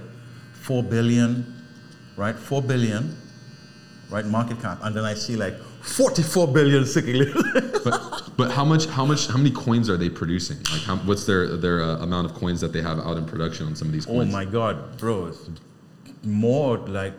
4 0.54 0.84
billion, 0.84 1.64
right? 2.18 2.36
4 2.36 2.62
billion, 2.62 3.18
right? 4.10 4.26
Market 4.26 4.62
cap. 4.62 4.80
And 4.84 4.96
then 4.96 5.06
I 5.06 5.14
see 5.14 5.36
like 5.36 5.56
44 5.82 6.48
billion 6.48 6.86
circulating. 6.86 7.34
but 7.84 8.30
but 8.38 8.52
how 8.52 8.65
much 8.65 8.86
how 8.88 9.06
much 9.06 9.28
how 9.28 9.38
many 9.38 9.52
coins 9.52 9.89
are 9.89 9.98
they 9.98 10.10
producing? 10.10 10.58
Like 10.72 10.82
how, 10.84 10.98
what's 10.98 11.26
their 11.26 11.58
their 11.58 11.82
uh, 11.82 11.98
amount 11.98 12.30
of 12.30 12.36
coins 12.36 12.62
that 12.62 12.74
they 12.74 12.82
have 12.82 13.00
out 13.00 13.18
in 13.18 13.26
production 13.26 13.68
on 13.68 13.76
some 13.76 13.88
of 13.88 13.94
these 13.94 14.08
oh 14.08 14.13
coins? 14.13 14.32
my 14.32 14.46
God, 14.46 14.98
bro. 14.98 15.28
It's 15.28 15.50
more 16.24 16.78
like, 16.78 17.13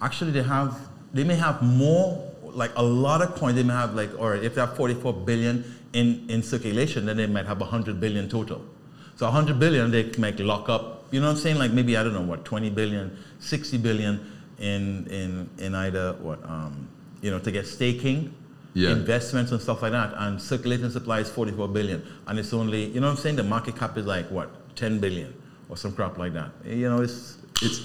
actually, 0.00 0.32
they 0.32 0.42
have, 0.42 0.88
they 1.12 1.24
may 1.24 1.36
have 1.36 1.62
more, 1.62 2.30
like 2.42 2.72
a 2.76 2.82
lot 2.82 3.22
of 3.22 3.34
coins. 3.34 3.56
They 3.56 3.62
may 3.62 3.74
have 3.74 3.94
like, 3.94 4.10
or 4.18 4.34
if 4.34 4.54
they 4.54 4.60
have 4.60 4.76
44 4.76 5.12
billion 5.12 5.64
in, 5.92 6.26
in 6.28 6.42
circulation, 6.42 7.06
then 7.06 7.16
they 7.16 7.26
might 7.26 7.46
have 7.46 7.60
100 7.60 8.00
billion 8.00 8.28
total. 8.28 8.64
So 9.16 9.26
100 9.26 9.58
billion, 9.58 9.90
they 9.90 10.10
might 10.18 10.40
lock 10.40 10.68
up, 10.68 11.04
you 11.10 11.20
know 11.20 11.26
what 11.26 11.32
I'm 11.32 11.38
saying? 11.38 11.58
Like 11.58 11.72
maybe, 11.72 11.96
I 11.96 12.02
don't 12.02 12.14
know, 12.14 12.22
what, 12.22 12.44
20 12.44 12.70
billion, 12.70 13.16
60 13.38 13.78
billion 13.78 14.32
in, 14.58 15.06
in, 15.08 15.50
in 15.58 15.74
either, 15.74 16.14
what, 16.14 16.42
um, 16.44 16.88
you 17.20 17.30
know, 17.30 17.38
to 17.38 17.50
get 17.50 17.66
staking, 17.66 18.34
Yeah. 18.72 18.90
investments 18.90 19.50
and 19.52 19.60
stuff 19.60 19.82
like 19.82 19.92
that. 19.92 20.14
And 20.16 20.40
circulating 20.40 20.90
supply 20.90 21.20
is 21.20 21.28
44 21.28 21.68
billion. 21.68 22.02
And 22.26 22.38
it's 22.38 22.52
only, 22.52 22.84
you 22.86 23.00
know 23.00 23.08
what 23.08 23.16
I'm 23.16 23.22
saying? 23.22 23.36
The 23.36 23.42
market 23.42 23.76
cap 23.76 23.98
is 23.98 24.06
like, 24.06 24.30
what, 24.30 24.76
10 24.76 25.00
billion 25.00 25.34
or 25.68 25.76
some 25.76 25.92
crap 25.92 26.18
like 26.18 26.34
that. 26.34 26.50
You 26.64 26.88
know, 26.88 27.00
it's, 27.00 27.38
it's 27.62 27.80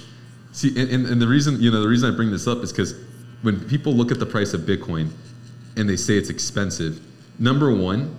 see 0.55 0.69
and, 0.79 1.05
and, 1.05 1.21
the 1.21 1.27
reason 1.27 1.61
you 1.61 1.69
know 1.69 1.81
the 1.81 1.87
reason 1.87 2.11
i 2.11 2.15
bring 2.15 2.31
this 2.31 2.47
up 2.47 2.59
is 2.59 2.71
because 2.71 2.95
when 3.41 3.59
people 3.67 3.93
look 3.93 4.11
at 4.11 4.19
the 4.19 4.25
price 4.25 4.53
of 4.53 4.61
bitcoin 4.61 5.11
and 5.75 5.89
they 5.89 5.97
say 5.97 6.17
it's 6.17 6.29
expensive 6.29 7.01
number 7.39 7.75
one 7.75 8.15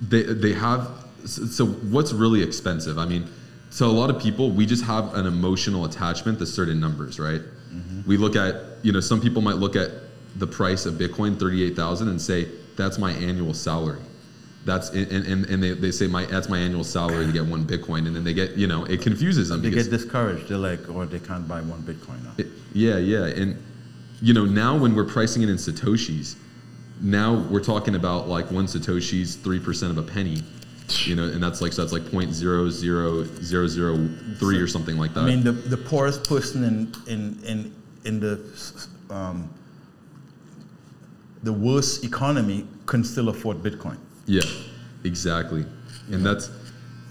they 0.00 0.22
they 0.24 0.52
have 0.52 0.90
so 1.24 1.44
so 1.46 1.66
what's 1.66 2.12
really 2.12 2.42
expensive 2.42 2.98
i 2.98 3.06
mean 3.06 3.28
so 3.70 3.86
a 3.86 3.92
lot 3.92 4.10
of 4.10 4.20
people 4.20 4.50
we 4.50 4.66
just 4.66 4.84
have 4.84 5.14
an 5.14 5.24
emotional 5.26 5.84
attachment 5.84 6.38
to 6.38 6.44
certain 6.44 6.80
numbers 6.80 7.20
right 7.20 7.40
mm-hmm. 7.40 8.02
we 8.08 8.16
look 8.16 8.34
at 8.34 8.56
you 8.82 8.90
know 8.92 9.00
some 9.00 9.20
people 9.20 9.40
might 9.40 9.56
look 9.56 9.76
at 9.76 9.90
the 10.36 10.46
price 10.46 10.86
of 10.86 10.94
bitcoin 10.94 11.38
38000 11.38 12.08
and 12.08 12.20
say 12.20 12.48
that's 12.76 12.98
my 12.98 13.12
annual 13.12 13.52
salary 13.54 14.00
that's 14.64 14.90
and, 14.90 15.10
and, 15.10 15.44
and 15.46 15.62
they, 15.62 15.72
they 15.72 15.90
say 15.90 16.06
my 16.06 16.24
that's 16.26 16.48
my 16.48 16.58
annual 16.58 16.84
salary 16.84 17.26
to 17.26 17.32
get 17.32 17.44
one 17.44 17.64
bitcoin 17.66 18.06
and 18.06 18.14
then 18.14 18.22
they 18.24 18.32
get 18.32 18.52
you 18.56 18.66
know 18.66 18.84
it 18.84 19.02
confuses 19.02 19.48
them 19.48 19.60
they 19.60 19.70
get 19.70 19.90
discouraged. 19.90 20.48
They're 20.48 20.56
like, 20.58 20.88
or 20.88 21.04
they 21.06 21.18
can't 21.18 21.46
buy 21.48 21.60
one 21.60 21.82
Bitcoin 21.82 22.22
now. 22.22 22.32
it- 22.38 22.46
yeah, 22.72 22.96
yeah, 22.96 23.26
and 23.26 23.60
you 24.22 24.32
know 24.32 24.44
now 24.44 24.78
when 24.78 24.94
we're 24.94 25.04
pricing 25.04 25.42
it 25.42 25.48
in 25.50 25.56
satoshis, 25.56 26.36
now 27.00 27.34
we're 27.50 27.62
talking 27.64 27.96
about 27.96 28.28
like 28.28 28.50
one 28.52 28.66
satoshi's 28.66 29.34
three 29.34 29.58
percent 29.58 29.90
of 29.90 29.98
a 29.98 30.02
penny, 30.08 30.42
you 31.04 31.16
know, 31.16 31.24
and 31.24 31.42
that's 31.42 31.60
like 31.60 31.72
so 31.72 31.82
that's 31.82 31.92
like 31.92 32.08
point 32.10 32.32
zero 32.32 32.70
zero 32.70 33.24
zero 33.24 33.66
zero 33.66 34.08
three 34.38 34.58
or 34.58 34.68
something 34.68 34.96
like 34.96 35.12
that. 35.14 35.20
I 35.24 35.26
mean, 35.26 35.42
the, 35.42 35.52
the 35.52 35.76
poorest 35.76 36.22
person 36.28 36.62
in 36.64 36.92
in 37.08 37.44
in 37.44 37.74
in 38.04 38.20
the 38.20 38.40
um, 39.10 39.52
the 41.42 41.52
worst 41.52 42.04
economy 42.04 42.66
can 42.86 43.02
still 43.04 43.28
afford 43.28 43.58
Bitcoin. 43.58 43.96
Yeah, 44.26 44.42
exactly. 45.04 45.64
And 46.10 46.24
that's 46.24 46.50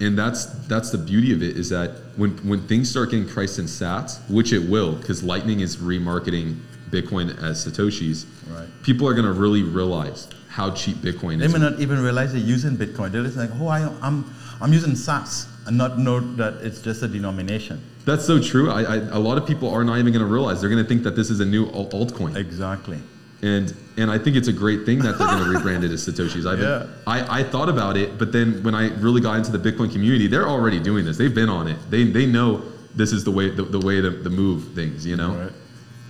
and 0.00 0.18
that's 0.18 0.46
that's 0.68 0.90
the 0.90 0.98
beauty 0.98 1.32
of 1.32 1.42
it 1.42 1.56
is 1.56 1.68
that 1.70 1.90
when 2.16 2.30
when 2.48 2.66
things 2.66 2.90
start 2.90 3.10
getting 3.10 3.28
priced 3.28 3.58
in 3.58 3.66
sats, 3.66 4.18
which 4.30 4.52
it 4.52 4.68
will, 4.68 4.94
because 4.96 5.22
Lightning 5.22 5.60
is 5.60 5.76
remarketing 5.76 6.60
Bitcoin 6.90 7.40
as 7.42 7.64
satoshis, 7.66 8.26
Right. 8.50 8.68
people 8.82 9.08
are 9.08 9.14
gonna 9.14 9.32
really 9.32 9.62
realize 9.62 10.28
how 10.48 10.70
cheap 10.72 10.96
Bitcoin 10.96 11.38
They 11.38 11.46
is. 11.46 11.52
They 11.52 11.58
may 11.58 11.70
not 11.70 11.80
even 11.80 12.02
realize 12.02 12.32
they're 12.32 12.40
using 12.42 12.76
Bitcoin. 12.76 13.12
They're 13.12 13.22
just 13.22 13.36
like, 13.38 13.50
oh, 13.58 13.68
I, 13.68 13.88
I'm 14.02 14.24
I'm 14.60 14.72
using 14.72 14.92
Sats, 14.92 15.46
and 15.66 15.76
not 15.78 15.98
know 15.98 16.20
that 16.36 16.54
it's 16.62 16.80
just 16.80 17.02
a 17.02 17.08
denomination. 17.08 17.80
That's 18.04 18.24
so 18.24 18.40
true. 18.40 18.70
I, 18.70 18.82
I 18.82 18.96
a 18.96 19.18
lot 19.18 19.38
of 19.38 19.46
people 19.46 19.70
are 19.70 19.84
not 19.84 19.98
even 19.98 20.12
gonna 20.12 20.26
realize 20.26 20.60
they're 20.60 20.70
gonna 20.70 20.84
think 20.84 21.02
that 21.04 21.16
this 21.16 21.30
is 21.30 21.40
a 21.40 21.46
new 21.46 21.66
altcoin. 21.70 22.36
Exactly. 22.36 22.98
And 23.42 23.74
and 23.96 24.10
I 24.10 24.18
think 24.18 24.36
it's 24.36 24.48
a 24.48 24.52
great 24.52 24.86
thing 24.86 24.98
that 25.00 25.18
they're 25.18 25.26
going 25.26 25.44
to 25.52 25.58
rebrand 25.58 25.82
it 25.84 25.90
as 25.90 26.06
satoshis. 26.06 26.46
I've 26.50 26.60
Yeah. 26.60 26.78
been, 26.80 26.90
I 27.06 27.40
I 27.40 27.42
thought 27.42 27.68
about 27.68 27.96
it, 27.96 28.18
but 28.18 28.32
then 28.32 28.62
when 28.62 28.74
I 28.74 28.88
really 28.96 29.20
got 29.20 29.36
into 29.38 29.56
the 29.56 29.58
Bitcoin 29.70 29.90
community, 29.92 30.26
they're 30.28 30.48
already 30.48 30.78
doing 30.80 31.04
this. 31.04 31.16
They've 31.16 31.34
been 31.34 31.48
on 31.48 31.66
it. 31.68 31.76
They 31.90 32.04
they 32.04 32.26
know 32.26 32.62
this 32.94 33.12
is 33.12 33.24
the 33.24 33.30
way 33.30 33.50
the, 33.50 33.62
the 33.64 33.80
way 33.80 34.00
to, 34.00 34.22
to 34.22 34.30
move 34.30 34.72
things, 34.74 35.04
you 35.06 35.16
know. 35.16 35.34
Right. 35.34 35.52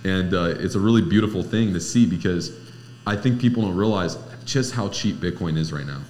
And 0.05 0.33
uh, 0.33 0.55
it's 0.59 0.75
a 0.75 0.79
really 0.79 1.01
beautiful 1.01 1.43
thing 1.43 1.73
to 1.73 1.79
see 1.79 2.05
because 2.05 2.51
I 3.07 3.15
think 3.15 3.39
people 3.39 3.63
don't 3.63 3.75
realize 3.75 4.17
just 4.45 4.73
how 4.73 4.89
cheap 4.89 5.15
Bitcoin 5.17 5.57
is 5.57 5.71
right 5.71 5.85
now. 5.87 6.01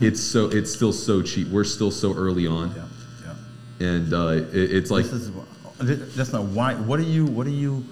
It's 0.00 0.20
so 0.20 0.48
it's 0.48 0.72
still 0.72 0.92
so 0.92 1.22
cheap. 1.22 1.48
We're 1.48 1.64
still 1.64 1.90
so 1.90 2.14
early 2.14 2.46
on, 2.46 2.72
Yeah. 2.76 2.84
Yeah. 3.80 3.86
and 3.88 4.12
uh, 4.14 4.26
it, 4.52 4.70
it's 4.76 4.90
like 4.92 5.04
this 5.06 5.12
is 5.14 6.14
that's 6.16 6.32
not 6.32 6.44
why. 6.44 6.74
What 6.74 7.00
are 7.00 7.10
you 7.16 7.24
What 7.26 7.46
are 7.46 7.50
you 7.66 7.84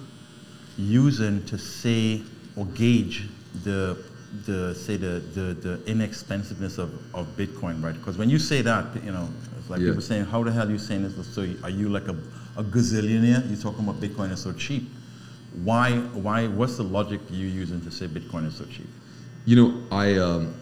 using 0.78 1.44
to 1.46 1.56
say 1.58 2.22
or 2.56 2.64
gauge 2.66 3.28
the 3.64 3.96
the 4.44 4.74
say 4.74 4.96
the 4.96 5.22
the, 5.34 5.54
the 5.54 5.80
inexpensiveness 5.86 6.78
of, 6.78 6.90
of 7.14 7.26
Bitcoin, 7.36 7.82
right? 7.82 7.94
Because 7.94 8.18
when 8.18 8.28
you 8.28 8.38
say 8.38 8.60
that, 8.62 8.84
you 9.04 9.12
know, 9.12 9.28
it's 9.58 9.70
like 9.70 9.80
Yeah. 9.80 9.88
people 9.88 10.02
saying, 10.02 10.24
"How 10.24 10.42
the 10.42 10.52
hell 10.52 10.66
are 10.66 10.70
you 10.70 10.78
saying 10.78 11.02
this?" 11.04 11.26
So 11.34 11.46
are 11.62 11.70
you 11.70 11.88
like 11.88 12.08
a, 12.08 12.16
a 12.56 12.64
gazillionaire? 12.64 13.48
You're 13.48 13.58
talking 13.60 13.84
about 13.88 14.00
Bitcoin 14.00 14.32
is 14.32 14.40
so 14.40 14.52
cheap. 14.52 14.88
Why 15.64 15.92
Why? 16.12 16.48
What's 16.48 16.76
the 16.76 16.82
logic 16.84 17.20
you 17.30 17.46
using 17.46 17.80
to 17.82 17.90
say 17.90 18.06
Bitcoin 18.06 18.46
is 18.46 18.56
so 18.56 18.64
cheap? 18.64 18.88
You 19.46 19.56
know, 19.56 19.82
I, 19.92 20.16
um, 20.18 20.54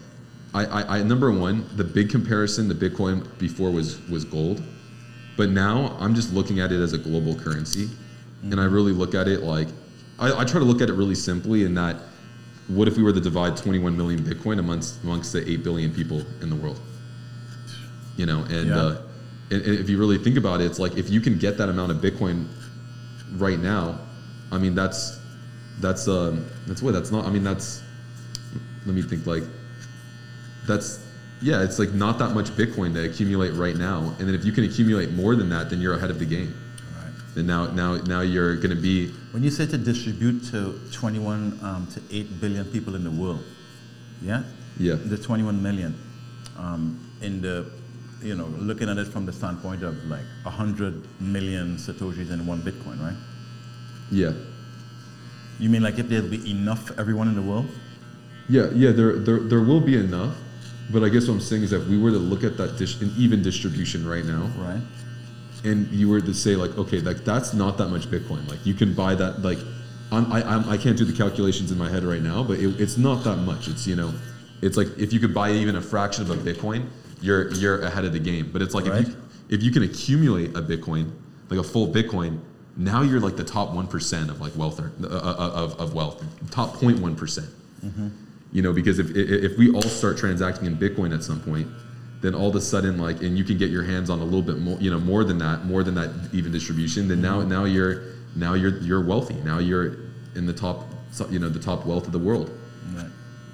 I, 0.53 0.67
I, 0.67 0.99
I, 0.99 1.03
number 1.03 1.33
one, 1.33 1.65
the 1.75 1.85
big 1.85 2.11
comparison 2.11 2.69
the 2.69 2.75
Bitcoin 2.75 3.27
before 3.39 3.71
was 3.71 3.99
was 4.09 4.25
gold, 4.25 4.63
but 5.37 5.49
now 5.51 5.97
I'm 5.99 6.15
just 6.15 6.33
looking 6.33 6.61
at 6.61 6.71
it 6.71 6.81
as 6.81 6.93
a 6.93 6.99
global 6.99 7.35
currency, 7.35 7.89
and 8.43 8.61
I 8.61 8.65
really 8.65 8.93
look 8.93 9.15
at 9.15 9.27
it 9.27 9.43
like, 9.43 9.69
I, 10.19 10.41
I 10.41 10.45
try 10.45 10.59
to 10.61 10.65
look 10.67 10.81
at 10.81 10.89
it 10.89 10.95
really 10.95 11.15
simply 11.15 11.65
in 11.65 11.75
that, 11.75 11.97
what 12.69 12.89
if 12.89 12.97
we 12.97 13.03
were 13.03 13.13
to 13.13 13.21
divide 13.21 13.57
21 13.57 13.97
million 13.97 14.21
Bitcoin 14.21 14.59
amongst 14.59 15.03
amongst 15.03 15.33
the 15.33 15.49
8 15.49 15.63
billion 15.65 15.93
people 15.93 16.23
in 16.41 16.49
the 16.51 16.57
world? 16.57 16.81
You 18.17 18.27
know, 18.27 18.45
and, 18.45 18.69
Yeah. 18.69 18.77
uh, 18.77 19.03
and, 19.51 19.63
and 19.63 19.79
if 19.79 19.91
you 19.91 19.99
really 19.99 20.19
think 20.19 20.37
about 20.37 20.61
it, 20.61 20.65
it's 20.67 20.79
like 20.79 20.97
if 20.97 21.11
you 21.11 21.21
can 21.21 21.37
get 21.39 21.59
that 21.59 21.69
amount 21.69 21.91
of 21.93 21.99
Bitcoin 21.99 22.47
right 23.37 23.59
now, 23.59 23.99
I 24.51 24.59
mean 24.59 24.75
that's 24.75 25.19
that's 25.81 26.07
um 26.09 26.47
that's 26.67 26.81
what 26.83 26.93
that's 26.93 27.11
not. 27.11 27.27
I 27.27 27.31
mean 27.31 27.43
that's 27.45 27.83
let 28.87 28.95
me 28.95 29.03
think 29.03 29.27
like 29.27 29.43
that's 30.67 31.01
yeah 31.43 31.63
it's 31.63 31.79
like 31.79 31.93
not 31.93 32.19
that 32.19 32.31
much 32.33 32.51
bitcoin 32.51 32.95
to 32.95 33.05
accumulate 33.05 33.51
right 33.51 33.77
now 33.77 34.15
and 34.19 34.29
then 34.29 34.35
if 34.35 34.45
you 34.45 34.53
can 34.53 34.65
accumulate 34.65 35.11
more 35.11 35.35
than 35.37 35.49
that 35.49 35.69
then 35.69 35.81
you're 35.81 35.95
ahead 35.95 36.11
of 36.11 36.19
the 36.19 36.25
game 36.25 36.55
Then 37.35 37.47
now 37.47 37.67
now 37.73 37.97
now 38.07 38.21
you're 38.21 38.57
going 38.57 38.71
to 38.75 38.81
be 38.81 39.11
When 39.33 39.43
you 39.43 39.51
say 39.51 39.67
to 39.67 39.77
distribute 39.79 40.45
to 40.53 40.79
21 40.93 41.59
um, 41.63 41.89
to 41.95 42.01
8 42.11 42.41
billion 42.41 42.65
people 42.67 42.95
in 42.95 43.03
the 43.05 43.11
world, 43.11 43.43
yeah? 44.23 44.43
yeah 44.79 44.95
The 44.95 45.19
21 45.19 45.61
million, 45.63 45.95
um, 46.57 46.99
in 47.21 47.41
the, 47.43 47.67
you 48.23 48.35
know, 48.37 48.47
looking 48.59 48.89
at 48.89 48.99
it 48.99 49.09
from 49.09 49.27
the 49.27 49.33
standpoint 49.33 49.83
of 49.83 49.97
like 50.07 50.25
100 50.45 51.21
million 51.21 51.77
Satoshis 51.77 52.31
in 52.31 52.47
one 52.47 52.63
Bitcoin, 52.63 53.01
right? 53.03 53.17
yeah 54.13 54.33
You 55.59 55.69
mean 55.71 55.83
like 55.83 55.99
if 55.99 56.09
there'll 56.09 56.29
be 56.29 56.49
enough 56.51 56.87
for 56.89 57.01
everyone 57.01 57.29
in 57.29 57.35
the 57.35 57.43
world? 57.43 57.67
yeah 58.49 58.69
yeah 58.75 58.93
there 58.93 59.17
there, 59.19 59.41
there 59.41 59.63
will 59.63 59.81
be 59.81 59.97
enough 59.97 60.37
but 60.93 61.03
i 61.03 61.09
guess 61.09 61.27
what 61.29 61.35
i'm 61.35 61.41
saying 61.41 61.63
is 61.63 61.71
that 61.71 61.81
if 61.81 61.89
we 61.89 61.97
were 61.97 62.11
to 62.11 62.19
look 62.19 62.45
at 62.45 62.59
that 62.59 62.77
dis- 62.77 63.01
an 63.01 63.11
even 63.17 63.43
distribution 63.43 64.07
right 64.07 64.27
now 64.27 64.51
Right? 64.59 64.83
And 65.65 65.91
you 65.91 66.09
were 66.09 66.21
to 66.21 66.35
say 66.35 66.57
like 66.57 66.77
okay 66.79 67.01
like 67.01 67.19
that's 67.25 67.55
not 67.55 67.79
that 67.79 67.89
much 67.89 68.07
bitcoin. 68.07 68.49
Like 68.49 68.65
you 68.65 68.75
can 68.75 68.95
buy 68.95 69.15
that 69.15 69.43
like 69.43 69.59
I'm, 70.13 70.31
I, 70.33 70.43
I'm, 70.43 70.69
I 70.69 70.77
can't 70.77 70.97
do 70.97 71.05
the 71.05 71.13
calculations 71.13 71.73
in 71.73 71.79
my 71.79 71.89
head 71.89 72.05
right 72.05 72.23
now 72.23 72.43
but 72.43 72.59
it, 72.59 72.81
it's 72.81 72.97
not 72.99 73.25
that 73.25 73.37
much. 73.37 73.69
It's 73.69 73.87
you 73.87 73.97
know 73.97 74.13
it's 74.63 74.77
like 74.77 74.89
if 74.99 75.13
you 75.13 75.21
could 75.21 75.35
buy 75.35 75.51
even 75.51 75.77
a 75.77 75.83
fraction 75.83 76.23
of 76.23 76.31
a 76.31 76.37
bitcoin 76.37 76.89
you're 77.21 77.51
you're 77.55 77.83
ahead 77.83 78.05
of 78.05 78.13
the 78.13 78.19
game. 78.19 78.51
But 78.53 78.63
it's 78.63 78.75
like 78.75 78.87
if 78.87 79.09
you 79.09 79.17
if 79.49 79.63
you 79.63 79.71
can 79.71 79.83
accumulate 79.83 80.51
a 80.51 80.63
bitcoin 80.63 81.13
like 81.51 81.59
a 81.59 81.65
full 81.65 81.89
bitcoin 81.89 82.41
now 82.77 83.03
you're 83.03 83.21
like 83.21 83.37
the 83.37 83.45
top 83.45 83.71
1% 83.71 84.29
of 84.31 84.41
like 84.41 84.57
wealth 84.57 84.81
or, 84.81 84.93
uh, 85.05 85.07
uh, 85.07 85.51
of, 85.55 85.79
of 85.81 85.95
wealth. 85.95 86.25
Top 86.51 86.75
0.1%. 86.75 87.49
You 88.53 88.63
know 88.63 88.73
because 88.73 88.99
if 88.99 89.11
if 89.17 89.59
we 89.59 89.73
all 89.73 89.83
start 89.83 90.17
transacting 90.17 90.67
in 90.67 90.77
bitcoin 90.77 91.13
at 91.13 91.25
some 91.25 91.41
point 91.41 91.67
then 92.25 92.35
all 92.35 92.49
of 92.49 92.57
a 92.57 92.61
sudden 92.61 92.97
like 92.97 93.23
and 93.23 93.37
you 93.37 93.45
can 93.45 93.59
get 93.59 93.71
your 93.71 93.83
hands 93.83 94.09
on 94.09 94.19
a 94.21 94.25
little 94.25 94.41
bit 94.51 94.59
more 94.59 94.79
you 94.81 94.91
know 94.91 94.99
more 94.99 95.25
than 95.25 95.37
that 95.37 95.67
more 95.67 95.83
than 95.85 95.95
that 95.95 96.09
even 96.33 96.51
distribution 96.51 97.07
then 97.07 97.21
now 97.21 97.43
now 97.43 97.65
you're 97.65 98.03
now 98.35 98.55
you're 98.55 98.79
you're 98.79 99.05
wealthy 99.05 99.35
now 99.45 99.59
you're 99.59 99.97
in 100.35 100.47
the 100.47 100.53
top 100.53 100.89
you 101.31 101.39
know 101.39 101.51
the 101.51 101.59
top 101.61 101.85
wealth 101.85 102.07
of 102.07 102.13
the 102.13 102.19
world 102.19 102.51
Right. 102.97 103.11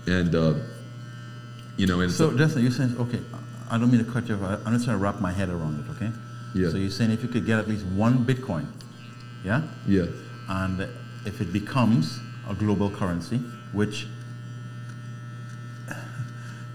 and 0.06 0.34
uh, 0.34 0.54
you 1.76 1.86
know 1.86 2.00
and 2.00 2.12
So, 2.12 2.36
Justin, 2.36 2.62
you're 2.62 2.72
saying, 2.72 2.96
okay, 2.98 3.20
I 3.70 3.78
don't 3.78 3.90
mean 3.90 4.04
to 4.04 4.10
cut 4.10 4.28
you 4.28 4.34
off. 4.34 4.60
I'm 4.66 4.72
just 4.72 4.84
trying 4.84 4.98
to 4.98 5.02
wrap 5.02 5.20
my 5.20 5.32
head 5.32 5.48
around 5.48 5.74
it, 5.80 5.86
okay? 5.94 6.10
Yeah. 6.54 6.70
So 6.70 6.76
you're 6.76 6.90
saying 6.90 7.10
if 7.12 7.22
you 7.22 7.28
could 7.28 7.46
get 7.46 7.58
at 7.58 7.68
least 7.68 7.86
one 7.86 8.24
Bitcoin, 8.24 8.66
yeah? 9.44 9.62
yeah 9.86 10.06
And 10.48 10.80
if 11.24 11.40
it 11.40 11.52
becomes 11.52 12.18
a 12.48 12.54
global 12.54 12.90
currency, 12.90 13.38
which 13.72 14.08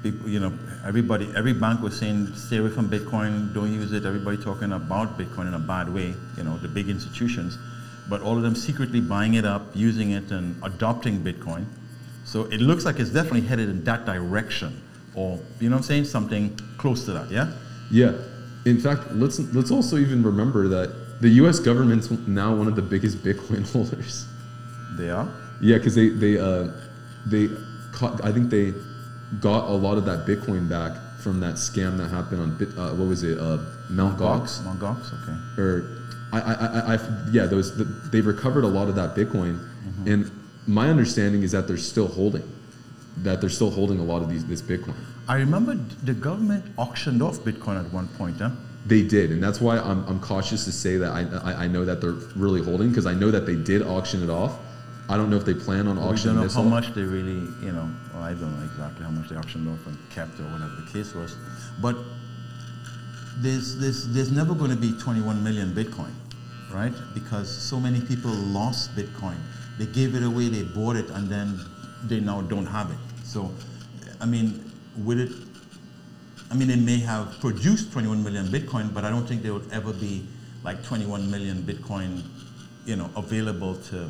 people, 0.06 0.30
you 0.30 0.40
know, 0.40 0.54
everybody, 0.86 1.28
every 1.36 1.54
bank 1.54 1.82
was 1.82 1.98
saying 1.98 2.34
stay 2.36 2.58
away 2.58 2.70
from 2.70 2.88
Bitcoin, 2.88 3.54
don't 3.56 3.74
use 3.74 3.92
it. 3.92 4.06
Everybody 4.06 4.38
talking 4.38 4.72
about 4.74 5.18
Bitcoin 5.18 5.48
in 5.48 5.56
a 5.56 5.60
bad 5.74 5.92
way, 5.92 6.14
you 6.38 6.44
know, 6.44 6.58
the 6.58 6.68
big 6.68 6.90
institutions, 6.90 7.58
but 8.08 8.22
all 8.22 8.38
of 8.38 8.44
them 8.44 8.56
secretly 8.56 9.02
buying 9.02 9.34
it 9.34 9.46
up, 9.46 9.64
using 9.74 10.12
it, 10.12 10.30
and 10.32 10.56
adopting 10.64 11.24
Bitcoin. 11.24 11.66
So 12.24 12.44
it 12.46 12.62
looks 12.62 12.86
like 12.86 13.00
it's 13.00 13.10
definitely 13.10 13.42
headed 13.42 13.68
in 13.68 13.84
that 13.86 14.06
direction, 14.06 14.80
or 15.16 15.40
you 15.60 15.70
know 15.70 15.78
what 15.78 15.80
I'm 15.80 15.84
saying, 15.84 16.06
something 16.06 16.56
close 16.78 17.06
to 17.06 17.12
that, 17.14 17.32
yeah. 17.32 17.52
yeah 17.90 18.14
in 18.66 18.80
fact 18.80 19.12
let's 19.12 19.40
let's 19.54 19.72
also 19.72 19.98
even 19.98 20.24
remember 20.24 20.68
that 20.68 21.22
the 21.22 21.30
us 21.30 21.60
government's 21.60 22.10
now 22.28 22.54
one 22.54 22.68
of 22.68 22.76
the 22.76 22.82
biggest 22.82 23.24
bitcoin 23.24 23.64
holders 23.74 24.28
They 24.98 25.10
are. 25.10 25.28
Yeah, 25.62 25.78
because 25.78 25.96
they 25.96 26.10
they 26.10 26.38
uh, 26.38 26.72
they 27.26 27.50
I 28.24 28.32
think 28.32 28.50
they 28.50 28.74
got 29.40 29.70
a 29.70 29.74
lot 29.74 29.98
of 29.98 30.06
that 30.06 30.26
Bitcoin 30.26 30.70
back 30.70 30.94
from 31.20 31.40
that 31.40 31.56
scam 31.56 31.98
that 31.98 32.10
happened 32.10 32.42
on 32.42 32.58
Bit, 32.58 32.70
uh, 32.78 32.92
what 32.92 33.08
was 33.08 33.24
it 33.24 33.38
uh, 33.40 33.58
Mount 33.90 34.18
Gox 34.18 34.64
Mount 34.64 34.80
Gox, 34.80 35.12
okay. 35.24 35.62
or 35.62 35.90
I, 36.32 36.40
I, 36.40 36.54
I, 36.54 36.96
I 36.96 37.00
yeah 37.32 37.46
those 37.46 37.76
the, 37.78 37.84
they've 38.12 38.26
recovered 38.26 38.64
a 38.64 38.68
lot 38.68 38.90
of 38.90 38.96
that 38.96 39.16
Bitcoin 39.16 39.72
Mm-hmm. 39.86 40.12
and 40.12 40.32
my 40.66 40.90
understanding 40.90 41.44
is 41.44 41.52
that 41.52 41.68
they're 41.68 41.78
still 41.78 42.08
holding 42.08 42.42
that 43.18 43.40
they're 43.40 43.50
still 43.50 43.70
holding 43.72 44.00
a 44.00 44.04
lot 44.04 44.22
of 44.22 44.30
these 44.30 44.46
this 44.46 44.62
Bitcoin. 44.62 44.96
I 45.28 45.38
remember 45.38 45.76
the 46.04 46.14
government 46.14 46.66
auctioned 46.78 47.22
off 47.22 47.40
Bitcoin 47.40 47.84
at 47.84 47.92
one 47.94 48.08
point, 48.10 48.38
huh? 48.40 48.50
They 48.86 49.02
did, 49.02 49.32
and 49.32 49.42
that's 49.42 49.60
why 49.60 49.80
I'm, 49.80 50.06
I'm 50.06 50.20
cautious 50.20 50.66
to 50.66 50.72
say 50.72 50.98
that 50.98 51.12
I, 51.12 51.22
I, 51.52 51.64
I 51.64 51.68
know 51.68 51.86
that 51.86 52.02
they're 52.02 52.12
really 52.36 52.62
holding 52.62 52.90
because 52.90 53.08
I 53.08 53.14
know 53.14 53.32
that 53.32 53.46
they 53.46 53.56
did 53.56 53.82
auction 53.82 54.22
it 54.22 54.30
off. 54.30 54.60
I 55.08 55.18
don't 55.18 55.30
know 55.30 55.38
if 55.38 55.46
they 55.46 55.54
plan 55.54 55.88
on 55.88 55.98
auctioning. 55.98 56.38
We 56.38 56.48
don't 56.48 56.48
know 56.48 56.54
how 56.54 56.62
off. 56.62 56.84
much 56.86 56.96
they 56.96 57.04
really, 57.04 57.48
you 57.64 57.72
know, 57.72 57.90
well, 58.14 58.24
I 58.24 58.34
don't 58.34 58.58
know 58.58 58.66
exactly 58.66 59.06
how 59.06 59.12
much 59.12 59.30
they 59.30 59.36
auctioned 59.36 59.68
off 59.70 59.86
and 59.86 59.98
kept 60.10 60.40
or 60.40 60.44
whatever 60.44 60.76
the 60.82 60.92
case 60.92 61.14
was. 61.14 61.36
But 61.80 61.96
there's, 63.38 63.78
there's, 63.78 64.08
there's 64.14 64.32
never 64.32 64.56
going 64.56 64.72
to 64.72 64.78
be 64.78 64.94
21 64.98 65.44
million 65.44 65.74
Bitcoin, 65.74 66.12
right? 66.74 66.94
Because 67.14 67.50
so 67.50 67.80
many 67.80 68.02
people 68.02 68.32
lost 68.32 68.96
Bitcoin. 68.96 69.38
They 69.78 69.86
gave 69.86 70.16
it 70.16 70.24
away, 70.24 70.50
they 70.50 70.64
bought 70.64 70.96
it, 70.96 71.10
and 71.12 71.30
then 71.30 71.60
they 72.06 72.20
now 72.20 72.42
don't 72.42 72.66
have 72.66 72.90
it. 72.90 72.98
So, 73.24 73.52
I 74.20 74.26
mean, 74.26 74.72
would 74.98 75.20
it, 75.20 75.32
I 76.50 76.56
mean, 76.56 76.68
they 76.68 76.78
may 76.78 77.00
have 77.00 77.40
produced 77.42 77.92
21 77.92 78.24
million 78.24 78.48
Bitcoin, 78.48 78.94
but 78.94 79.04
I 79.04 79.10
don't 79.10 79.28
think 79.28 79.44
there 79.44 79.54
would 79.54 79.72
ever 79.72 79.94
be 79.94 80.26
like 80.64 80.84
21 80.84 81.30
million 81.30 81.58
Bitcoin, 81.64 82.24
you 82.86 82.96
know, 82.96 83.10
available 83.16 83.76
to 83.76 84.10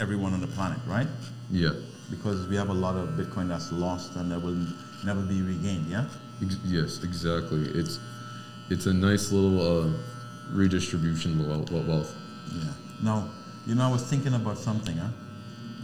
everyone 0.00 0.32
on 0.34 0.40
the 0.40 0.46
planet, 0.46 0.78
right? 0.86 1.06
Yeah. 1.50 1.72
because 2.10 2.46
we 2.48 2.56
have 2.56 2.70
a 2.70 2.74
lot 2.74 2.96
of 2.96 3.10
Bitcoin 3.10 3.48
that's 3.48 3.70
lost 3.72 4.16
and 4.16 4.30
that 4.32 4.40
will 4.40 4.58
never 5.04 5.20
be 5.22 5.42
regained. 5.42 5.86
Yeah. 5.86 6.06
Ex- 6.42 6.56
yes, 6.64 7.04
exactly. 7.04 7.62
It's 7.74 7.98
it's 8.70 8.86
a 8.86 8.92
nice 8.92 9.32
little 9.32 9.60
uh, 9.60 9.90
redistribution 10.50 11.40
of 11.50 11.70
wealth. 11.70 12.14
Yeah. 12.52 12.72
Now, 13.02 13.28
you 13.66 13.74
know, 13.74 13.88
I 13.88 13.92
was 13.92 14.02
thinking 14.02 14.34
about 14.34 14.58
something. 14.58 14.96
Huh? 14.96 15.08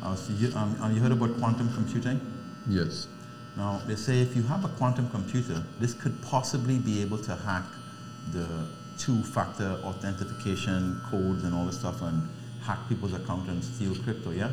I 0.02 0.10
was, 0.10 0.30
you, 0.30 0.54
um, 0.54 0.76
uh, 0.82 0.88
you 0.90 1.00
heard 1.00 1.12
about 1.12 1.38
quantum 1.38 1.72
computing? 1.72 2.20
Yes. 2.68 3.08
Now, 3.56 3.80
they 3.86 3.96
say 3.96 4.20
if 4.20 4.36
you 4.36 4.42
have 4.42 4.64
a 4.64 4.68
quantum 4.68 5.08
computer, 5.10 5.62
this 5.80 5.94
could 5.94 6.20
possibly 6.22 6.78
be 6.78 7.00
able 7.00 7.18
to 7.18 7.34
hack 7.36 7.64
the 8.32 8.46
two-factor 8.98 9.78
authentication 9.82 11.00
codes 11.10 11.44
and 11.44 11.54
all 11.54 11.66
this 11.66 11.78
stuff 11.78 12.02
and 12.02 12.28
hack 12.64 12.78
people's 12.88 13.12
account 13.14 13.48
and 13.48 13.62
steal 13.62 13.94
crypto, 14.04 14.30
yeah? 14.30 14.50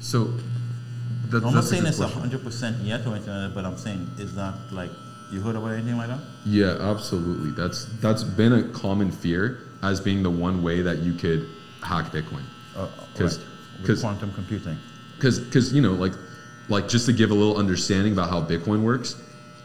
So, 0.00 0.32
that, 1.30 1.44
I'm 1.44 1.54
not 1.54 1.64
saying 1.64 1.86
it's 1.86 1.98
question. 1.98 2.22
100% 2.22 2.84
yet 2.86 3.06
or 3.06 3.14
anything 3.16 3.52
but 3.54 3.64
I'm 3.64 3.76
saying, 3.76 4.08
is 4.18 4.34
that 4.36 4.54
like, 4.72 4.90
you 5.32 5.40
heard 5.40 5.56
about 5.56 5.72
anything 5.72 5.96
like 5.96 6.08
that? 6.08 6.20
Yeah, 6.44 6.76
absolutely. 6.80 7.50
That's 7.52 7.84
that's 8.00 8.24
been 8.24 8.52
a 8.52 8.62
common 8.70 9.12
fear 9.12 9.58
as 9.82 10.00
being 10.00 10.22
the 10.24 10.30
one 10.30 10.60
way 10.62 10.82
that 10.82 10.98
you 10.98 11.12
could 11.14 11.46
hack 11.82 12.06
Bitcoin. 12.06 12.42
Uh, 12.76 12.88
'Cause- 13.16 13.38
right. 13.38 13.46
With 13.78 13.86
'cause- 13.86 14.00
quantum 14.00 14.32
computing. 14.32 14.76
because 15.16 15.38
because 15.38 15.72
you 15.72 15.80
know 15.80 15.92
like 15.92 16.12
like 16.68 16.88
just 16.88 17.06
to 17.06 17.12
give 17.12 17.30
a 17.30 17.34
little 17.34 17.56
understanding 17.56 18.12
about 18.12 18.28
how 18.30 18.40
bitcoin 18.42 18.82
works 18.82 19.16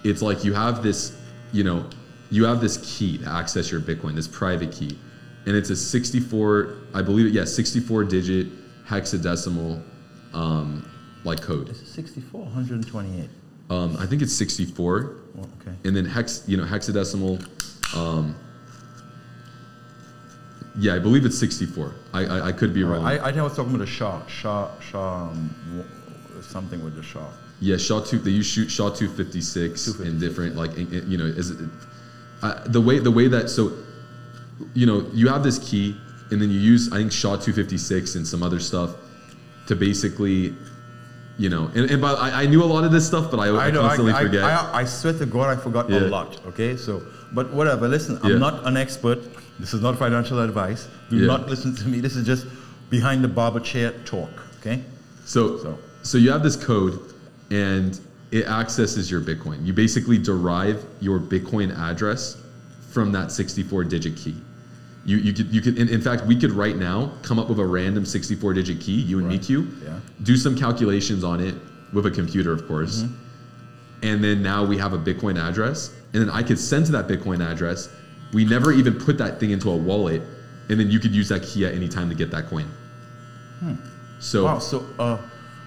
it's 0.03 0.21
like 0.21 0.43
you 0.45 0.53
have 0.53 0.81
this 0.83 1.17
you 1.51 1.63
know 1.63 1.85
you 2.31 2.45
have 2.45 2.61
this 2.61 2.77
key 2.83 3.17
to 3.17 3.25
access 3.29 3.69
your 3.71 3.81
bitcoin 3.81 4.15
this 4.15 4.27
private 4.27 4.71
key 4.71 4.97
and 5.45 5.55
it's 5.55 5.69
a 5.69 5.75
64 5.75 6.75
i 6.93 7.01
believe 7.01 7.27
it 7.27 7.33
yeah 7.33 7.45
64 7.45 8.03
digit 8.05 8.47
hexadecimal 8.87 9.81
um, 10.33 10.87
like 11.23 11.41
code 11.41 11.69
It's 11.69 11.87
64 11.91 12.41
128? 12.41 13.29
um, 13.69 13.95
i 13.99 14.05
think 14.05 14.21
it's 14.21 14.33
64 14.33 15.17
Oh, 15.37 15.41
okay. 15.61 15.75
and 15.83 15.95
then 15.95 16.05
hex 16.05 16.43
you 16.47 16.55
know 16.57 16.63
hexadecimal 16.63 17.45
um, 17.95 18.35
yeah 20.77 20.95
i 20.95 20.99
believe 20.99 21.25
it's 21.25 21.37
64 21.37 21.93
i 22.13 22.25
i, 22.25 22.47
I 22.47 22.51
could 22.51 22.73
be 22.73 22.83
wrong 22.83 23.05
I, 23.05 23.13
I 23.19 23.25
think 23.27 23.37
I 23.37 23.43
was 23.43 23.55
talking 23.55 23.73
about 23.75 23.87
a 23.87 23.91
SHA, 23.91 24.27
SHA, 24.27 24.79
SHA, 24.79 25.29
um, 25.29 25.55
something 26.41 26.83
with 26.83 26.95
the 26.95 27.03
SHA. 27.03 27.25
Yeah, 27.61 27.77
SHA 27.77 28.01
two. 28.01 28.19
They 28.19 28.31
use 28.31 28.45
shoot 28.45 28.69
SHA 28.69 28.89
two 28.91 29.07
fifty 29.07 29.39
six 29.41 29.87
in 29.87 29.93
256, 30.19 30.19
different 30.19 30.55
like 30.57 30.75
in- 30.77 30.93
in- 30.93 31.09
you 31.09 31.17
know 31.17 31.25
is 31.25 31.51
it, 31.51 31.57
uh, 32.41 32.61
the 32.67 32.81
way 32.81 32.99
the 32.99 33.09
way 33.11 33.27
that 33.29 33.49
so 33.49 33.71
you 34.73 34.85
know 34.85 35.05
you 35.13 35.27
have 35.27 35.43
this 35.43 35.59
key 35.59 35.95
and 36.31 36.41
then 36.41 36.49
you 36.49 36.59
use 36.59 36.91
I 36.91 36.97
think 36.97 37.11
SHA 37.11 37.37
two 37.37 37.53
fifty 37.53 37.77
six 37.77 38.15
and 38.15 38.27
some 38.27 38.41
other 38.43 38.59
stuff 38.59 38.95
to 39.67 39.75
basically 39.75 40.55
you 41.37 41.49
know 41.49 41.69
and, 41.75 41.89
and 41.91 42.01
by, 42.01 42.13
I, 42.13 42.43
I 42.43 42.45
knew 42.45 42.63
a 42.63 42.65
lot 42.65 42.83
of 42.83 42.91
this 42.91 43.05
stuff 43.05 43.29
but 43.31 43.39
I, 43.39 43.47
I, 43.47 43.67
I 43.67 43.71
know. 43.71 43.81
constantly 43.81 44.13
I, 44.13 44.23
forget. 44.23 44.43
I, 44.43 44.79
I, 44.81 44.85
swear 44.85 45.13
to 45.13 45.25
God, 45.25 45.57
I 45.57 45.61
forgot 45.61 45.89
Yeah. 45.89 45.99
a 45.99 46.07
lot. 46.07 46.45
Okay, 46.47 46.77
so 46.77 47.01
but 47.33 47.51
whatever. 47.51 47.87
Listen, 47.87 48.17
I'm 48.23 48.31
Yeah. 48.31 48.37
not 48.37 48.65
an 48.65 48.77
expert. 48.77 49.19
This 49.59 49.73
is 49.73 49.81
not 49.81 49.97
financial 49.97 50.39
advice. 50.41 50.87
Do 51.09 51.17
Yeah. 51.17 51.27
not 51.27 51.49
listen 51.49 51.75
to 51.75 51.87
me. 51.87 51.99
This 51.99 52.15
is 52.15 52.25
just 52.25 52.45
behind 52.89 53.23
the 53.23 53.27
barber 53.27 53.59
chair 53.59 53.91
talk. 54.05 54.29
Okay. 54.59 54.81
So, 55.25 55.57
So- 55.57 55.79
so, 56.03 56.17
you 56.19 56.31
have 56.31 56.43
this 56.43 56.55
code, 56.55 56.99
and 57.49 57.99
it 58.31 58.45
accesses 58.45 59.09
your 59.09 59.21
Bitcoin. 59.21 59.65
You 59.65 59.73
basically 59.73 60.17
derive 60.19 60.85
your 61.01 61.19
Bitcoin 61.19 61.75
address 61.77 62.37
from 62.91 63.11
that 63.13 63.29
64-digit 63.29 64.15
key. 64.15 64.35
You, 65.05 65.17
you 65.17 65.33
could, 65.33 65.53
you 65.53 65.61
could 65.61 65.77
in, 65.77 65.87
in 65.87 66.01
fact, 66.01 66.25
we 66.25 66.35
could 66.35 66.51
right 66.51 66.75
now 66.75 67.11
come 67.21 67.37
up 67.37 67.47
with 67.47 67.59
a 67.59 67.65
random 67.65 68.03
64-digit 68.05 68.79
key, 68.81 68.93
you 69.01 69.19
and 69.19 69.27
me, 69.27 69.35
Right. 69.35 69.43
Q, 69.45 69.67
Yeah. 69.83 69.99
do 70.23 70.35
some 70.35 70.55
calculations 70.57 71.23
on 71.23 71.39
it 71.39 71.53
with 71.93 72.07
a 72.07 72.11
computer, 72.11 72.51
of 72.51 72.67
course, 72.67 73.03
Mm-hmm. 73.03 73.13
and 74.03 74.23
then 74.23 74.41
now 74.41 74.65
we 74.65 74.77
have 74.79 74.93
a 74.93 74.97
Bitcoin 74.97 75.37
address, 75.39 75.91
and 76.13 76.21
then 76.23 76.29
I 76.31 76.41
could 76.41 76.57
send 76.57 76.87
to 76.87 76.91
that 76.93 77.07
Bitcoin 77.07 77.45
address. 77.45 77.89
We 78.33 78.45
never 78.45 78.71
even 78.71 78.95
put 78.95 79.17
that 79.19 79.39
thing 79.39 79.51
into 79.51 79.69
a 79.69 79.75
wallet, 79.77 80.23
and 80.69 80.79
then 80.79 80.89
you 80.89 80.99
could 80.99 81.11
use 81.13 81.29
that 81.29 81.43
key 81.43 81.65
at 81.67 81.73
any 81.75 81.87
time 81.87 82.09
to 82.09 82.15
get 82.15 82.31
that 82.31 82.47
coin. 82.47 82.65
Hmm. 83.59 83.75
So. 84.19 84.45
Wow. 84.45 84.57
So 84.59 84.85
uh, 84.97 85.17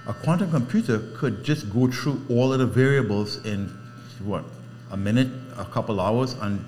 a 0.08 0.14
quantum 0.14 0.50
computer 0.50 0.98
could 1.14 1.44
just 1.44 1.72
go 1.72 1.86
through 1.88 2.20
all 2.28 2.52
of 2.52 2.58
the 2.58 2.66
variables 2.66 3.44
in 3.44 3.68
what 4.24 4.42
a 4.90 4.96
minute, 4.96 5.28
a 5.56 5.64
couple 5.64 6.00
hours, 6.00 6.32
and 6.40 6.64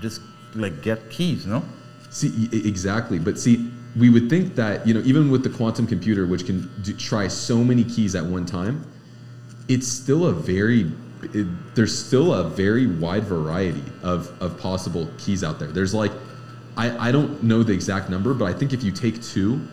just 0.00 0.22
like 0.54 0.80
get 0.80 1.10
keys. 1.10 1.44
No. 1.46 1.62
See, 2.12 2.50
exactly. 2.52 3.18
But 3.18 3.38
see, 3.38 3.72
we 3.96 4.10
would 4.10 4.28
think 4.28 4.54
that, 4.56 4.86
you 4.86 4.92
know, 4.92 5.00
even 5.00 5.30
with 5.30 5.42
the 5.42 5.48
quantum 5.48 5.86
computer, 5.86 6.26
which 6.26 6.44
can 6.44 6.70
do, 6.82 6.92
try 6.92 7.26
so 7.26 7.64
many 7.64 7.84
keys 7.84 8.14
at 8.14 8.24
one 8.24 8.44
time, 8.44 8.86
it's 9.68 9.88
still 9.88 10.26
a 10.26 10.32
very, 10.32 10.92
it, 11.22 11.74
there's 11.74 11.96
still 11.96 12.34
a 12.34 12.44
very 12.44 12.86
wide 12.86 13.24
variety 13.24 13.82
of, 14.02 14.30
of 14.42 14.58
possible 14.60 15.08
keys 15.16 15.42
out 15.42 15.58
there. 15.58 15.68
There's 15.68 15.94
like, 15.94 16.12
I, 16.76 17.08
I 17.08 17.12
don't 17.12 17.42
know 17.42 17.62
the 17.62 17.72
exact 17.72 18.10
number, 18.10 18.34
but 18.34 18.44
I 18.44 18.52
think 18.52 18.74
if 18.74 18.82
you 18.82 18.92
take 18.92 19.22
two 19.22 19.66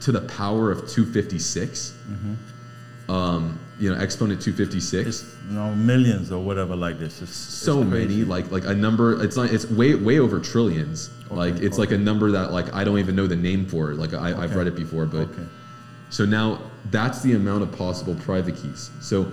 to 0.00 0.10
the 0.10 0.22
power 0.22 0.72
of 0.72 0.88
256, 0.88 1.94
um, 3.08 3.60
you 3.78 3.92
know, 3.92 4.00
exponent 4.00 4.40
256, 4.42 5.06
It's 5.06 5.36
you 5.48 5.54
know 5.54 5.74
millions 5.74 6.30
or 6.32 6.42
whatever 6.42 6.76
like 6.76 6.98
this. 6.98 7.22
It's, 7.22 7.34
so 7.34 7.82
it's 7.82 7.90
many 7.90 8.24
like 8.24 8.50
like 8.50 8.64
a 8.64 8.74
number 8.74 9.22
it's 9.22 9.36
not. 9.36 9.52
it's 9.52 9.66
way 9.66 9.94
way 9.94 10.18
over 10.20 10.38
trillions 10.38 11.10
like 11.30 11.56
it's 11.60 11.78
like 11.78 11.92
a 11.92 11.98
number 11.98 12.30
that 12.32 12.52
like 12.52 12.72
i 12.74 12.82
don't 12.84 12.98
even 12.98 13.14
know 13.14 13.26
the 13.26 13.36
name 13.36 13.66
for 13.66 13.92
it. 13.92 13.96
like 13.98 14.12
I, 14.14 14.30
i've 14.30 14.50
Okay. 14.50 14.56
read 14.56 14.66
it 14.66 14.76
before 14.76 15.06
but 15.06 15.28
Okay. 15.28 15.46
so 16.10 16.24
now 16.24 16.60
that's 16.90 17.22
the 17.22 17.34
amount 17.34 17.62
of 17.62 17.70
possible 17.72 18.14
private 18.16 18.56
keys 18.56 18.90
so 19.00 19.30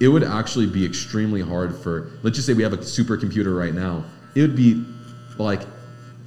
it 0.00 0.08
would 0.08 0.22
actually 0.24 0.66
be 0.66 0.84
extremely 0.84 1.40
hard 1.40 1.74
for 1.74 2.08
let's 2.22 2.36
just 2.36 2.46
say 2.46 2.54
we 2.54 2.62
have 2.62 2.72
a 2.72 2.78
supercomputer 2.78 3.56
right 3.56 3.74
now 3.74 4.04
it 4.34 4.40
would 4.42 4.56
be 4.56 4.84
like 5.38 5.62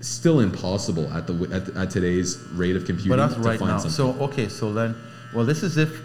still 0.01 0.39
impossible 0.41 1.12
at 1.13 1.25
the 1.28 1.34
at, 1.51 1.69
at 1.75 1.89
today's 1.89 2.38
rate 2.54 2.75
of 2.75 2.86
computing 2.86 3.10
But 3.10 3.28
that's 3.28 3.38
right 3.38 3.60
now. 3.60 3.78
something. 3.80 3.91
So 3.91 4.23
okay, 4.25 4.47
so 4.49 4.71
then, 4.73 4.95
well, 5.34 5.45
this 5.45 5.63
is 5.63 5.78
if, 5.78 5.99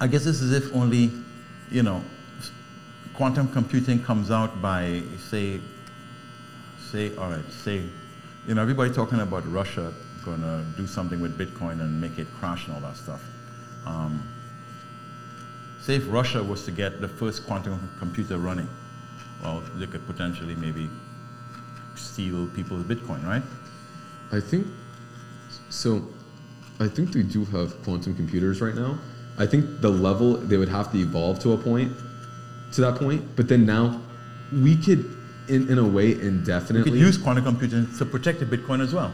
I 0.00 0.06
guess 0.08 0.24
this 0.24 0.42
is 0.42 0.52
if 0.52 0.74
only, 0.74 1.10
you 1.70 1.82
know, 1.82 2.02
quantum 3.14 3.48
computing 3.48 4.02
comes 4.02 4.30
out 4.30 4.60
by 4.60 5.02
say, 5.30 5.60
say, 6.90 7.16
all 7.16 7.30
right, 7.30 7.50
say, 7.50 7.84
you 8.48 8.54
know, 8.54 8.62
everybody 8.62 8.90
talking 8.90 9.20
about 9.20 9.46
Russia 9.52 9.92
gonna 10.24 10.64
do 10.74 10.86
something 10.86 11.20
with 11.20 11.36
Bitcoin 11.36 11.82
and 11.82 12.00
make 12.00 12.18
it 12.18 12.26
crash 12.40 12.66
and 12.66 12.74
all 12.74 12.80
that 12.80 12.96
stuff. 12.96 13.22
Um, 13.86 14.26
say 15.82 15.96
if 15.96 16.10
Russia 16.10 16.42
was 16.42 16.64
to 16.64 16.70
get 16.70 17.02
the 17.02 17.08
first 17.08 17.46
quantum 17.46 17.78
computer 17.98 18.38
running, 18.38 18.66
well, 19.42 19.62
they 19.76 19.86
could 19.86 20.06
potentially 20.06 20.54
maybe 20.54 20.88
steal 21.94 22.46
people's 22.48 22.84
Bitcoin, 22.84 23.22
right? 23.26 23.42
I 24.32 24.40
think 24.40 24.66
so. 25.68 26.08
I 26.80 26.88
think 26.88 27.12
they 27.12 27.22
do 27.22 27.44
have 27.46 27.82
quantum 27.82 28.14
computers 28.14 28.62
right 28.62 28.74
now. 28.74 28.98
I 29.36 29.44
think 29.44 29.82
the 29.82 29.90
level 29.90 30.38
they 30.38 30.56
would 30.56 30.70
have 30.70 30.90
to 30.92 30.98
evolve 30.98 31.38
to 31.40 31.52
a 31.52 31.58
point, 31.58 31.92
to 32.72 32.80
that 32.80 32.96
point. 32.98 33.36
But 33.36 33.46
then 33.46 33.66
now, 33.66 34.00
we 34.50 34.74
could, 34.74 35.17
in, 35.48 35.68
in 35.70 35.78
a 35.78 35.86
way, 35.86 36.12
indefinitely. 36.12 36.92
You 36.92 36.96
could 36.96 37.06
use 37.06 37.18
quantum 37.18 37.44
computing 37.44 37.88
to 37.98 38.04
protect 38.04 38.40
the 38.40 38.46
Bitcoin 38.46 38.80
as 38.80 38.94
well. 38.94 39.12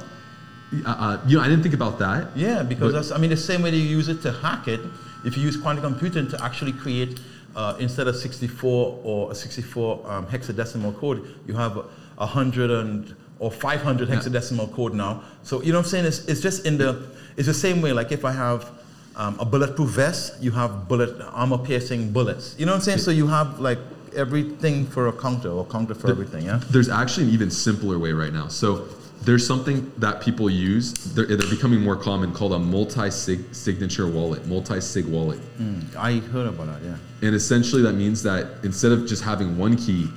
uh, 0.86 1.18
you 1.26 1.36
know, 1.36 1.44
I 1.44 1.48
didn't 1.48 1.62
think 1.62 1.74
about 1.74 1.98
that. 1.98 2.36
Yeah, 2.36 2.62
because 2.62 2.92
that's, 2.92 3.10
I 3.10 3.18
mean, 3.18 3.30
the 3.30 3.36
same 3.36 3.62
way 3.62 3.70
you 3.70 3.78
use 3.78 4.08
it 4.08 4.22
to 4.22 4.32
hack 4.32 4.68
it, 4.68 4.80
if 5.24 5.36
you 5.36 5.42
use 5.42 5.56
quantum 5.56 5.84
computing 5.84 6.28
to 6.28 6.44
actually 6.44 6.72
create, 6.72 7.20
uh, 7.56 7.76
instead 7.78 8.08
of 8.08 8.16
64 8.16 9.00
or 9.04 9.30
a 9.30 9.34
64 9.34 10.10
um, 10.10 10.26
hexadecimal 10.26 10.96
code, 10.98 11.34
you 11.46 11.54
have 11.54 11.76
a 11.76 12.26
100 12.26 12.70
and, 12.70 13.14
or 13.38 13.50
500 13.50 14.08
hexadecimal 14.08 14.72
code 14.72 14.94
now. 14.94 15.22
So, 15.42 15.62
you 15.62 15.72
know 15.72 15.78
what 15.78 15.86
I'm 15.86 15.90
saying? 15.90 16.04
It's, 16.06 16.24
it's 16.26 16.40
just 16.40 16.66
in 16.66 16.78
the, 16.78 17.06
it's 17.36 17.46
the 17.46 17.54
same 17.54 17.80
way, 17.80 17.92
like 17.92 18.12
if 18.12 18.24
I 18.24 18.32
have 18.32 18.70
um, 19.16 19.38
a 19.38 19.44
bulletproof 19.44 19.90
vest, 19.90 20.42
you 20.42 20.50
have 20.52 20.88
bullet, 20.88 21.20
armor 21.32 21.58
piercing 21.58 22.10
bullets. 22.10 22.56
You 22.58 22.66
know 22.66 22.72
what 22.72 22.76
I'm 22.78 22.82
saying? 22.82 22.98
So 22.98 23.10
you 23.10 23.26
have 23.28 23.60
like 23.60 23.78
everything 24.14 24.86
for 24.86 25.08
a 25.08 25.12
counter 25.12 25.50
or 25.50 25.64
counter 25.66 25.94
for 25.94 26.10
everything, 26.10 26.46
yeah? 26.46 26.60
There's 26.70 26.88
actually 26.88 27.26
an 27.28 27.32
even 27.32 27.50
simpler 27.50 27.98
way 27.98 28.12
right 28.12 28.32
now. 28.32 28.48
So 28.48 28.88
there's 29.22 29.46
something 29.46 29.90
that 29.98 30.20
people 30.20 30.50
use. 30.50 30.92
They're, 31.14 31.26
they're 31.26 31.50
becoming 31.50 31.80
more 31.80 31.96
common 31.96 32.32
called 32.32 32.52
a 32.52 32.58
multi-sig 32.58 33.54
signature 33.54 34.06
wallet, 34.06 34.46
multi-sig 34.46 35.06
wallet. 35.06 35.40
Mm, 35.58 35.96
I 35.96 36.18
heard 36.28 36.46
about 36.46 36.66
that, 36.66 36.82
yeah. 36.82 36.96
And 37.22 37.34
essentially, 37.34 37.82
that 37.82 37.94
means 37.94 38.22
that 38.22 38.64
instead 38.64 38.92
of 38.92 39.06
just 39.06 39.22
having 39.22 39.56
one 39.56 39.76
key, 39.76 40.08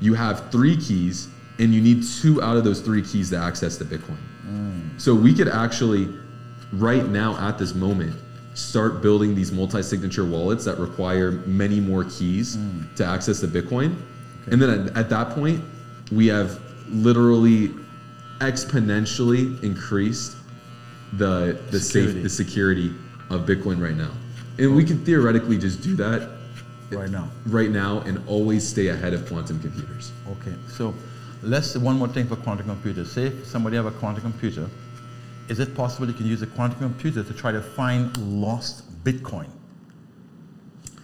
you 0.00 0.14
have 0.14 0.50
three 0.50 0.76
keys, 0.76 1.28
and 1.58 1.74
you 1.74 1.80
need 1.80 2.04
two 2.20 2.42
out 2.42 2.56
of 2.56 2.64
those 2.64 2.80
three 2.80 3.02
keys 3.02 3.30
to 3.30 3.36
access 3.36 3.76
the 3.76 3.84
Bitcoin. 3.84 4.18
So 4.96 5.12
we 5.12 5.34
could 5.34 5.48
actually, 5.48 6.08
right 6.72 7.04
now 7.08 7.36
at 7.38 7.58
this 7.58 7.74
moment, 7.74 8.14
start 8.54 9.02
building 9.02 9.34
these 9.34 9.52
multi-signature 9.52 10.24
wallets 10.24 10.64
that 10.64 10.78
require 10.78 11.32
many 11.46 11.80
more 11.80 12.04
keys 12.04 12.56
hmm. 12.56 12.82
to 12.94 13.04
access 13.04 13.40
the 13.40 13.46
Bitcoin. 13.46 13.96
And 14.50 14.60
then 14.60 14.88
at, 14.88 14.96
at 14.96 15.10
that 15.10 15.30
point, 15.30 15.62
we 16.12 16.26
have 16.28 16.60
literally 16.88 17.68
exponentially 18.40 19.62
increased 19.62 20.36
the 21.14 21.58
the 21.70 21.80
Security. 21.80 22.12
safe 22.12 22.22
the 22.22 22.28
security 22.28 22.94
of 23.30 23.46
Bitcoin 23.46 23.80
right 23.80 23.96
now. 23.96 24.10
And 24.58 24.74
we 24.76 24.84
oh. 24.84 24.86
can 24.86 25.04
theoretically 25.04 25.58
just 25.58 25.82
do 25.82 25.96
that 25.96 26.30
Right 26.90 27.10
now. 27.10 27.28
right 27.46 27.70
now 27.70 28.00
and 28.00 28.22
always 28.28 28.66
stay 28.66 28.88
ahead 28.88 29.14
of 29.14 29.26
quantum 29.26 29.58
computers. 29.60 30.12
Okay, 30.28 30.54
so 30.68 30.94
let's 31.42 31.76
one 31.76 31.98
more 31.98 32.08
thing 32.08 32.26
for 32.26 32.36
quantum 32.36 32.66
computers. 32.66 33.10
Say 33.10 33.26
if 33.26 33.46
somebody 33.46 33.76
have 33.76 33.86
a 33.86 33.90
quantum 33.92 34.22
computer, 34.22 34.68
is 35.48 35.60
it 35.60 35.74
possible 35.74 36.06
you 36.06 36.14
can 36.14 36.26
use 36.26 36.42
a 36.42 36.46
quantum 36.46 36.78
computer 36.78 37.22
to 37.22 37.34
try 37.34 37.52
to 37.52 37.60
find 37.60 38.16
lost 38.16 39.04
Bitcoin? 39.04 39.48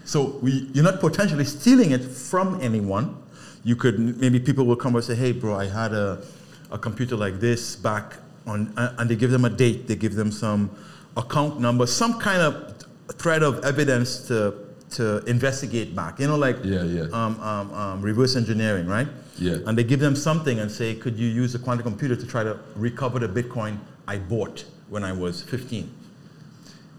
So 0.04 0.38
we, 0.42 0.68
you're 0.72 0.84
not 0.84 1.00
potentially 1.00 1.44
stealing 1.44 1.92
it 1.92 2.02
from 2.02 2.60
anyone. 2.60 3.16
You 3.62 3.76
could 3.76 3.98
maybe 4.20 4.40
people 4.40 4.64
will 4.64 4.76
come 4.76 4.96
and 4.96 5.04
say, 5.04 5.14
"Hey, 5.14 5.32
bro, 5.32 5.54
I 5.54 5.66
had 5.66 5.92
a, 5.92 6.22
a 6.70 6.78
computer 6.78 7.14
like 7.14 7.38
this 7.38 7.76
back 7.76 8.16
on," 8.46 8.72
and 8.76 9.08
they 9.08 9.14
give 9.14 9.30
them 9.30 9.44
a 9.44 9.50
date, 9.50 9.86
they 9.86 9.96
give 9.96 10.14
them 10.14 10.32
some 10.32 10.70
account 11.16 11.60
number, 11.60 11.86
some 11.86 12.18
kind 12.18 12.40
of 12.40 12.84
thread 13.18 13.42
of 13.42 13.64
evidence 13.64 14.26
to 14.28 14.54
to 14.92 15.18
investigate 15.26 15.94
back. 15.94 16.18
You 16.18 16.26
know, 16.26 16.36
like 16.36 16.56
Yeah, 16.64 16.82
yeah. 16.82 17.02
Um, 17.12 17.38
um, 17.40 17.72
um, 17.74 18.02
reverse 18.02 18.34
engineering, 18.34 18.86
right? 18.86 19.06
Yeah. 19.38 19.58
And 19.66 19.78
they 19.78 19.84
give 19.84 20.00
them 20.00 20.16
something 20.16 20.58
and 20.58 20.70
say, 20.70 20.94
"Could 20.94 21.16
you 21.16 21.28
use 21.28 21.54
a 21.54 21.58
quantum 21.58 21.84
computer 21.84 22.16
to 22.16 22.26
try 22.26 22.42
to 22.42 22.58
recover 22.74 23.20
the 23.20 23.28
Bitcoin 23.28 23.78
I 24.06 24.18
bought 24.18 24.64
when 24.88 25.04
I 25.04 25.12
was 25.12 25.42
15?" 25.42 25.90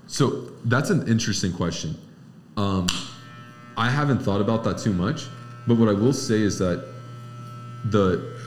So 0.08 0.50
that's 0.66 0.90
an 0.90 1.08
interesting 1.08 1.54
question. 1.54 1.96
Um, 2.58 2.88
I 3.78 3.90
haven't 3.90 4.20
thought 4.20 4.42
about 4.42 4.64
that 4.66 4.78
too 4.78 4.94
much, 4.94 5.28
but 5.68 5.78
what 5.78 5.88
I 5.88 5.94
will 5.94 6.14
say 6.14 6.42
is 6.42 6.60
that 6.60 6.86
the 7.86 8.38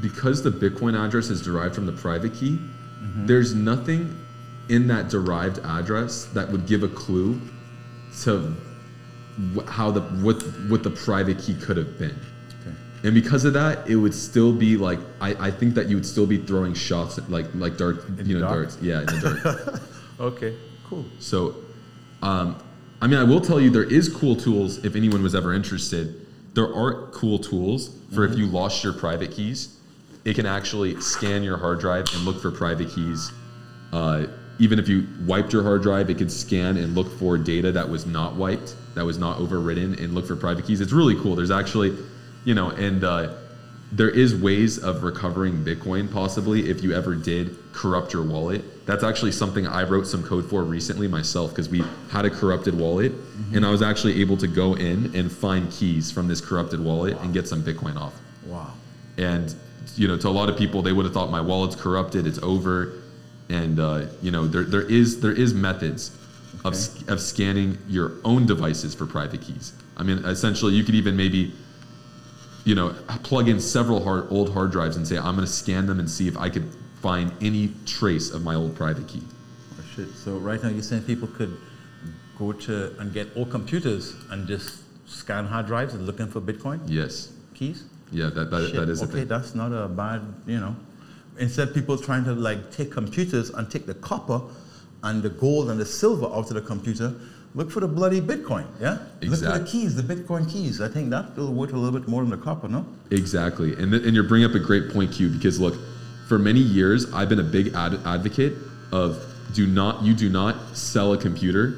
because 0.00 0.42
the 0.42 0.50
Bitcoin 0.50 0.98
address 0.98 1.28
is 1.28 1.42
derived 1.42 1.74
from 1.74 1.86
the 1.86 1.92
private 1.92 2.34
key, 2.34 2.58
there's 3.16 3.54
nothing 3.54 4.16
in 4.68 4.86
that 4.86 5.08
derived 5.08 5.58
address 5.64 6.24
that 6.26 6.48
would 6.50 6.66
give 6.66 6.82
a 6.82 6.88
clue 6.88 7.40
to 8.22 8.54
how 9.66 9.90
the 9.90 10.00
what 10.22 10.42
what 10.68 10.82
the 10.82 10.90
private 10.90 11.38
key 11.38 11.54
could 11.54 11.76
have 11.76 11.98
been. 11.98 12.18
And 13.02 13.14
because 13.14 13.44
of 13.46 13.54
that, 13.54 13.88
it 13.88 13.96
would 13.96 14.14
still 14.14 14.52
be 14.52 14.76
like 14.76 14.98
I, 15.20 15.48
I 15.48 15.50
think 15.50 15.74
that 15.74 15.88
you 15.88 15.96
would 15.96 16.06
still 16.06 16.26
be 16.26 16.38
throwing 16.38 16.74
shots 16.74 17.18
like 17.28 17.46
like 17.54 17.76
dart 17.76 18.06
In 18.18 18.26
you 18.26 18.34
know 18.34 18.40
dark? 18.46 18.68
darts 18.68 18.78
yeah 18.82 19.00
in 19.00 19.06
the 19.06 19.40
dark. 19.54 19.80
Okay, 20.20 20.54
cool. 20.86 21.06
So, 21.18 21.54
um, 22.20 22.62
I 23.00 23.06
mean, 23.06 23.18
I 23.18 23.24
will 23.24 23.40
tell 23.40 23.58
you 23.58 23.70
there 23.70 23.84
is 23.84 24.06
cool 24.06 24.36
tools 24.36 24.84
if 24.84 24.94
anyone 24.94 25.22
was 25.22 25.34
ever 25.34 25.54
interested. 25.54 26.26
There 26.52 26.70
are 26.74 27.06
cool 27.06 27.38
tools 27.38 27.96
for 28.14 28.26
if 28.26 28.36
you 28.36 28.44
lost 28.46 28.84
your 28.84 28.92
private 28.92 29.30
keys. 29.30 29.78
It 30.26 30.34
can 30.34 30.44
actually 30.44 31.00
scan 31.00 31.42
your 31.42 31.56
hard 31.56 31.80
drive 31.80 32.04
and 32.12 32.26
look 32.26 32.42
for 32.42 32.50
private 32.50 32.90
keys. 32.90 33.32
Uh, 33.94 34.26
even 34.58 34.78
if 34.78 34.90
you 34.90 35.06
wiped 35.24 35.54
your 35.54 35.62
hard 35.62 35.80
drive, 35.80 36.10
it 36.10 36.18
could 36.18 36.30
scan 36.30 36.76
and 36.76 36.94
look 36.94 37.10
for 37.18 37.38
data 37.38 37.72
that 37.72 37.88
was 37.88 38.04
not 38.04 38.34
wiped, 38.36 38.74
that 38.94 39.04
was 39.06 39.16
not 39.16 39.38
overwritten, 39.38 39.98
and 39.98 40.14
look 40.14 40.26
for 40.26 40.36
private 40.36 40.66
keys. 40.66 40.82
It's 40.82 40.92
really 40.92 41.18
cool. 41.22 41.34
There's 41.34 41.50
actually, 41.50 41.96
you 42.44 42.54
know, 42.54 42.70
and 42.70 43.04
uh, 43.04 43.34
there 43.92 44.08
is 44.08 44.34
ways 44.34 44.78
of 44.78 45.02
recovering 45.02 45.64
Bitcoin 45.64 46.12
possibly 46.12 46.70
if 46.70 46.82
you 46.82 46.92
ever 46.92 47.14
did 47.14 47.56
corrupt 47.72 48.12
your 48.12 48.22
wallet. 48.22 48.86
That's 48.86 49.02
actually 49.04 49.32
something 49.32 49.66
I 49.66 49.82
wrote 49.82 50.06
some 50.06 50.22
code 50.22 50.48
for 50.48 50.62
recently 50.62 51.08
myself 51.08 51.50
because 51.50 51.68
we 51.68 51.82
had 52.10 52.24
a 52.24 52.30
corrupted 52.30 52.78
wallet 52.78 53.12
and 53.52 53.64
I 53.64 53.70
was 53.70 53.82
actually 53.82 54.20
able 54.20 54.36
to 54.38 54.46
go 54.46 54.74
in 54.74 55.14
and 55.14 55.30
find 55.30 55.70
keys 55.70 56.10
from 56.10 56.28
this 56.28 56.40
corrupted 56.40 56.80
wallet 56.80 57.16
and 57.20 57.32
get 57.32 57.48
some 57.48 57.62
Bitcoin 57.62 57.96
off. 57.96 58.14
Wow. 58.46 58.72
And 59.18 59.54
you 59.96 60.06
know, 60.06 60.16
to 60.16 60.28
a 60.28 60.30
lot 60.30 60.48
of 60.48 60.56
people, 60.56 60.82
they 60.82 60.92
would 60.92 61.04
have 61.04 61.14
thought 61.14 61.30
my 61.30 61.40
wallet's 61.40 61.76
corrupted, 61.76 62.26
it's 62.26 62.38
over. 62.38 62.94
And 63.48 63.80
uh, 63.80 64.06
you 64.22 64.30
know, 64.30 64.46
there, 64.46 64.62
there 64.62 64.88
is 64.88 65.20
there 65.20 65.32
is 65.32 65.52
methods 65.52 66.16
of, 66.64 66.74
of 67.08 67.20
scanning 67.20 67.78
your 67.88 68.12
own 68.24 68.46
devices 68.46 68.94
for 68.94 69.06
private 69.06 69.40
keys. 69.40 69.72
I 69.96 70.02
mean, 70.04 70.18
essentially, 70.24 70.74
you 70.74 70.84
could 70.84 70.94
even 70.94 71.16
maybe 71.16 71.52
you 72.64 72.74
know 72.74 72.90
plug 73.22 73.48
in 73.48 73.60
several 73.60 74.02
hard, 74.02 74.26
old 74.30 74.52
hard 74.52 74.70
drives 74.70 74.96
and 74.96 75.06
say, 75.06 75.16
I'm 75.16 75.34
going 75.36 75.46
to 75.46 75.52
scan 75.52 75.86
them 75.86 75.98
and 76.00 76.08
see 76.10 76.28
if 76.28 76.36
I 76.36 76.48
could 76.50 76.68
find 77.00 77.32
any 77.40 77.72
trace 77.86 78.30
of 78.30 78.42
my 78.42 78.54
old 78.54 78.76
private 78.76 79.08
key. 79.08 79.22
Oh, 79.78 79.84
shit. 79.96 80.10
So 80.14 80.36
right 80.38 80.62
now 80.62 80.68
you're 80.68 80.82
saying 80.82 81.02
people 81.04 81.28
could 81.28 81.56
go 82.38 82.52
to 82.52 82.98
and 82.98 83.12
get 83.12 83.28
old 83.36 83.50
computers 83.50 84.14
and 84.30 84.46
just 84.46 84.82
scan 85.08 85.46
hard 85.46 85.66
drives 85.66 85.94
and 85.94 86.06
looking 86.06 86.28
for 86.28 86.40
Bitcoin 86.40 86.80
Yes, 86.86 87.32
keys? 87.54 87.84
yeah, 88.12 88.30
that 88.30 88.50
that, 88.50 88.66
Shit, 88.66 88.76
that 88.76 88.88
is 88.88 89.00
a 89.00 89.04
okay, 89.04 89.12
thing. 89.20 89.28
that's 89.28 89.54
not 89.54 89.72
a 89.72 89.88
bad, 89.88 90.22
you 90.46 90.58
know. 90.60 90.76
Instead, 91.38 91.72
people 91.72 91.96
trying 91.96 92.24
to 92.24 92.32
like 92.34 92.70
take 92.70 92.90
computers 92.92 93.50
and 93.50 93.70
take 93.70 93.86
the 93.86 93.94
copper 93.94 94.40
and 95.02 95.22
the 95.22 95.30
gold 95.30 95.70
and 95.70 95.80
the 95.80 95.86
silver 95.86 96.26
out 96.26 96.48
of 96.50 96.54
the 96.54 96.60
computer. 96.60 97.14
Look 97.54 97.70
for 97.70 97.80
the 97.80 97.88
bloody 97.88 98.20
Bitcoin, 98.20 98.64
yeah. 98.80 98.98
Look 99.22 99.40
for 99.40 99.58
the 99.58 99.64
keys, 99.64 99.96
the 99.96 100.02
Bitcoin 100.02 100.50
keys. 100.50 100.80
I 100.80 100.88
think 100.88 101.10
that 101.10 101.36
will 101.36 101.52
worth 101.52 101.72
a 101.72 101.76
little 101.76 101.98
bit 101.98 102.08
more 102.08 102.22
than 102.22 102.30
the 102.30 102.36
copper, 102.36 102.68
no? 102.68 102.86
Exactly, 103.10 103.74
and 103.74 103.90
th- 103.90 104.04
and 104.04 104.14
you're 104.14 104.28
bringing 104.28 104.48
up 104.48 104.54
a 104.54 104.60
great 104.60 104.90
point, 104.90 105.12
Q. 105.12 105.28
Because 105.30 105.58
look, 105.58 105.74
for 106.28 106.38
many 106.38 106.60
years 106.60 107.12
I've 107.12 107.28
been 107.28 107.40
a 107.40 107.44
big 107.44 107.74
ad- 107.74 107.98
advocate 108.04 108.54
of 108.92 109.24
do 109.52 109.66
not 109.66 110.04
you 110.04 110.14
do 110.14 110.28
not 110.28 110.76
sell 110.76 111.12
a 111.12 111.18
computer 111.18 111.74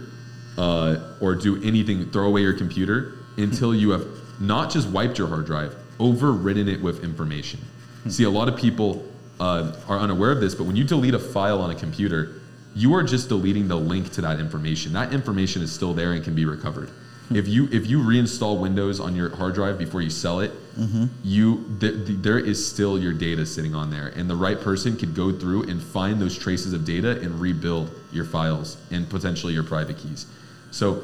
uh, 0.58 0.96
or 1.20 1.34
do 1.34 1.62
anything 1.62 2.10
throw 2.10 2.26
away 2.26 2.42
your 2.42 2.52
computer 2.52 3.14
until 3.38 3.74
you 3.74 3.90
have 3.90 4.06
not 4.40 4.70
just 4.70 4.88
wiped 4.88 5.16
your 5.16 5.28
hard 5.28 5.46
drive, 5.46 5.74
overridden 5.98 6.68
it 6.68 6.82
with 6.82 7.02
information. 7.02 7.60
See, 8.08 8.24
a 8.24 8.30
lot 8.30 8.48
of 8.48 8.56
people 8.58 9.06
uh, 9.40 9.74
are 9.88 9.98
unaware 9.98 10.32
of 10.32 10.40
this, 10.40 10.54
but 10.54 10.64
when 10.64 10.76
you 10.76 10.84
delete 10.84 11.14
a 11.14 11.18
file 11.18 11.62
on 11.62 11.70
a 11.70 11.74
computer, 11.74 12.41
you 12.74 12.94
are 12.94 13.02
just 13.02 13.28
deleting 13.28 13.68
the 13.68 13.76
link 13.76 14.10
to 14.12 14.20
that 14.22 14.40
information. 14.40 14.92
That 14.92 15.12
information 15.12 15.62
is 15.62 15.72
still 15.72 15.94
there 15.94 16.12
and 16.12 16.24
can 16.24 16.34
be 16.34 16.44
recovered. 16.44 16.88
Hmm. 17.28 17.36
If 17.36 17.48
you 17.48 17.68
if 17.70 17.86
you 17.86 17.98
reinstall 17.98 18.60
Windows 18.60 19.00
on 19.00 19.14
your 19.14 19.34
hard 19.36 19.54
drive 19.54 19.78
before 19.78 20.02
you 20.02 20.10
sell 20.10 20.40
it, 20.40 20.52
mm-hmm. 20.76 21.06
you 21.22 21.76
th- 21.80 22.06
th- 22.06 22.18
there 22.20 22.38
is 22.38 22.66
still 22.66 22.98
your 22.98 23.12
data 23.12 23.44
sitting 23.46 23.74
on 23.74 23.90
there, 23.90 24.08
and 24.08 24.28
the 24.28 24.36
right 24.36 24.60
person 24.60 24.96
could 24.96 25.14
go 25.14 25.32
through 25.32 25.64
and 25.64 25.82
find 25.82 26.20
those 26.20 26.36
traces 26.36 26.72
of 26.72 26.84
data 26.84 27.20
and 27.20 27.40
rebuild 27.40 27.90
your 28.10 28.24
files 28.24 28.76
and 28.90 29.08
potentially 29.08 29.52
your 29.52 29.64
private 29.64 29.98
keys. 29.98 30.26
So, 30.70 31.02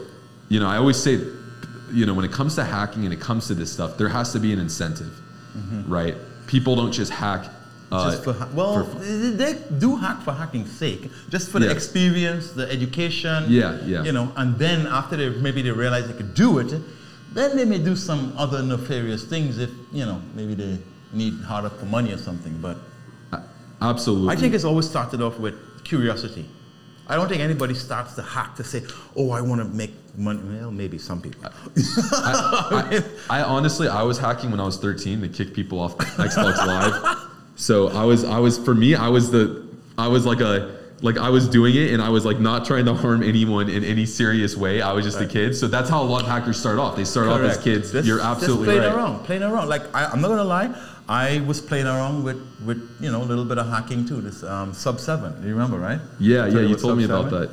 you 0.48 0.60
know, 0.60 0.66
I 0.66 0.76
always 0.76 0.96
say, 0.96 1.20
you 1.92 2.06
know, 2.06 2.14
when 2.14 2.24
it 2.24 2.32
comes 2.32 2.54
to 2.56 2.64
hacking 2.64 3.04
and 3.04 3.12
it 3.12 3.20
comes 3.20 3.46
to 3.48 3.54
this 3.54 3.70
stuff, 3.70 3.98
there 3.98 4.08
has 4.08 4.32
to 4.32 4.38
be 4.38 4.52
an 4.52 4.58
incentive, 4.58 5.20
mm-hmm. 5.56 5.90
right? 5.90 6.14
People 6.46 6.76
don't 6.76 6.92
just 6.92 7.12
hack. 7.12 7.44
Uh, 7.90 8.10
just 8.10 8.24
for 8.24 8.32
ha- 8.34 8.48
well, 8.54 8.84
for- 8.84 8.98
they 9.00 9.54
do 9.78 9.96
hack 9.96 10.20
for 10.22 10.32
hacking's 10.32 10.70
sake, 10.70 11.10
just 11.30 11.50
for 11.50 11.58
the 11.58 11.70
experience, 11.70 12.50
the 12.52 12.70
education. 12.70 13.44
Yeah, 13.48 13.78
yeah. 13.84 14.02
You 14.02 14.12
know, 14.12 14.30
and 14.36 14.58
then 14.58 14.86
after 14.86 15.16
they 15.16 15.30
maybe 15.30 15.62
they 15.62 15.70
realize 15.70 16.06
they 16.06 16.12
could 16.14 16.34
do 16.34 16.58
it, 16.58 16.70
then 17.32 17.56
they 17.56 17.64
may 17.64 17.78
do 17.78 17.96
some 17.96 18.34
other 18.36 18.62
nefarious 18.62 19.24
things 19.24 19.58
if 19.58 19.70
you 19.92 20.04
know 20.04 20.20
maybe 20.34 20.54
they 20.54 20.78
need 21.12 21.34
hard 21.40 21.64
up 21.64 21.78
for 21.78 21.86
money 21.86 22.12
or 22.12 22.18
something. 22.18 22.58
But 22.60 22.76
absolutely. 23.80 24.34
I 24.34 24.36
think 24.36 24.54
it's 24.54 24.64
always 24.64 24.88
started 24.88 25.22
off 25.22 25.38
with 25.38 25.54
curiosity. 25.84 26.46
I 27.10 27.16
don't 27.16 27.28
think 27.28 27.40
anybody 27.40 27.72
starts 27.72 28.14
to 28.16 28.22
hack 28.22 28.54
to 28.56 28.64
say, 28.64 28.82
"Oh, 29.16 29.30
I 29.30 29.40
want 29.40 29.62
to 29.62 29.68
make 29.68 29.94
money." 30.18 30.40
Well, 30.44 30.70
maybe 30.70 30.98
some 30.98 31.22
people. 31.22 31.40
I, 32.12 33.02
I 33.30 33.42
honestly, 33.42 33.88
I 33.88 34.02
was 34.02 34.18
hacking 34.18 34.50
when 34.50 34.60
I 34.60 34.64
was 34.64 34.76
13 34.76 35.22
to 35.22 35.28
kick 35.28 35.54
people 35.54 35.80
off 35.80 35.96
Xbox 35.98 36.66
Live. 36.66 37.27
So 37.58 37.88
I 37.88 38.04
was, 38.04 38.24
I 38.24 38.38
was 38.38 38.56
for 38.56 38.74
me, 38.74 38.94
I 38.94 39.08
was 39.08 39.30
the, 39.30 39.66
I 39.98 40.06
was 40.08 40.24
like 40.24 40.40
a, 40.40 40.78
like 41.02 41.18
I 41.18 41.28
was 41.28 41.48
doing 41.48 41.74
it, 41.76 41.92
and 41.92 42.02
I 42.02 42.08
was 42.08 42.24
like 42.24 42.40
not 42.40 42.64
trying 42.64 42.84
to 42.86 42.94
harm 42.94 43.22
anyone 43.22 43.68
in 43.68 43.84
any 43.84 44.06
serious 44.06 44.56
way. 44.56 44.80
I 44.80 44.92
was 44.92 45.04
just 45.04 45.20
a 45.20 45.26
kid. 45.26 45.54
So 45.54 45.68
that's 45.68 45.88
how 45.88 46.02
a 46.02 46.04
lot 46.04 46.22
of 46.22 46.28
hackers 46.28 46.58
start 46.58 46.78
off. 46.78 46.96
They 46.96 47.04
start 47.04 47.28
off 47.28 47.40
as 47.40 47.58
kids. 47.58 47.92
You're 48.06 48.20
absolutely 48.20 48.66
just 48.66 48.78
playing 48.78 48.92
right. 48.92 48.96
around, 48.96 49.24
playing 49.24 49.42
around. 49.42 49.68
Like 49.68 49.82
I, 49.94 50.06
I'm 50.06 50.20
not 50.20 50.28
gonna 50.28 50.44
lie, 50.44 50.74
I 51.08 51.40
was 51.46 51.60
playing 51.60 51.86
around 51.86 52.24
with 52.24 52.40
with 52.64 52.96
you 53.00 53.10
know 53.10 53.22
a 53.22 53.24
little 53.24 53.44
bit 53.44 53.58
of 53.58 53.68
hacking 53.68 54.06
too. 54.06 54.20
This 54.20 54.42
um, 54.42 54.72
sub 54.72 55.00
seven, 55.00 55.40
you 55.42 55.50
remember, 55.50 55.78
right? 55.78 56.00
Yeah, 56.18 56.46
yeah, 56.46 56.60
you 56.60 56.76
told 56.76 56.98
me 56.98 57.04
about 57.04 57.30
seven. 57.30 57.40
that. 57.42 57.50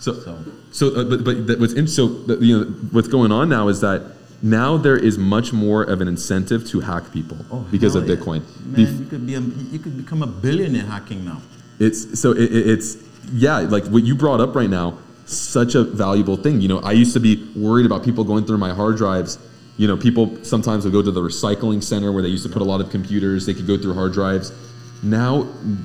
So, 0.00 0.12
So- 0.14 0.44
so, 0.70 0.88
uh, 0.94 1.04
but 1.04 1.24
but 1.24 1.46
that 1.46 1.58
what's 1.58 1.72
in, 1.72 1.86
so 1.88 2.08
you 2.40 2.58
know 2.58 2.64
what's 2.92 3.08
going 3.08 3.32
on 3.32 3.48
now 3.48 3.68
is 3.68 3.80
that 3.80 4.02
now 4.42 4.76
there 4.76 4.96
is 4.96 5.18
much 5.18 5.52
more 5.52 5.82
of 5.82 6.00
an 6.00 6.08
incentive 6.08 6.66
to 6.68 6.80
hack 6.80 7.12
people 7.12 7.38
because 7.70 7.96
Oh, 7.96 8.00
hell 8.00 8.10
of 8.10 8.18
yeah. 8.18 8.24
Bitcoin. 8.24 8.42
Man, 8.66 8.86
Bef- 8.86 8.98
you 9.00 9.06
could 9.06 9.26
be 9.26 9.34
a, 9.34 9.40
you 9.40 9.78
could 9.78 9.96
become 9.96 10.22
a 10.22 10.26
billionaire 10.26 10.84
hacking 10.84 11.24
now. 11.24 11.40
It's 11.80 12.20
so 12.20 12.32
it- 12.32 12.52
it's 12.52 12.96
yeah, 13.32 13.58
like 13.58 13.86
what 13.88 14.04
you 14.04 14.14
brought 14.14 14.40
up 14.40 14.54
right 14.54 14.70
now, 14.70 14.98
such 15.26 15.74
a 15.74 15.82
valuable 15.84 16.36
thing. 16.36 16.60
You 16.60 16.68
know, 16.68 16.78
I 16.80 16.92
used 16.92 17.12
to 17.14 17.20
be 17.20 17.46
worried 17.56 17.84
about 17.86 18.02
people 18.04 18.24
going 18.24 18.44
through 18.46 18.58
my 18.58 18.72
hard 18.72 18.96
drives. 18.96 19.38
You 19.76 19.86
know, 19.86 19.96
people 19.96 20.38
sometimes 20.42 20.84
would 20.84 20.92
go 20.92 21.02
to 21.02 21.10
the 21.10 21.20
recycling 21.20 21.82
center 21.82 22.10
where 22.12 22.22
they 22.22 22.28
used 22.30 22.44
to 22.46 22.52
put 22.52 22.62
a 22.62 22.64
lot 22.64 22.80
of 22.80 22.90
computers. 22.90 23.44
They 23.46 23.54
could 23.54 23.66
go 23.66 23.76
through 23.76 23.94
hard 23.94 24.12
drives. 24.12 24.52
Now, 25.02 25.42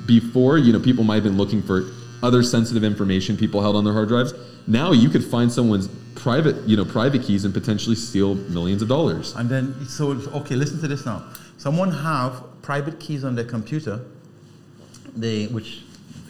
before 0.08 0.58
you 0.58 0.74
know, 0.74 0.80
people 0.80 1.04
might 1.04 1.16
have 1.16 1.24
been 1.24 1.38
looking 1.38 1.62
for 1.62 1.84
other 2.24 2.41
sensitive 2.41 2.84
information 2.84 3.36
people 3.38 3.62
held 3.62 3.76
on 3.76 3.84
their 3.84 3.93
hard 3.93 4.08
drives. 4.08 4.34
Now 4.66 4.93
you 4.93 5.10
could 5.10 5.24
find 5.24 5.51
someone's 5.51 5.89
private, 6.16 6.55
you 6.68 6.78
know, 6.78 6.86
private 6.86 7.24
keys 7.24 7.45
and 7.45 7.53
potentially 7.53 7.95
steal 7.95 8.36
millions 8.36 8.82
of 8.82 8.88
dollars. 8.88 9.36
And 9.36 9.49
then 9.49 9.86
so 9.88 10.11
okay, 10.11 10.55
listen 10.55 10.80
to 10.82 10.88
this 10.88 11.05
now. 11.05 11.24
Someone 11.57 11.91
have 11.91 12.43
private 12.61 12.99
keys 12.99 13.24
on 13.24 13.36
their 13.36 13.45
computer, 13.45 14.01
they 15.16 15.45
which 15.45 15.82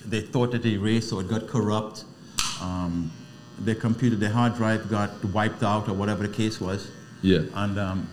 they 0.05 0.21
thought 0.21 0.51
that 0.51 0.63
they 0.63 0.73
erased 0.73 1.13
or 1.13 1.21
it 1.21 1.29
got 1.29 1.47
corrupt. 1.47 2.05
Um, 2.61 3.11
their 3.59 3.75
computer, 3.75 4.15
their 4.15 4.29
hard 4.29 4.55
drive 4.55 4.89
got 4.89 5.23
wiped 5.25 5.63
out 5.63 5.88
or 5.88 5.93
whatever 5.93 6.25
the 6.27 6.34
case 6.34 6.59
was. 6.59 6.89
Yeah. 7.21 7.41
And 7.53 7.79
um, 7.79 8.09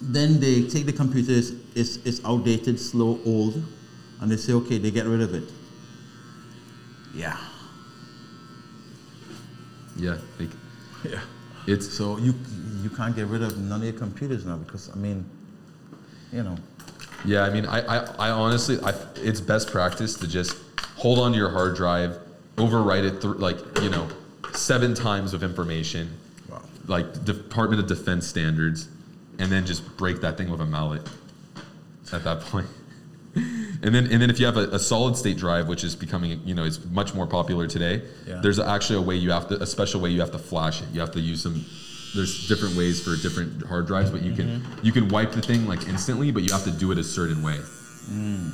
then 0.00 0.40
they 0.40 0.68
take 0.68 0.86
the 0.86 0.92
computer, 0.92 1.32
it's, 1.32 1.52
it's, 1.74 1.96
it's 2.04 2.24
outdated, 2.24 2.78
slow, 2.78 3.18
old, 3.24 3.62
and 4.20 4.30
they 4.30 4.36
say, 4.36 4.52
okay, 4.52 4.78
they 4.78 4.90
get 4.90 5.06
rid 5.06 5.20
of 5.20 5.34
it. 5.34 5.44
Yeah. 7.14 7.36
Yeah. 9.98 10.16
Like, 10.38 10.50
Yeah. 11.04 11.20
it's 11.66 11.92
So 11.92 12.16
you 12.18 12.34
you 12.82 12.90
can't 12.90 13.14
get 13.14 13.26
rid 13.26 13.42
of 13.42 13.58
none 13.58 13.80
of 13.80 13.84
your 13.84 13.92
computers 13.98 14.46
now 14.46 14.56
because 14.56 14.90
I 14.90 14.96
mean, 14.96 15.24
you 16.32 16.42
know, 16.42 16.56
Yeah, 17.24 17.42
I 17.42 17.50
mean, 17.50 17.66
I, 17.66 17.80
I, 17.80 18.28
I 18.28 18.30
honestly, 18.30 18.78
I, 18.82 18.94
it's 19.16 19.40
best 19.40 19.70
practice 19.70 20.14
to 20.18 20.28
just 20.28 20.56
hold 20.96 21.18
on 21.18 21.32
to 21.32 21.38
your 21.38 21.50
hard 21.50 21.74
drive, 21.74 22.18
overwrite 22.56 23.04
it 23.04 23.20
through, 23.20 23.34
like, 23.34 23.58
you 23.82 23.90
know, 23.90 24.06
seven 24.52 24.94
times 24.94 25.34
of 25.34 25.42
information, 25.42 26.08
Wow. 26.48 26.62
like 26.86 27.24
Department 27.24 27.80
of 27.82 27.88
Defense 27.88 28.26
standards, 28.26 28.88
and 29.40 29.50
then 29.50 29.66
just 29.66 29.96
break 29.96 30.20
that 30.20 30.36
thing 30.38 30.48
with 30.50 30.60
a 30.60 30.66
mallet 30.66 31.02
at 32.12 32.22
that 32.24 32.40
point. 32.42 32.66
And 33.82 33.94
then, 33.94 34.10
and 34.10 34.20
then 34.20 34.28
if 34.28 34.40
you 34.40 34.46
have 34.46 34.56
a, 34.56 34.68
a 34.70 34.78
solid 34.78 35.16
state 35.16 35.36
drive, 35.36 35.68
which 35.68 35.84
is 35.84 35.94
becoming, 35.94 36.40
you 36.44 36.54
know, 36.54 36.64
it's 36.64 36.84
much 36.86 37.14
more 37.14 37.26
popular 37.26 37.66
today. 37.66 38.02
Yeah. 38.26 38.40
There's 38.42 38.58
actually 38.58 38.98
a 38.98 39.02
way 39.02 39.14
you 39.14 39.30
have 39.30 39.48
to, 39.48 39.62
a 39.62 39.66
special 39.66 40.00
way 40.00 40.10
you 40.10 40.20
have 40.20 40.32
to 40.32 40.38
flash 40.38 40.82
it. 40.82 40.88
You 40.92 41.00
have 41.00 41.12
to 41.12 41.20
use 41.20 41.42
some. 41.42 41.64
There's 42.14 42.48
different 42.48 42.74
ways 42.74 43.02
for 43.02 43.16
different 43.16 43.64
hard 43.66 43.86
drives, 43.86 44.10
but 44.10 44.22
you 44.22 44.34
can 44.34 44.60
mm-hmm. 44.60 44.84
you 44.86 44.92
can 44.92 45.08
wipe 45.08 45.32
the 45.32 45.42
thing 45.42 45.66
like 45.66 45.86
instantly, 45.86 46.30
but 46.32 46.42
you 46.42 46.52
have 46.52 46.64
to 46.64 46.70
do 46.70 46.90
it 46.90 46.98
a 46.98 47.04
certain 47.04 47.42
way. 47.42 47.56
Hmm. 47.56 48.50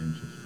interesting. 0.00 0.40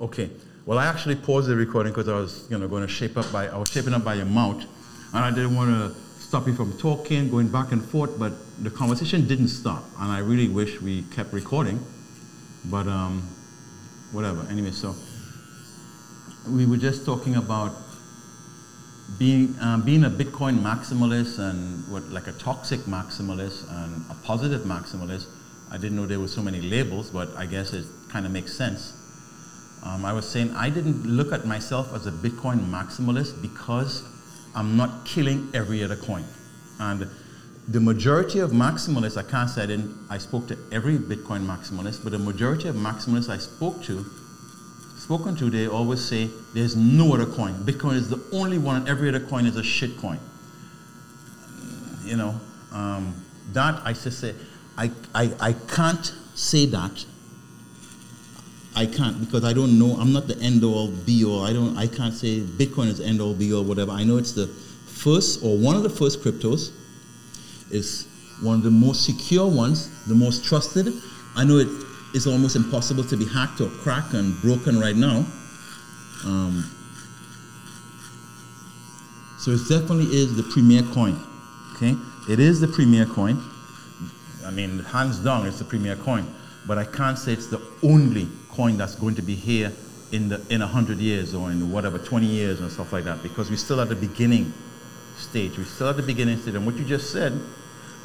Okay. 0.00 0.30
Well, 0.68 0.78
I 0.78 0.84
actually 0.84 1.14
paused 1.16 1.48
the 1.48 1.56
recording 1.56 1.94
because 1.94 2.10
I 2.10 2.16
was, 2.16 2.46
you 2.50 2.58
know, 2.58 2.68
going 2.68 2.86
to 2.86 2.92
shape 2.92 3.16
up 3.16 3.32
by, 3.32 3.48
I 3.48 3.56
was 3.56 3.70
shaping 3.70 3.94
up 3.94 4.04
by 4.04 4.12
your 4.12 4.26
mouth, 4.26 4.62
and 5.14 5.24
I 5.24 5.30
didn't 5.30 5.56
want 5.56 5.70
to 5.70 5.98
stop 6.20 6.46
you 6.46 6.54
from 6.54 6.76
talking, 6.76 7.30
going 7.30 7.48
back 7.48 7.72
and 7.72 7.82
forth, 7.82 8.18
but 8.18 8.34
the 8.62 8.68
conversation 8.68 9.26
didn't 9.26 9.48
stop, 9.48 9.82
and 9.98 10.12
I 10.12 10.18
really 10.18 10.46
wish 10.46 10.78
we 10.82 11.04
kept 11.04 11.32
recording, 11.32 11.82
but 12.66 12.86
um, 12.86 13.26
whatever. 14.12 14.46
Anyway, 14.50 14.72
so 14.72 14.94
we 16.46 16.66
were 16.66 16.76
just 16.76 17.06
talking 17.06 17.36
about 17.36 17.72
being 19.18 19.58
um, 19.62 19.80
being 19.86 20.04
a 20.04 20.10
Bitcoin 20.10 20.58
maximalist 20.58 21.38
and 21.38 21.90
what 21.90 22.02
like 22.10 22.26
a 22.26 22.32
toxic 22.32 22.80
maximalist 22.80 23.64
and 23.70 24.04
a 24.10 24.14
positive 24.22 24.66
maximalist. 24.66 25.28
I 25.70 25.78
didn't 25.78 25.96
know 25.96 26.04
there 26.04 26.20
were 26.20 26.28
so 26.28 26.42
many 26.42 26.60
labels, 26.60 27.08
but 27.08 27.34
I 27.38 27.46
guess 27.46 27.72
it 27.72 27.86
kind 28.10 28.26
of 28.26 28.32
makes 28.32 28.52
sense. 28.52 28.97
Um, 29.82 30.04
I 30.04 30.12
was 30.12 30.28
saying 30.28 30.54
I 30.54 30.70
didn't 30.70 31.06
look 31.06 31.32
at 31.32 31.46
myself 31.46 31.94
as 31.94 32.06
a 32.06 32.12
Bitcoin 32.12 32.68
maximalist 32.68 33.40
because 33.40 34.02
I'm 34.54 34.76
not 34.76 35.04
killing 35.04 35.48
every 35.54 35.84
other 35.84 35.96
coin. 35.96 36.24
And 36.80 37.08
the 37.68 37.80
majority 37.80 38.40
of 38.40 38.50
maximalists, 38.50 39.16
I 39.16 39.28
can't 39.28 39.48
say 39.50 39.62
I 39.62 39.66
didn't, 39.66 39.94
I 40.08 40.18
spoke 40.18 40.48
to 40.48 40.58
every 40.72 40.96
Bitcoin 40.96 41.46
maximalist, 41.46 42.02
but 42.02 42.12
the 42.12 42.18
majority 42.18 42.68
of 42.68 42.74
maximalists 42.76 43.28
I 43.28 43.38
spoke 43.38 43.82
to, 43.84 44.04
spoken 44.96 45.36
to, 45.36 45.50
they 45.50 45.66
always 45.68 46.04
say 46.04 46.30
there's 46.54 46.76
no 46.76 47.14
other 47.14 47.26
coin. 47.26 47.54
Bitcoin 47.64 47.94
is 47.94 48.08
the 48.08 48.22
only 48.32 48.58
one, 48.58 48.76
and 48.76 48.88
every 48.88 49.08
other 49.08 49.20
coin 49.20 49.46
is 49.46 49.56
a 49.56 49.62
shit 49.62 49.96
coin. 49.98 50.18
You 52.04 52.16
know, 52.16 52.40
um, 52.72 53.14
that 53.52 53.80
I 53.84 53.92
just 53.92 54.18
say, 54.18 54.34
I, 54.76 54.90
I, 55.14 55.32
I 55.40 55.52
can't 55.52 56.14
say 56.34 56.66
that 56.66 57.04
I 58.76 58.86
can't 58.86 59.18
because 59.20 59.44
I 59.44 59.52
don't 59.52 59.78
know. 59.78 59.96
I'm 59.96 60.12
not 60.12 60.28
the 60.28 60.38
end 60.38 60.62
all 60.62 60.88
be 60.88 61.24
all. 61.24 61.42
I 61.42 61.52
don't. 61.52 61.76
I 61.76 61.86
can't 61.86 62.14
say 62.14 62.40
Bitcoin 62.40 62.86
is 62.88 63.00
end 63.00 63.20
all 63.20 63.34
be 63.34 63.52
all 63.52 63.64
whatever. 63.64 63.92
I 63.92 64.04
know 64.04 64.18
it's 64.18 64.32
the 64.32 64.46
first 64.46 65.42
or 65.44 65.56
one 65.56 65.76
of 65.76 65.82
the 65.82 65.90
first 65.90 66.22
cryptos. 66.22 66.72
It's 67.70 68.06
one 68.42 68.56
of 68.56 68.62
the 68.62 68.70
most 68.70 69.04
secure 69.04 69.46
ones, 69.46 69.90
the 70.06 70.14
most 70.14 70.44
trusted. 70.44 70.92
I 71.36 71.44
know 71.44 71.58
it 71.58 71.68
is 72.14 72.26
almost 72.26 72.56
impossible 72.56 73.04
to 73.04 73.16
be 73.16 73.24
hacked 73.26 73.60
or 73.60 73.68
cracked 73.68 74.14
and 74.14 74.40
broken 74.40 74.78
right 74.78 74.96
now. 74.96 75.26
Um, 76.24 76.64
so 79.38 79.52
it 79.52 79.60
definitely 79.68 80.06
is 80.06 80.36
the 80.36 80.42
premier 80.44 80.82
coin. 80.94 81.20
Okay, 81.76 81.96
it 82.28 82.40
is 82.40 82.60
the 82.60 82.68
premier 82.68 83.06
coin. 83.06 83.42
I 84.44 84.50
mean, 84.50 84.78
hands 84.80 85.18
down, 85.18 85.46
it's 85.46 85.58
the 85.58 85.64
premier 85.64 85.96
coin. 85.96 86.26
But 86.66 86.78
I 86.78 86.84
can't 86.84 87.18
say 87.18 87.32
it's 87.32 87.46
the 87.46 87.60
only 87.82 88.28
coin 88.58 88.76
that's 88.76 88.96
going 88.96 89.14
to 89.14 89.22
be 89.22 89.36
here 89.36 89.72
in 90.10 90.28
the 90.28 90.40
in 90.50 90.62
a 90.62 90.66
hundred 90.66 90.98
years 90.98 91.32
or 91.32 91.52
in 91.52 91.70
whatever 91.70 91.96
20 91.96 92.26
years 92.26 92.60
and 92.60 92.68
stuff 92.72 92.92
like 92.92 93.04
that 93.04 93.22
because 93.22 93.50
we're 93.50 93.64
still 93.68 93.80
at 93.80 93.88
the 93.88 93.94
beginning 93.94 94.52
stage. 95.16 95.56
We're 95.56 95.64
still 95.64 95.88
at 95.88 95.96
the 95.96 96.02
beginning 96.02 96.38
stage. 96.38 96.56
And 96.56 96.66
what 96.66 96.74
you 96.74 96.84
just 96.84 97.12
said, 97.12 97.40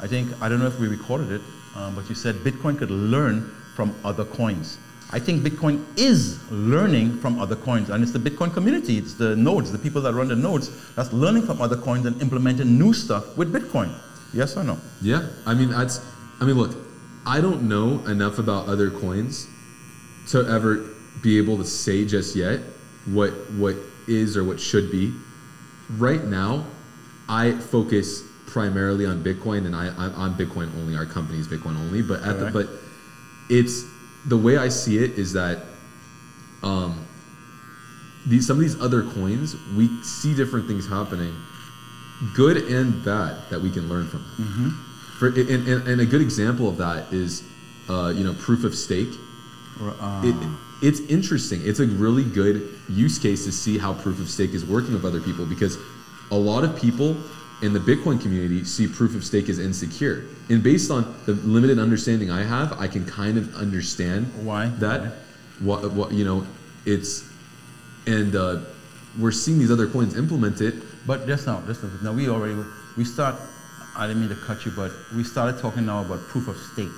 I 0.00 0.06
think 0.06 0.30
I 0.40 0.48
don't 0.48 0.60
know 0.60 0.68
if 0.68 0.78
we 0.78 0.86
recorded 0.86 1.32
it, 1.32 1.40
um, 1.74 1.96
but 1.96 2.08
you 2.08 2.14
said 2.14 2.36
Bitcoin 2.36 2.78
could 2.78 2.92
learn 2.92 3.50
from 3.74 3.96
other 4.04 4.24
coins. 4.24 4.78
I 5.10 5.18
think 5.18 5.42
Bitcoin 5.42 5.84
is 5.98 6.38
learning 6.52 7.18
from 7.18 7.40
other 7.40 7.56
coins, 7.56 7.90
and 7.90 8.00
it's 8.02 8.12
the 8.12 8.20
Bitcoin 8.20 8.54
community, 8.54 8.96
it's 8.96 9.14
the 9.14 9.34
nodes, 9.34 9.72
the 9.72 9.78
people 9.78 10.00
that 10.02 10.14
run 10.14 10.28
the 10.28 10.36
nodes, 10.36 10.70
that's 10.94 11.12
learning 11.12 11.42
from 11.46 11.60
other 11.60 11.76
coins 11.76 12.06
and 12.06 12.20
implementing 12.22 12.78
new 12.78 12.92
stuff 12.92 13.36
with 13.36 13.52
Bitcoin. 13.52 13.92
Yes 14.32 14.56
or 14.56 14.62
no? 14.62 14.78
Yeah, 15.02 15.26
I 15.46 15.54
mean 15.54 15.70
that's. 15.70 16.00
I 16.40 16.44
mean, 16.44 16.56
look, 16.56 16.76
I 17.26 17.40
don't 17.40 17.62
know 17.62 18.04
enough 18.06 18.38
about 18.38 18.68
other 18.68 18.90
coins 18.90 19.48
to 20.28 20.46
ever 20.48 20.88
be 21.22 21.38
able 21.38 21.56
to 21.58 21.64
say 21.64 22.04
just 22.04 22.34
yet 22.36 22.60
what 23.06 23.30
what 23.52 23.76
is 24.06 24.36
or 24.36 24.44
what 24.44 24.60
should 24.60 24.90
be. 24.90 25.12
Right 25.96 26.24
now, 26.24 26.66
I 27.28 27.52
focus 27.52 28.22
primarily 28.46 29.06
on 29.06 29.22
Bitcoin, 29.22 29.66
and 29.66 29.74
I 29.74 29.88
I'm 29.88 30.14
on 30.14 30.34
Bitcoin 30.36 30.74
only. 30.76 30.96
Our 30.96 31.06
company 31.06 31.38
is 31.38 31.48
Bitcoin 31.48 31.76
only, 31.76 32.02
but 32.02 32.22
at 32.22 32.38
the, 32.38 32.50
but 32.50 32.68
it's 33.50 33.84
the 34.26 34.36
way 34.36 34.56
I 34.56 34.68
see 34.68 34.98
it 34.98 35.12
is 35.18 35.32
that 35.34 35.64
um, 36.62 37.06
these 38.26 38.46
some 38.46 38.56
of 38.56 38.62
these 38.62 38.80
other 38.80 39.02
coins 39.02 39.54
we 39.76 39.88
see 40.02 40.34
different 40.34 40.66
things 40.66 40.88
happening, 40.88 41.34
good 42.34 42.56
and 42.56 43.04
bad 43.04 43.36
that 43.50 43.60
we 43.60 43.70
can 43.70 43.88
learn 43.88 44.06
from. 44.08 44.24
For 45.18 45.28
and, 45.28 45.38
and, 45.68 45.88
and 45.88 46.00
a 46.00 46.06
good 46.06 46.22
example 46.22 46.68
of 46.68 46.78
that 46.78 47.12
is, 47.12 47.42
uh, 47.88 48.12
you 48.14 48.24
know, 48.24 48.34
proof 48.34 48.64
of 48.64 48.74
stake. 48.74 49.12
Uh, 49.80 50.22
It, 50.24 50.34
it's 50.82 51.00
interesting. 51.10 51.60
It's 51.64 51.80
a 51.80 51.86
really 51.86 52.24
good 52.24 52.68
use 52.88 53.18
case 53.18 53.44
to 53.44 53.52
see 53.52 53.78
how 53.78 53.94
proof 53.94 54.20
of 54.20 54.28
stake 54.28 54.50
is 54.50 54.64
working 54.64 54.92
with 54.92 55.04
other 55.04 55.20
people 55.20 55.46
because 55.46 55.78
a 56.30 56.36
lot 56.36 56.64
of 56.64 56.78
people 56.80 57.16
in 57.62 57.72
the 57.72 57.80
Bitcoin 57.80 58.20
community 58.20 58.64
see 58.64 58.86
proof 58.86 59.14
of 59.14 59.24
stake 59.24 59.48
as 59.48 59.58
insecure. 59.58 60.24
And 60.50 60.62
based 60.62 60.90
on 60.90 61.14
the 61.26 61.32
limited 61.32 61.78
understanding 61.78 62.30
I 62.30 62.42
have, 62.42 62.78
I 62.78 62.88
can 62.88 63.06
kind 63.06 63.38
of 63.38 63.54
understand 63.56 64.26
Why? 64.42 64.66
that. 64.78 65.14
What, 65.60 65.90
what 65.92 66.12
you 66.12 66.24
know, 66.24 66.46
it's 66.84 67.24
and 68.06 68.34
uh, 68.34 68.58
we're 69.18 69.32
seeing 69.32 69.58
these 69.58 69.70
other 69.70 69.86
coins 69.86 70.16
implement 70.16 70.60
it. 70.60 70.74
But 71.06 71.26
just 71.26 71.46
now, 71.46 71.62
just 71.66 71.82
now, 71.82 71.90
now 72.02 72.12
we 72.12 72.28
already 72.28 72.56
we 72.96 73.04
start. 73.04 73.36
I 73.96 74.08
didn't 74.08 74.22
mean 74.22 74.30
to 74.30 74.40
cut 74.46 74.66
you, 74.66 74.72
but 74.72 74.90
we 75.14 75.22
started 75.22 75.60
talking 75.60 75.86
now 75.86 76.00
about 76.02 76.20
proof 76.28 76.48
of 76.48 76.56
stake. 76.56 76.88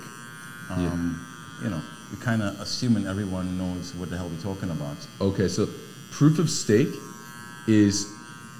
Um, 0.71 1.23
You 1.63 1.69
know, 1.69 1.81
we 2.11 2.17
kind 2.17 2.41
of 2.41 2.59
assuming 2.61 3.05
everyone 3.07 3.57
knows 3.57 3.93
what 3.95 4.09
the 4.09 4.17
hell 4.17 4.29
we're 4.29 4.41
talking 4.41 4.69
about. 4.69 4.95
Okay, 5.19 5.47
so 5.47 5.67
proof 6.11 6.39
of 6.39 6.49
stake 6.49 6.89
is 7.67 8.07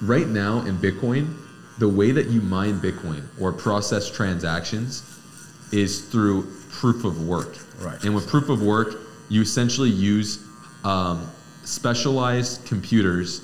right 0.02 0.28
now 0.28 0.60
in 0.60 0.76
Bitcoin, 0.76 1.34
the 1.78 1.88
way 1.88 2.10
that 2.10 2.26
you 2.26 2.40
mine 2.40 2.80
Bitcoin 2.80 3.22
or 3.40 3.52
process 3.52 4.10
transactions 4.10 5.02
is 5.72 6.02
through 6.08 6.46
proof 6.70 7.04
of 7.04 7.26
work. 7.26 7.56
Right. 7.80 8.02
And 8.04 8.14
with 8.14 8.26
proof 8.28 8.48
of 8.48 8.62
work, 8.62 8.96
you 9.28 9.42
essentially 9.42 9.90
use 9.90 10.44
um, 10.84 11.30
specialized 11.64 12.66
computers 12.66 13.42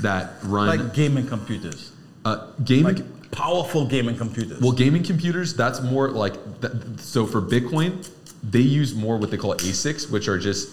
that 0.00 0.34
run 0.44 0.66
Like 0.66 0.94
gaming 0.94 1.26
computers, 1.26 1.92
uh, 2.24 2.52
gaming. 2.64 2.96
like 2.96 3.30
powerful 3.30 3.86
gaming 3.86 4.16
computers. 4.16 4.60
Well, 4.60 4.72
gaming 4.72 5.02
computers, 5.02 5.54
that's 5.54 5.80
more 5.80 6.10
like, 6.10 6.34
th- 6.60 6.72
so 6.98 7.26
for 7.26 7.40
Bitcoin, 7.40 8.08
they 8.42 8.60
use 8.60 8.94
more 8.94 9.16
what 9.18 9.30
they 9.30 9.36
call 9.36 9.54
ASICs, 9.56 10.10
which 10.10 10.28
are 10.28 10.38
just, 10.38 10.70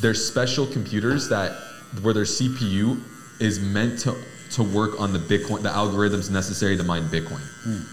they're 0.00 0.14
special 0.14 0.66
computers 0.66 1.28
that, 1.28 1.52
where 2.02 2.14
their 2.14 2.24
CPU 2.24 3.00
is 3.40 3.60
meant 3.60 3.98
to, 4.00 4.14
to 4.52 4.62
work 4.62 5.00
on 5.00 5.12
the 5.12 5.18
Bitcoin, 5.18 5.62
the 5.62 5.68
algorithms 5.68 6.30
necessary 6.30 6.76
to 6.76 6.82
mine 6.82 7.04
Bitcoin. 7.08 7.40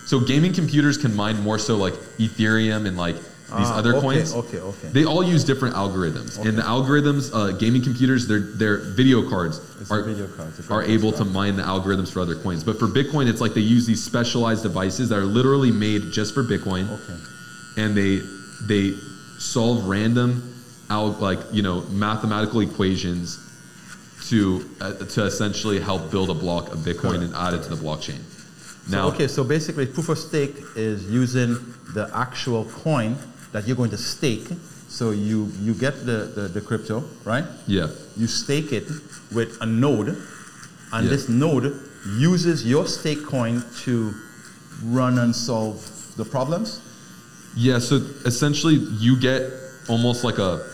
So 0.07 0.19
gaming 0.19 0.53
computers 0.53 0.97
can 0.97 1.15
mine 1.15 1.39
more 1.41 1.59
so 1.59 1.75
like 1.77 1.93
Ethereum 2.17 2.88
and 2.88 2.97
like 2.97 3.15
these 3.15 3.25
Ah, 3.51 3.77
other 3.80 3.93
okay, 3.95 4.01
coins. 4.01 4.34
okay, 4.36 4.59
okay. 4.59 4.89
They 4.89 5.05
all 5.05 5.23
use 5.23 5.43
different 5.43 5.73
algorithms, 5.73 6.38
and 6.45 6.55
the 6.55 6.61
algorithms, 6.61 7.32
uh, 7.34 7.51
gaming 7.57 7.82
computers, 7.82 8.27
their 8.27 8.41
their 8.41 8.77
video 8.77 9.27
cards 9.27 9.59
It's 9.82 9.89
are 9.89 10.03
video 10.03 10.27
cards, 10.27 10.69
are 10.69 10.84
able 10.84 11.11
to 11.13 11.25
mine 11.25 11.55
the 11.55 11.63
algorithms 11.63 12.11
for 12.13 12.19
other 12.19 12.36
coins. 12.36 12.63
But 12.63 12.77
for 12.77 12.86
Bitcoin, 12.88 13.27
it's 13.27 13.41
like 13.41 13.55
they 13.55 13.61
use 13.61 13.88
these 13.88 14.03
specialized 14.03 14.61
devices 14.61 15.09
that 15.09 15.17
are 15.17 15.25
literally 15.25 15.71
made 15.71 16.11
just 16.11 16.36
for 16.36 16.43
Bitcoin 16.43 16.91
Okay. 16.91 17.84
and 17.84 17.97
they 17.97 18.21
they 18.67 18.93
solve 19.39 19.85
random 19.87 20.53
out 20.89 21.21
like 21.21 21.39
you 21.51 21.61
know 21.61 21.81
mathematical 21.91 22.59
equations 22.61 23.39
to 24.27 24.69
uh, 24.81 24.93
to 25.05 25.25
essentially 25.25 25.79
help 25.79 26.11
build 26.11 26.29
a 26.29 26.33
block 26.33 26.71
of 26.71 26.79
Bitcoin 26.79 27.23
and 27.23 27.33
add 27.35 27.53
it 27.53 27.63
to 27.63 27.69
the 27.69 27.75
blockchain. 27.75 28.19
So, 28.87 28.95
Now, 28.97 29.07
okay, 29.09 29.27
so 29.27 29.43
basically, 29.43 29.85
proof 29.85 30.09
of 30.09 30.17
stake 30.17 30.55
is 30.75 31.05
using 31.09 31.55
the 31.93 32.09
actual 32.13 32.65
coin 32.65 33.15
that 33.51 33.67
you're 33.67 33.77
going 33.77 33.91
to 33.91 33.97
stake. 33.97 34.47
So 34.89 35.11
you 35.11 35.51
you 35.61 35.73
get 35.75 36.05
the, 36.05 36.31
the, 36.35 36.41
the 36.47 36.61
crypto, 36.61 37.03
right? 37.23 37.45
yeah, 37.67 37.87
You 38.17 38.27
stake 38.27 38.71
it 38.73 38.87
with 39.31 39.57
a 39.61 39.65
node, 39.65 40.09
and 40.91 41.03
Yeah. 41.05 41.09
this 41.09 41.29
node 41.29 41.79
uses 42.17 42.65
your 42.65 42.87
stake 42.87 43.23
coin 43.25 43.63
to 43.83 44.13
run 44.83 45.19
and 45.19 45.35
solve 45.35 45.77
the 46.17 46.25
problems. 46.25 46.81
Yeah. 47.56 47.80
So 47.80 47.95
essentially, 48.26 48.76
you 48.76 49.20
get 49.20 49.52
almost 49.88 50.24
like 50.24 50.38
a 50.38 50.66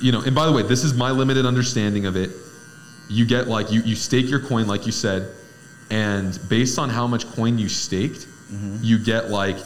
you 0.00 0.12
know. 0.12 0.22
And 0.22 0.34
by 0.34 0.46
the 0.46 0.52
way, 0.52 0.62
this 0.62 0.84
is 0.84 0.94
my 0.94 1.10
limited 1.10 1.46
understanding 1.46 2.06
of 2.06 2.16
it. 2.16 2.30
You 3.08 3.26
get 3.26 3.48
like 3.48 3.70
you 3.72 3.80
you 3.82 3.94
stake 3.96 4.28
your 4.28 4.40
coin, 4.40 4.66
like 4.66 4.86
you 4.86 4.92
said, 4.92 5.30
and 5.90 6.38
based 6.48 6.78
on 6.78 6.88
how 6.90 7.06
much 7.06 7.26
coin 7.32 7.58
you 7.58 7.68
staked, 7.68 8.26
you 8.82 8.98
get 8.98 9.30
like 9.30 9.56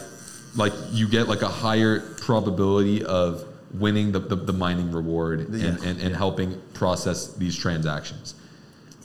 like 0.55 0.73
you 0.91 1.07
get 1.07 1.27
like 1.27 1.41
a 1.41 1.47
higher 1.49 1.99
probability 1.99 3.03
of 3.03 3.45
winning 3.73 4.11
the, 4.11 4.19
the, 4.19 4.35
the 4.35 4.53
mining 4.53 4.91
reward 4.91 5.39
and, 5.39 5.55
Yeah. 5.59 5.89
and, 5.89 5.99
and 5.99 6.15
helping 6.15 6.61
process 6.75 7.33
these 7.33 7.57
transactions. 7.57 8.35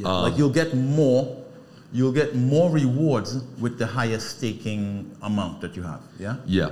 Um, 0.04 0.22
like 0.24 0.36
you'll 0.36 0.50
get 0.52 0.74
more, 0.74 1.42
you'll 1.90 2.12
get 2.12 2.34
more 2.34 2.70
rewards 2.70 3.42
with 3.58 3.78
the 3.78 3.86
higher 3.86 4.18
staking 4.18 5.16
amount 5.22 5.62
that 5.62 5.74
you 5.74 5.82
have. 5.84 6.02
Yeah. 6.18 6.36
Yeah. 6.46 6.68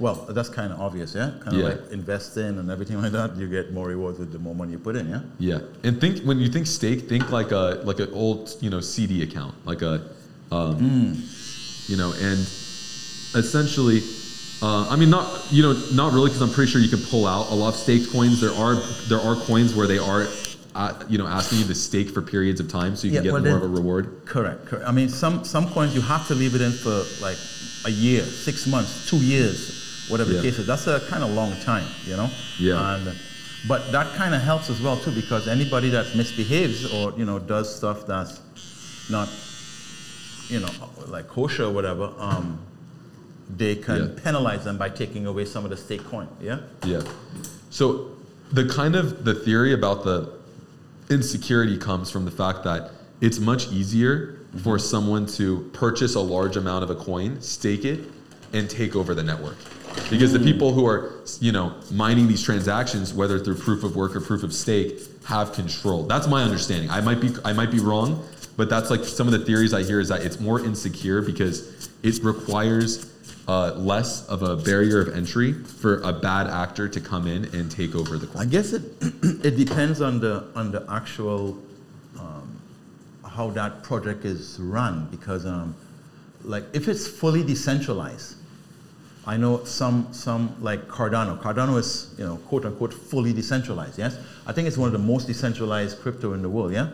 Well, 0.00 0.14
that's 0.30 0.48
kind 0.48 0.72
of 0.72 0.80
obvious, 0.80 1.14
yeah. 1.14 1.30
Kind 1.40 1.56
of 1.56 1.62
Yeah. 1.62 1.68
like 1.68 1.92
investing 1.92 2.58
and 2.58 2.70
everything 2.70 3.00
like 3.00 3.12
that. 3.12 3.36
You 3.36 3.46
get 3.48 3.72
more 3.72 3.86
rewards 3.88 4.18
with 4.18 4.32
the 4.32 4.38
more 4.38 4.54
money 4.54 4.72
you 4.72 4.78
put 4.78 4.96
in, 4.96 5.08
yeah. 5.10 5.20
Yeah. 5.38 5.58
And 5.84 6.00
think 6.00 6.22
when 6.22 6.38
you 6.40 6.48
think 6.48 6.66
stake, 6.66 7.08
think 7.08 7.30
like 7.30 7.52
a 7.52 7.80
like 7.84 8.00
an 8.00 8.12
old, 8.12 8.56
you 8.60 8.70
know, 8.70 8.80
CD 8.80 9.22
account. 9.22 9.54
Like 9.66 9.82
a 9.82 10.02
um, 10.50 11.22
you 11.86 11.96
know, 11.96 12.12
and 12.12 12.38
essentially 13.34 14.02
uh, 14.62 14.86
I 14.90 14.96
mean, 14.96 15.08
not 15.10 15.46
you 15.50 15.62
know, 15.62 15.72
not 15.92 16.12
really, 16.12 16.28
because 16.28 16.42
I'm 16.42 16.50
pretty 16.50 16.70
sure 16.70 16.80
you 16.80 16.88
can 16.88 17.02
pull 17.02 17.26
out 17.26 17.50
a 17.50 17.54
lot 17.54 17.70
of 17.70 17.76
staked 17.76 18.10
coins. 18.12 18.40
There 18.40 18.52
are 18.52 18.74
there 19.08 19.20
are 19.20 19.34
coins 19.36 19.74
where 19.74 19.86
they 19.86 19.98
are, 19.98 20.26
uh, 20.74 21.02
you 21.08 21.16
know, 21.16 21.26
asking 21.26 21.60
you 21.60 21.64
to 21.64 21.74
stake 21.74 22.10
for 22.10 22.20
periods 22.20 22.60
of 22.60 22.68
time, 22.68 22.94
so 22.94 23.06
you 23.06 23.14
can 23.14 23.22
get 23.22 23.32
well, 23.32 23.42
more 23.42 23.56
of 23.56 23.62
a 23.62 23.68
reward. 23.68 24.20
Correct, 24.26 24.66
correct. 24.66 24.86
I 24.86 24.92
mean, 24.92 25.08
some 25.08 25.44
some 25.44 25.70
coins 25.70 25.94
you 25.94 26.02
have 26.02 26.26
to 26.28 26.34
leave 26.34 26.54
it 26.54 26.60
in 26.60 26.72
for 26.72 27.04
like 27.22 27.38
a 27.86 27.90
year, 27.90 28.22
six 28.22 28.66
months, 28.66 29.08
two 29.08 29.16
years, 29.16 29.89
whatever 30.10 30.30
Yeah. 30.32 30.38
the 30.40 30.42
case 30.50 30.58
is. 30.58 30.66
That's 30.66 30.86
a 30.86 31.00
kind 31.08 31.22
of 31.22 31.30
long 31.30 31.54
time, 31.60 31.86
you 32.06 32.16
know. 32.16 32.28
Yeah. 32.58 32.94
And, 32.96 33.16
but 33.68 33.92
that 33.92 34.14
kind 34.16 34.34
of 34.34 34.42
helps 34.42 34.70
as 34.70 34.80
well 34.80 34.96
too, 34.96 35.12
because 35.12 35.46
anybody 35.48 35.90
that 35.90 36.14
misbehaves 36.16 36.92
or 36.92 37.12
you 37.16 37.24
know 37.24 37.38
does 37.38 37.74
stuff 37.74 38.06
that's 38.06 38.40
not, 39.10 39.28
you 40.48 40.60
know, 40.60 40.68
like 41.08 41.28
kosher 41.28 41.64
or 41.64 41.70
whatever, 41.70 42.12
um, 42.18 42.58
they 43.56 43.76
can 43.76 43.96
Yeah. 44.14 44.22
penalize 44.22 44.64
them 44.64 44.78
by 44.78 44.88
taking 44.88 45.26
away 45.26 45.44
some 45.44 45.64
of 45.64 45.70
the 45.70 45.76
stake 45.76 46.04
coin. 46.08 46.28
Yeah. 46.42 46.58
Yeah. 46.84 47.02
So 47.70 48.10
the 48.52 48.64
kind 48.66 48.96
of 48.96 49.24
the 49.24 49.34
theory 49.34 49.72
about 49.72 50.04
the 50.04 50.28
insecurity 51.10 51.76
comes 51.76 52.10
from 52.10 52.24
the 52.24 52.30
fact 52.30 52.64
that 52.64 52.90
it's 53.20 53.38
much 53.38 53.70
easier 53.72 54.36
for 54.62 54.78
someone 54.78 55.26
to 55.26 55.68
purchase 55.72 56.14
a 56.14 56.20
large 56.20 56.56
amount 56.56 56.82
of 56.84 56.90
a 56.90 56.94
coin, 56.94 57.40
stake 57.40 57.84
it, 57.84 58.00
and 58.52 58.68
take 58.70 58.96
over 58.96 59.14
the 59.14 59.22
network. 59.22 59.56
Because 60.08 60.32
the 60.32 60.40
people 60.40 60.72
who 60.72 60.86
are, 60.86 61.12
you 61.40 61.52
know, 61.52 61.74
mining 61.90 62.26
these 62.28 62.42
transactions, 62.42 63.14
whether 63.14 63.38
through 63.38 63.56
proof 63.56 63.84
of 63.84 63.96
work 63.96 64.16
or 64.16 64.20
proof 64.20 64.42
of 64.42 64.52
stake, 64.52 65.00
have 65.24 65.52
control. 65.52 66.04
That's 66.04 66.26
my 66.26 66.42
understanding. 66.42 66.90
I 66.90 67.00
might 67.00 67.20
be 67.20 67.30
I 67.44 67.52
might 67.52 67.70
be 67.70 67.78
wrong, 67.78 68.26
but 68.56 68.68
that's 68.68 68.90
like 68.90 69.04
some 69.04 69.26
of 69.26 69.32
the 69.32 69.44
theories 69.44 69.72
I 69.72 69.82
hear 69.82 70.00
is 70.00 70.08
that 70.08 70.22
it's 70.22 70.40
more 70.40 70.60
insecure 70.60 71.22
because 71.22 71.88
it 72.02 72.22
requires 72.24 73.10
uh, 73.48 73.74
less 73.74 74.26
of 74.28 74.42
a 74.42 74.56
barrier 74.56 75.00
of 75.00 75.14
entry 75.14 75.52
for 75.52 76.00
a 76.02 76.12
bad 76.12 76.46
actor 76.46 76.88
to 76.88 77.00
come 77.00 77.26
in 77.26 77.44
and 77.54 77.70
take 77.70 77.94
over 77.94 78.16
the 78.16 78.38
I 78.38 78.44
guess 78.44 78.72
it 78.72 78.82
it 79.44 79.56
depends 79.56 80.00
on 80.00 80.20
the 80.20 80.46
on 80.54 80.70
the 80.70 80.86
actual 80.90 81.58
um, 82.18 82.60
how 83.24 83.50
that 83.50 83.82
project 83.82 84.24
is 84.24 84.58
run 84.60 85.08
because 85.10 85.46
um, 85.46 85.74
like 86.44 86.64
if 86.72 86.88
it's 86.88 87.06
fully 87.06 87.42
decentralized, 87.42 88.36
I 89.30 89.36
know 89.36 89.62
some 89.62 90.12
some 90.12 90.56
like 90.60 90.88
Cardano. 90.88 91.40
Cardano 91.40 91.78
is 91.78 92.12
you 92.18 92.24
know 92.24 92.38
quote 92.48 92.64
unquote 92.64 92.92
fully 92.92 93.32
decentralized. 93.32 93.96
Yes, 93.96 94.18
I 94.44 94.52
think 94.52 94.66
it's 94.66 94.76
one 94.76 94.88
of 94.88 94.92
the 94.92 94.98
most 94.98 95.28
decentralized 95.28 96.00
crypto 96.00 96.32
in 96.32 96.42
the 96.42 96.48
world. 96.48 96.72
Yeah, 96.72 96.88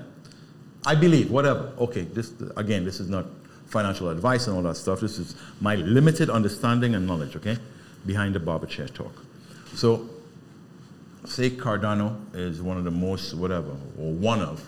I 0.85 0.97
believe 0.97 1.31
whatever. 1.31 1.73
Okay, 1.79 2.03
this 2.03 2.35
again 2.59 2.85
this 2.85 3.01
is 3.01 3.09
not 3.09 3.25
financial 3.65 4.11
advice 4.11 4.49
and 4.49 4.57
all 4.57 4.63
that 4.65 4.77
stuff. 4.77 5.01
This 5.01 5.19
is 5.19 5.35
my 5.63 5.77
limited 5.77 6.29
understanding 6.29 6.95
and 6.95 7.07
knowledge. 7.07 7.37
Okay, 7.37 7.57
behind 8.05 8.35
the 8.35 8.41
barber 8.41 8.67
chair 8.67 8.87
talk. 8.87 9.15
So 9.75 10.07
say 11.25 11.49
Cardano 11.49 12.19
is 12.35 12.61
one 12.61 12.77
of 12.77 12.85
the 12.85 12.91
most 12.91 13.33
whatever 13.33 13.71
or 13.99 14.13
one 14.13 14.43
of 14.43 14.63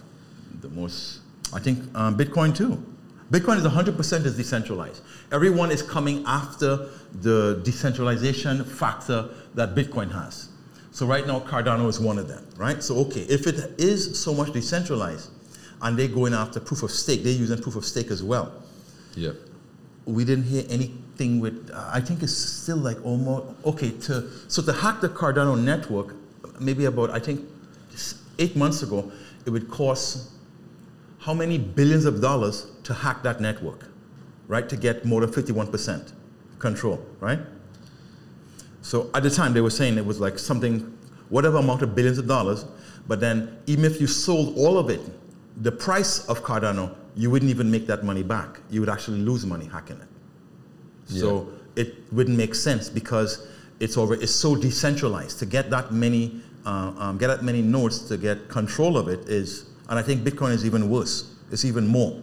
the 0.62 0.70
most 0.70 1.20
I 1.52 1.60
think 1.60 1.84
um, 1.94 2.16
Bitcoin 2.16 2.56
too. 2.56 2.82
Bitcoin 3.30 3.58
is 3.58 3.64
100% 3.64 4.24
is 4.24 4.36
decentralized. 4.36 5.02
Everyone 5.32 5.70
is 5.70 5.82
coming 5.82 6.24
after 6.26 6.88
the 7.20 7.60
decentralization 7.62 8.64
factor 8.64 9.28
that 9.54 9.74
Bitcoin 9.74 10.10
has. 10.12 10.48
So 10.92 11.06
right 11.06 11.26
now 11.26 11.40
Cardano 11.40 11.88
is 11.88 12.00
one 12.00 12.18
of 12.18 12.26
them, 12.26 12.46
right? 12.56 12.82
So 12.82 12.96
okay, 13.06 13.20
if 13.22 13.46
it 13.46 13.78
is 13.78 14.18
so 14.18 14.32
much 14.32 14.52
decentralized 14.52 15.30
and 15.82 15.98
they're 15.98 16.08
going 16.08 16.32
after 16.32 16.58
proof 16.58 16.82
of 16.82 16.90
stake, 16.90 17.22
they're 17.22 17.32
using 17.32 17.60
proof 17.60 17.76
of 17.76 17.84
stake 17.84 18.10
as 18.10 18.22
well 18.22 18.52
Yeah. 19.14 19.32
we 20.06 20.24
didn't 20.24 20.44
hear 20.44 20.64
anything 20.70 21.38
with 21.40 21.70
uh, 21.72 21.90
i 21.92 22.00
think 22.00 22.22
it's 22.22 22.36
still 22.36 22.76
like 22.78 22.98
almost 23.04 23.44
okay 23.64 23.90
to 24.06 24.28
so 24.48 24.62
to 24.62 24.72
hack 24.72 25.00
the 25.00 25.08
cardano 25.08 25.54
network 25.70 26.14
maybe 26.60 26.84
about 26.86 27.10
i 27.10 27.18
think 27.18 27.40
eight 28.38 28.54
months 28.56 28.82
ago 28.82 29.10
it 29.46 29.50
would 29.50 29.68
cost 29.68 30.30
how 31.28 31.34
many 31.34 31.58
billions 31.58 32.06
of 32.06 32.20
dollars 32.22 32.66
to 32.84 32.94
hack 32.94 33.22
that 33.22 33.38
network 33.38 33.88
right 34.46 34.68
to 34.68 34.76
get 34.76 35.04
more 35.04 35.20
than 35.20 35.30
51% 35.30 36.12
control 36.58 37.04
right? 37.20 37.40
So 38.80 39.10
at 39.14 39.22
the 39.22 39.30
time 39.30 39.52
they 39.52 39.60
were 39.60 39.76
saying 39.80 39.98
it 39.98 40.06
was 40.06 40.20
like 40.20 40.38
something 40.38 40.96
whatever 41.28 41.58
amount 41.58 41.82
of 41.82 41.94
billions 41.94 42.16
of 42.16 42.26
dollars 42.26 42.64
but 43.06 43.20
then 43.20 43.58
even 43.66 43.84
if 43.84 44.00
you 44.00 44.06
sold 44.06 44.56
all 44.56 44.78
of 44.78 44.88
it 44.88 45.00
the 45.62 45.72
price 45.72 46.26
of 46.28 46.42
cardano 46.42 46.94
you 47.18 47.30
wouldn't 47.30 47.50
even 47.50 47.68
make 47.70 47.86
that 47.88 48.04
money 48.04 48.22
back. 48.22 48.60
You 48.70 48.80
would 48.80 48.88
actually 48.88 49.18
lose 49.18 49.44
money 49.44 49.66
hacking 49.66 50.00
it. 50.00 50.08
So 51.06 51.48
it 51.74 52.10
wouldn't 52.12 52.36
make 52.36 52.54
sense 52.54 52.88
because 52.88 53.48
it's 53.80 53.96
already 53.96 54.22
it's 54.22 54.34
so 54.34 54.54
decentralized. 54.54 55.38
To 55.40 55.46
get 55.46 55.68
that 55.70 55.90
many 55.90 56.40
uh, 56.64 56.92
um, 56.96 57.18
get 57.18 57.28
that 57.28 57.42
many 57.42 57.60
nodes 57.60 58.06
to 58.08 58.16
get 58.16 58.48
control 58.48 58.96
of 58.96 59.08
it 59.08 59.28
is, 59.28 59.66
and 59.88 59.98
I 59.98 60.02
think 60.02 60.22
Bitcoin 60.22 60.52
is 60.52 60.64
even 60.64 60.90
worse. 60.90 61.34
It's 61.50 61.64
even 61.64 61.86
more. 61.86 62.20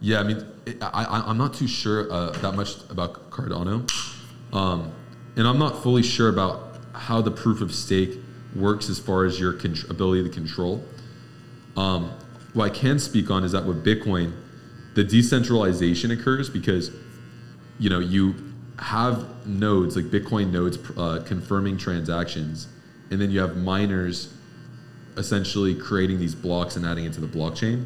Yeah, 0.00 0.20
I 0.20 0.22
mean, 0.22 0.46
it, 0.66 0.78
I, 0.82 1.24
I'm 1.26 1.38
not 1.38 1.54
too 1.54 1.68
sure 1.68 2.10
uh, 2.12 2.30
that 2.30 2.52
much 2.54 2.76
about 2.90 3.30
Cardano, 3.30 3.90
um, 4.52 4.92
and 5.36 5.46
I'm 5.46 5.58
not 5.58 5.82
fully 5.82 6.02
sure 6.02 6.28
about 6.28 6.80
how 6.92 7.20
the 7.20 7.30
proof 7.30 7.60
of 7.60 7.74
stake 7.74 8.18
works 8.54 8.88
as 8.88 8.98
far 8.98 9.24
as 9.24 9.38
your 9.38 9.52
con- 9.52 9.76
ability 9.88 10.24
to 10.24 10.30
control. 10.30 10.84
Um, 11.76 12.12
what 12.54 12.64
I 12.66 12.74
can 12.74 12.98
speak 12.98 13.30
on 13.30 13.44
is 13.44 13.52
that 13.52 13.66
with 13.66 13.84
Bitcoin, 13.84 14.32
the 14.94 15.04
decentralization 15.04 16.10
occurs 16.10 16.48
because 16.48 16.90
you 17.78 17.90
know 17.90 17.98
you 17.98 18.34
have 18.78 19.46
nodes 19.46 19.96
like 19.96 20.06
Bitcoin 20.06 20.50
nodes 20.52 20.78
uh, 20.96 21.22
confirming 21.26 21.76
transactions, 21.76 22.68
and 23.10 23.20
then 23.20 23.30
you 23.30 23.40
have 23.40 23.56
miners 23.56 24.32
essentially 25.16 25.74
creating 25.74 26.18
these 26.18 26.34
blocks 26.34 26.76
and 26.76 26.84
adding 26.84 27.04
it 27.04 27.12
to 27.14 27.20
the 27.20 27.26
blockchain. 27.26 27.84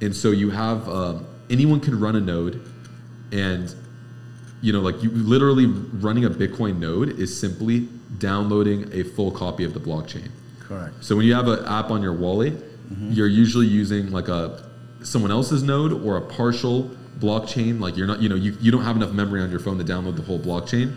And 0.00 0.14
so 0.14 0.30
you 0.30 0.50
have 0.50 0.88
um, 0.88 1.26
anyone 1.50 1.80
can 1.80 1.98
run 1.98 2.16
a 2.16 2.20
node, 2.20 2.60
and 3.32 3.74
you 4.60 4.72
know, 4.72 4.80
like 4.80 5.02
you 5.02 5.10
literally 5.10 5.66
running 5.66 6.24
a 6.24 6.30
Bitcoin 6.30 6.78
node 6.78 7.18
is 7.18 7.38
simply 7.38 7.88
downloading 8.18 8.90
a 8.92 9.02
full 9.02 9.30
copy 9.30 9.64
of 9.64 9.74
the 9.74 9.80
blockchain. 9.80 10.30
Correct. 10.60 11.02
So 11.04 11.16
when 11.16 11.26
you 11.26 11.34
have 11.34 11.48
an 11.48 11.64
app 11.66 11.90
on 11.90 12.02
your 12.02 12.12
wallet, 12.12 12.54
you're 13.10 13.26
usually 13.26 13.66
using 13.66 14.10
like 14.12 14.28
a 14.28 14.68
someone 15.02 15.30
else's 15.30 15.62
node 15.62 15.92
or 15.92 16.16
a 16.16 16.20
partial 16.20 16.90
blockchain. 17.18 17.80
Like 17.80 17.96
you're 17.96 18.06
not, 18.06 18.20
you 18.20 18.28
know, 18.28 18.34
you, 18.36 18.56
you 18.60 18.70
don't 18.70 18.84
have 18.84 18.96
enough 18.96 19.12
memory 19.12 19.40
on 19.40 19.50
your 19.50 19.60
phone 19.60 19.78
to 19.78 19.84
download 19.84 20.16
the 20.16 20.22
whole 20.22 20.38
blockchain. 20.38 20.94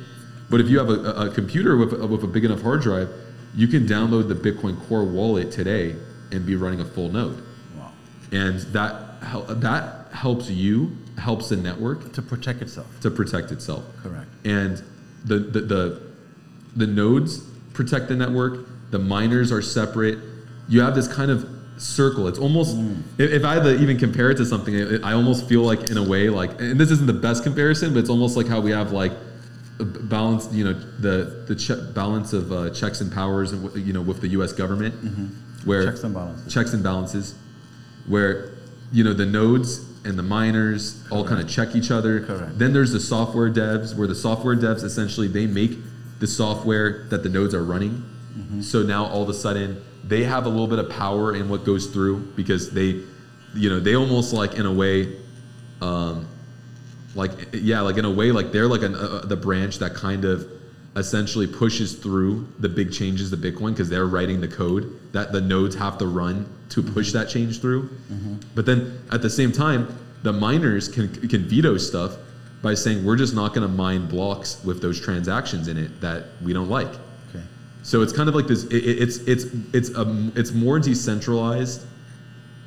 But 0.49 0.59
if 0.61 0.67
you 0.69 0.77
have 0.79 0.89
a, 0.89 0.93
a 0.93 1.29
a 1.29 1.33
computer 1.33 1.77
with, 1.77 1.93
with 1.93 2.23
a 2.23 2.27
big 2.27 2.43
enough 2.45 2.61
hard 2.61 2.81
drive, 2.81 3.09
you 3.55 3.67
can 3.67 3.85
download 3.85 4.27
the 4.27 4.35
Bitcoin 4.35 4.79
Core 4.87 5.03
wallet 5.03 5.51
today 5.51 5.95
and 6.31 6.45
be 6.45 6.55
running 6.55 6.79
a 6.79 6.85
full 6.85 7.09
node. 7.09 7.43
Wow. 7.77 7.91
And 8.31 8.59
that 8.73 9.05
that 9.61 10.11
helps 10.13 10.49
you, 10.49 10.97
helps 11.17 11.49
the 11.49 11.55
network 11.55 12.13
To 12.13 12.21
protect 12.21 12.61
itself. 12.61 12.87
to 13.01 13.11
protect 13.11 13.51
itself. 13.51 13.83
Correct. 14.01 14.27
And 14.45 14.81
the, 15.25 15.39
the, 15.39 15.61
the, 15.61 16.01
the 16.75 16.87
nodes 16.87 17.39
protect 17.73 18.07
the 18.07 18.15
network, 18.15 18.67
the 18.91 18.99
miners 18.99 19.51
are 19.51 19.61
separate. 19.61 20.17
You 20.67 20.81
have 20.81 20.95
this 20.95 21.07
kind 21.07 21.31
of 21.31 21.47
circle. 21.77 22.27
It's 22.27 22.39
almost, 22.39 22.75
mm. 22.75 23.01
if, 23.17 23.31
if 23.31 23.43
I 23.43 23.55
had 23.55 23.63
to 23.63 23.79
even 23.81 23.97
compare 23.97 24.31
it 24.31 24.35
to 24.37 24.45
something, 24.45 25.03
I 25.03 25.13
almost 25.13 25.47
feel 25.47 25.61
like, 25.61 25.89
in 25.89 25.97
a 25.97 26.03
way, 26.03 26.29
like, 26.29 26.59
and 26.59 26.79
this 26.79 26.91
isn't 26.91 27.07
the 27.07 27.13
best 27.13 27.43
comparison, 27.43 27.93
but 27.93 27.99
it's 27.99 28.09
almost 28.09 28.35
like 28.35 28.47
how 28.47 28.59
we 28.59 28.71
have 28.71 28.91
like 28.91 29.11
balance, 29.85 30.51
you 30.51 30.63
know, 30.65 30.73
the, 30.73 31.43
the 31.47 31.55
che- 31.55 31.91
balance 31.93 32.33
of 32.33 32.51
uh, 32.51 32.69
checks 32.71 33.01
and 33.01 33.11
powers, 33.11 33.51
and 33.51 33.73
you 33.85 33.93
know, 33.93 34.01
with 34.01 34.21
the 34.21 34.27
U.S. 34.29 34.51
government, 34.53 34.93
where 35.65 35.85
Checks 35.85 36.03
and 36.03 36.13
balances. 36.13 36.53
checks 36.53 36.73
and 36.73 36.83
balances, 36.83 37.35
where 38.07 38.51
you 38.91 39.03
know 39.03 39.13
the 39.13 39.25
nodes 39.25 39.85
and 40.05 40.17
the 40.17 40.23
miners 40.23 41.03
all 41.11 41.25
kind 41.27 41.41
of 41.41 41.49
check 41.49 41.75
each 41.75 41.91
other. 41.91 42.21
Correct. 42.25 42.57
Then 42.57 42.73
there's 42.73 42.91
the 42.91 42.99
software 42.99 43.49
devs, 43.51 43.95
where 43.95 44.07
the 44.07 44.15
software 44.15 44.55
devs 44.55 44.83
essentially 44.83 45.27
they 45.27 45.45
make 45.47 45.71
the 46.19 46.27
software 46.27 47.05
that 47.09 47.23
the 47.23 47.29
nodes 47.29 47.53
are 47.53 47.63
running. 47.63 48.03
So 48.61 48.83
now 48.83 49.05
all 49.05 49.21
of 49.21 49.27
a 49.29 49.33
sudden 49.33 49.81
they 50.03 50.23
have 50.23 50.45
a 50.45 50.49
little 50.49 50.67
bit 50.67 50.79
of 50.79 50.89
power 50.89 51.35
in 51.35 51.49
what 51.49 51.65
goes 51.65 51.87
through 51.87 52.21
because 52.37 52.71
they, 52.71 53.01
you 53.53 53.69
know, 53.69 53.79
they 53.81 53.95
almost 53.95 54.31
like 54.33 54.53
in 54.53 54.65
a 54.65 54.71
way, 54.73 55.17
um, 55.81 56.25
like 57.15 57.31
yeah, 57.53 57.81
like 57.81 57.97
in 57.97 58.05
a 58.05 58.11
way, 58.11 58.31
like 58.31 58.51
they're 58.51 58.67
like 58.67 58.83
an, 58.83 58.95
uh, 58.95 59.19
the 59.25 59.35
branch 59.35 59.79
that 59.79 59.93
kind 59.95 60.25
of 60.25 60.47
essentially 60.95 61.47
pushes 61.47 61.93
through 61.95 62.47
the 62.59 62.67
big 62.69 62.91
changes 62.91 63.29
to 63.29 63.37
Bitcoin 63.37 63.69
because 63.71 63.89
they're 63.89 64.07
writing 64.07 64.41
the 64.41 64.47
code 64.47 64.99
that 65.13 65.31
the 65.31 65.39
nodes 65.41 65.75
have 65.75 65.97
to 65.99 66.07
run 66.07 66.47
to 66.69 66.81
push 66.83 67.11
that 67.13 67.29
change 67.29 67.61
through. 67.61 67.89
But 68.55 68.65
then 68.65 68.99
at 69.11 69.21
the 69.21 69.29
same 69.29 69.51
time, 69.51 69.87
the 70.23 70.33
miners 70.33 70.87
can 70.87 71.07
can 71.27 71.43
veto 71.47 71.77
stuff 71.77 72.17
by 72.61 72.73
saying 72.73 73.05
we're 73.05 73.15
just 73.15 73.33
not 73.33 73.53
going 73.53 73.65
to 73.67 73.73
mine 73.73 74.05
blocks 74.07 74.61
with 74.65 74.81
those 74.81 74.99
transactions 74.99 75.67
in 75.69 75.77
it 75.77 76.01
that 76.01 76.25
we 76.43 76.51
don't 76.53 76.69
like. 76.69 76.89
Okay. 77.29 77.43
So 77.83 78.01
it's 78.01 78.11
kind 78.11 78.27
of 78.27 78.35
like 78.35 78.47
this. 78.47 78.65
It- 78.65 78.75
it's 79.03 79.17
it's 79.19 79.45
it's 79.73 79.95
um 79.95 80.31
it's 80.35 80.51
more 80.51 80.79
decentralized 80.79 81.85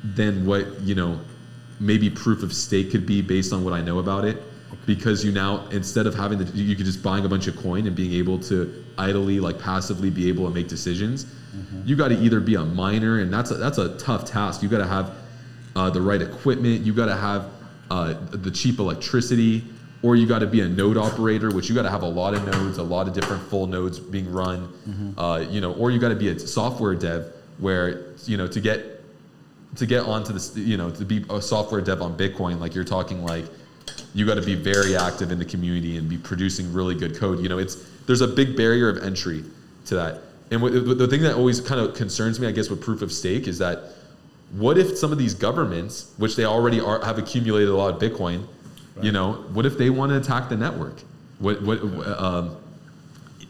than 0.03 0.45
what 0.45 0.81
you 0.81 0.95
know 0.95 1.19
maybe 1.83 2.09
proof 2.09 2.43
of 2.43 2.53
stake 2.53 2.91
could 2.91 3.05
be 3.05 3.21
based 3.21 3.53
on 3.53 3.63
what 3.63 3.73
I 3.73 3.81
know 3.81 3.99
about 3.99 4.25
it. 4.25 4.37
Because 4.85 5.23
you 5.23 5.31
now 5.31 5.67
instead 5.69 6.07
of 6.07 6.15
having 6.15 6.39
to 6.39 6.45
you 6.53 6.75
could 6.75 6.85
just 6.85 7.03
buying 7.03 7.25
a 7.25 7.29
bunch 7.29 7.47
of 7.47 7.55
coin 7.55 7.87
and 7.87 7.95
being 7.95 8.13
able 8.13 8.39
to 8.39 8.83
idly 8.97 9.39
like 9.39 9.59
passively 9.59 10.09
be 10.09 10.27
able 10.27 10.47
to 10.47 10.53
make 10.53 10.67
decisions. 10.67 11.25
You 11.85 11.95
got 11.95 12.07
to 12.09 12.15
either 12.15 12.39
be 12.39 12.55
a 12.55 12.65
miner 12.65 13.19
and 13.19 13.31
that's 13.31 13.51
a, 13.51 13.55
that's 13.55 13.77
a 13.77 13.95
tough 13.97 14.25
task. 14.25 14.63
You 14.63 14.69
got 14.69 14.79
to 14.79 14.87
have 14.87 15.11
uh, 15.75 15.89
the 15.89 16.01
right 16.01 16.21
equipment. 16.21 16.81
You 16.81 16.93
got 16.93 17.05
to 17.05 17.15
have 17.15 17.45
uh, 17.91 18.15
the 18.31 18.49
cheap 18.49 18.79
electricity, 18.79 19.63
or 20.01 20.15
you 20.15 20.25
got 20.27 20.39
to 20.39 20.47
be 20.47 20.61
a 20.61 20.67
node 20.67 20.97
operator, 20.97 21.51
which 21.51 21.69
you 21.69 21.75
got 21.75 21.83
to 21.83 21.89
have 21.91 22.01
a 22.01 22.07
lot 22.09 22.33
of 22.33 22.45
nodes, 22.45 22.77
a 22.79 22.83
lot 22.83 23.07
of 23.07 23.13
different 23.13 23.43
full 23.43 23.67
nodes 23.67 23.99
being 23.99 24.31
run. 24.31 24.73
Uh, 25.17 25.45
you 25.49 25.61
know, 25.61 25.73
or 25.75 25.91
you 25.91 25.99
got 25.99 26.09
to 26.09 26.15
be 26.15 26.29
a 26.29 26.39
software 26.39 26.95
dev, 26.95 27.31
where 27.59 28.13
you 28.25 28.35
know 28.37 28.47
to 28.47 28.59
get 28.59 28.92
to 29.75 29.85
get 29.85 30.03
onto 30.03 30.33
this, 30.33 30.55
you 30.55 30.77
know, 30.77 30.89
to 30.91 31.05
be 31.05 31.25
a 31.29 31.41
software 31.41 31.81
dev 31.81 32.01
on 32.01 32.17
Bitcoin, 32.17 32.59
like 32.59 32.75
you're 32.75 32.83
talking 32.83 33.23
like 33.23 33.45
you 34.13 34.25
got 34.25 34.35
to 34.35 34.41
be 34.41 34.55
very 34.55 34.95
active 34.95 35.31
in 35.31 35.39
the 35.39 35.45
community 35.45 35.97
and 35.97 36.09
be 36.09 36.17
producing 36.17 36.71
really 36.71 36.95
good 36.95 37.17
code. 37.17 37.39
You 37.39 37.49
know, 37.49 37.57
it's 37.57 37.75
there's 38.05 38.21
a 38.21 38.27
big 38.27 38.55
barrier 38.55 38.89
of 38.89 39.03
entry 39.03 39.43
to 39.85 39.95
that. 39.95 40.21
And 40.51 40.61
what, 40.61 40.73
the 40.73 40.79
the 40.79 41.07
thing 41.07 41.21
that 41.21 41.35
always 41.35 41.59
kind 41.59 41.81
of 41.81 41.95
concerns 41.95 42.39
me, 42.39 42.47
I 42.47 42.51
guess, 42.51 42.69
with 42.69 42.81
proof 42.81 43.01
of 43.01 43.11
stake 43.11 43.47
is 43.47 43.57
that 43.59 43.83
what 44.51 44.77
if 44.77 44.97
some 44.97 45.11
of 45.11 45.17
these 45.17 45.33
governments, 45.33 46.13
which 46.17 46.35
they 46.35 46.45
already 46.45 46.79
are, 46.79 47.03
have 47.03 47.17
accumulated 47.17 47.69
a 47.69 47.75
lot 47.75 47.93
of 47.95 47.99
Bitcoin, 47.99 48.45
you 49.01 49.11
know, 49.11 49.33
what 49.53 49.65
if 49.65 49.77
they 49.77 49.89
want 49.89 50.11
to 50.11 50.17
attack 50.17 50.49
the 50.49 50.57
network? 50.57 50.99
What 51.39 51.61
what 51.63 51.79
um, 51.81 52.57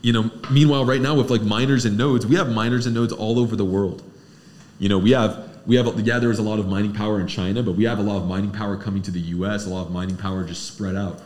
you 0.02 0.14
know? 0.14 0.32
Meanwhile, 0.50 0.86
right 0.86 1.02
now 1.02 1.16
with 1.16 1.30
like 1.30 1.42
miners 1.42 1.84
and 1.84 1.98
nodes, 1.98 2.26
we 2.26 2.36
have 2.36 2.50
miners 2.50 2.86
and 2.86 2.96
nodes 2.96 3.12
all 3.12 3.38
over 3.38 3.56
the 3.58 3.66
world. 3.66 4.02
You 4.80 4.88
know, 4.88 4.98
we 4.98 5.12
have 5.12 5.53
we 5.66 5.76
have 5.78 6.00
yeah, 6.02 6.20
there 6.20 6.32
is 6.32 6.40
a 6.40 6.44
lot 6.44 6.60
of 6.60 6.68
mining 6.68 6.94
power 6.94 7.20
in 7.20 7.28
China, 7.28 7.64
but 7.64 7.74
we 7.76 7.86
have 7.86 8.00
a 8.00 8.04
lot 8.04 8.18
of 8.18 8.28
mining 8.28 8.52
power 8.52 8.76
coming 8.78 9.02
to 9.04 9.12
the 9.12 9.20
U.S. 9.20 9.66
A 9.66 9.70
lot 9.70 9.86
of 9.88 9.92
mining 9.92 10.18
power 10.18 10.44
just 10.44 10.68
spread 10.68 10.96
out, 10.96 11.22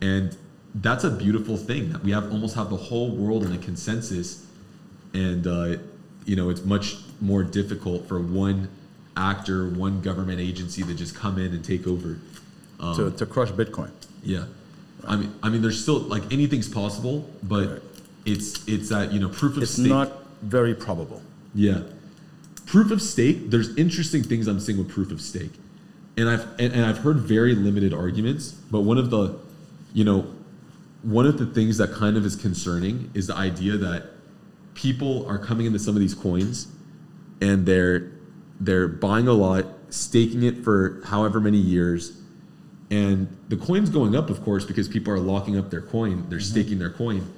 and 0.00 0.36
that's 0.74 1.04
a 1.04 1.10
beautiful 1.10 1.56
thing 1.56 1.90
that 1.92 2.02
we 2.04 2.10
have 2.12 2.30
almost 2.32 2.54
have 2.54 2.68
the 2.70 2.76
whole 2.76 3.10
world 3.10 3.44
in 3.44 3.52
a 3.52 3.58
consensus, 3.58 4.44
and 5.14 5.46
uh, 5.46 5.76
you 6.24 6.36
know, 6.36 6.50
it's 6.50 6.64
much 6.64 6.96
more 7.20 7.42
difficult 7.42 8.06
for 8.06 8.20
one 8.20 8.68
actor, 9.16 9.68
one 9.70 10.02
government 10.02 10.38
agency 10.40 10.82
to 10.82 10.94
just 10.94 11.14
come 11.14 11.38
in 11.38 11.52
and 11.54 11.64
take 11.64 11.86
over. 11.86 12.18
Um, 12.78 12.94
to, 12.96 13.10
to 13.12 13.24
crush 13.24 13.48
Bitcoin. 13.52 13.90
yeah, 14.22 14.44
I 15.08 15.16
mean, 15.16 15.34
I 15.42 15.48
mean, 15.48 15.62
there's 15.62 15.80
still 15.80 16.00
like 16.00 16.30
anything's 16.30 16.68
possible, 16.68 17.30
but 17.42 17.68
Right. 17.68 17.82
it's 18.26 18.68
it's 18.68 18.90
that 18.90 19.12
you 19.14 19.20
know 19.20 19.30
proof 19.30 19.56
of 19.56 19.62
stake. 19.62 19.62
It's 19.62 19.72
stake. 19.72 19.88
not 19.88 20.12
very 20.42 20.74
probable. 20.74 21.22
Yeah. 21.54 21.80
Proof 22.66 22.90
of 22.90 23.00
stake, 23.00 23.50
there's 23.50 23.74
interesting 23.76 24.22
things 24.22 24.46
I'm 24.46 24.60
seeing 24.60 24.78
with 24.78 24.88
proof 24.88 25.10
of 25.10 25.20
stake. 25.20 25.52
And 26.16 26.28
I've 26.28 26.46
and, 26.58 26.72
and 26.72 26.84
I've 26.84 26.98
heard 26.98 27.18
very 27.18 27.54
limited 27.54 27.94
arguments, 27.94 28.50
but 28.50 28.80
one 28.80 28.98
of 28.98 29.10
the 29.10 29.38
you 29.92 30.04
know, 30.04 30.26
one 31.02 31.26
of 31.26 31.38
the 31.38 31.46
things 31.46 31.78
that 31.78 31.92
kind 31.92 32.16
of 32.16 32.26
is 32.26 32.36
concerning 32.36 33.10
is 33.14 33.28
the 33.28 33.34
idea 33.34 33.76
that 33.76 34.10
people 34.74 35.26
are 35.26 35.38
coming 35.38 35.66
into 35.66 35.78
some 35.78 35.94
of 35.94 36.00
these 36.00 36.14
coins 36.14 36.68
and 37.40 37.66
they're 37.66 38.12
they're 38.60 38.88
buying 38.88 39.28
a 39.28 39.32
lot, 39.32 39.66
staking 39.90 40.42
it 40.42 40.64
for 40.64 41.02
however 41.04 41.40
many 41.40 41.58
years, 41.58 42.20
and 42.90 43.36
the 43.48 43.56
coin's 43.56 43.90
going 43.90 44.14
up, 44.14 44.30
of 44.30 44.42
course, 44.42 44.64
because 44.64 44.88
people 44.88 45.12
are 45.12 45.18
locking 45.18 45.58
up 45.58 45.70
their 45.70 45.82
coin, 45.82 46.28
they're 46.28 46.38
mm-hmm. 46.38 46.46
staking 46.46 46.78
their 46.78 46.90
coin. 46.90 47.30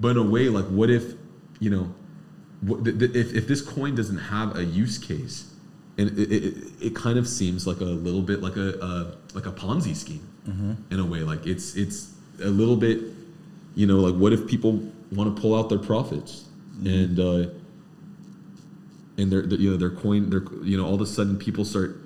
But 0.00 0.10
in 0.10 0.16
a 0.18 0.22
way, 0.22 0.48
like, 0.48 0.66
what 0.66 0.90
if, 0.90 1.14
you 1.60 1.70
know, 1.70 1.82
what, 1.82 1.86
th- 1.86 1.94
th- 1.94 2.07
if, 2.66 3.34
if 3.34 3.46
this 3.48 3.60
coin 3.60 3.94
doesn't 3.94 4.18
have 4.18 4.56
a 4.56 4.64
use 4.64 4.98
case, 4.98 5.52
and 5.96 6.10
it, 6.18 6.32
it, 6.32 6.54
it- 6.80 6.94
kind 6.94 7.18
of 7.18 7.26
seems 7.28 7.66
like 7.66 7.80
a 7.80 7.84
little 7.84 8.22
bit 8.22 8.40
like 8.40 8.56
a, 8.56 8.70
a 8.80 9.16
like 9.34 9.46
a 9.46 9.52
Ponzi 9.52 9.94
scheme 9.94 10.26
in 10.90 10.98
a 11.00 11.04
way. 11.04 11.20
Like 11.20 11.46
it's 11.46 11.76
it's 11.76 12.14
a 12.42 12.48
little 12.48 12.76
bit, 12.76 13.00
you 13.74 13.86
know, 13.86 13.98
like 13.98 14.14
what 14.14 14.32
if 14.32 14.46
people 14.46 14.80
want 15.12 15.34
to 15.34 15.40
pull 15.40 15.54
out 15.58 15.68
their 15.68 15.78
profits? 15.78 16.44
And 16.84 17.18
uh, 17.18 17.50
and 19.16 19.30
their, 19.32 19.42
their 19.42 19.58
you 19.58 19.70
know 19.70 19.76
their 19.76 19.90
coin 19.90 20.30
their 20.30 20.42
you 20.62 20.76
know 20.76 20.86
all 20.86 20.94
of 20.94 21.00
a 21.00 21.06
sudden 21.06 21.36
people 21.36 21.64
start 21.64 21.98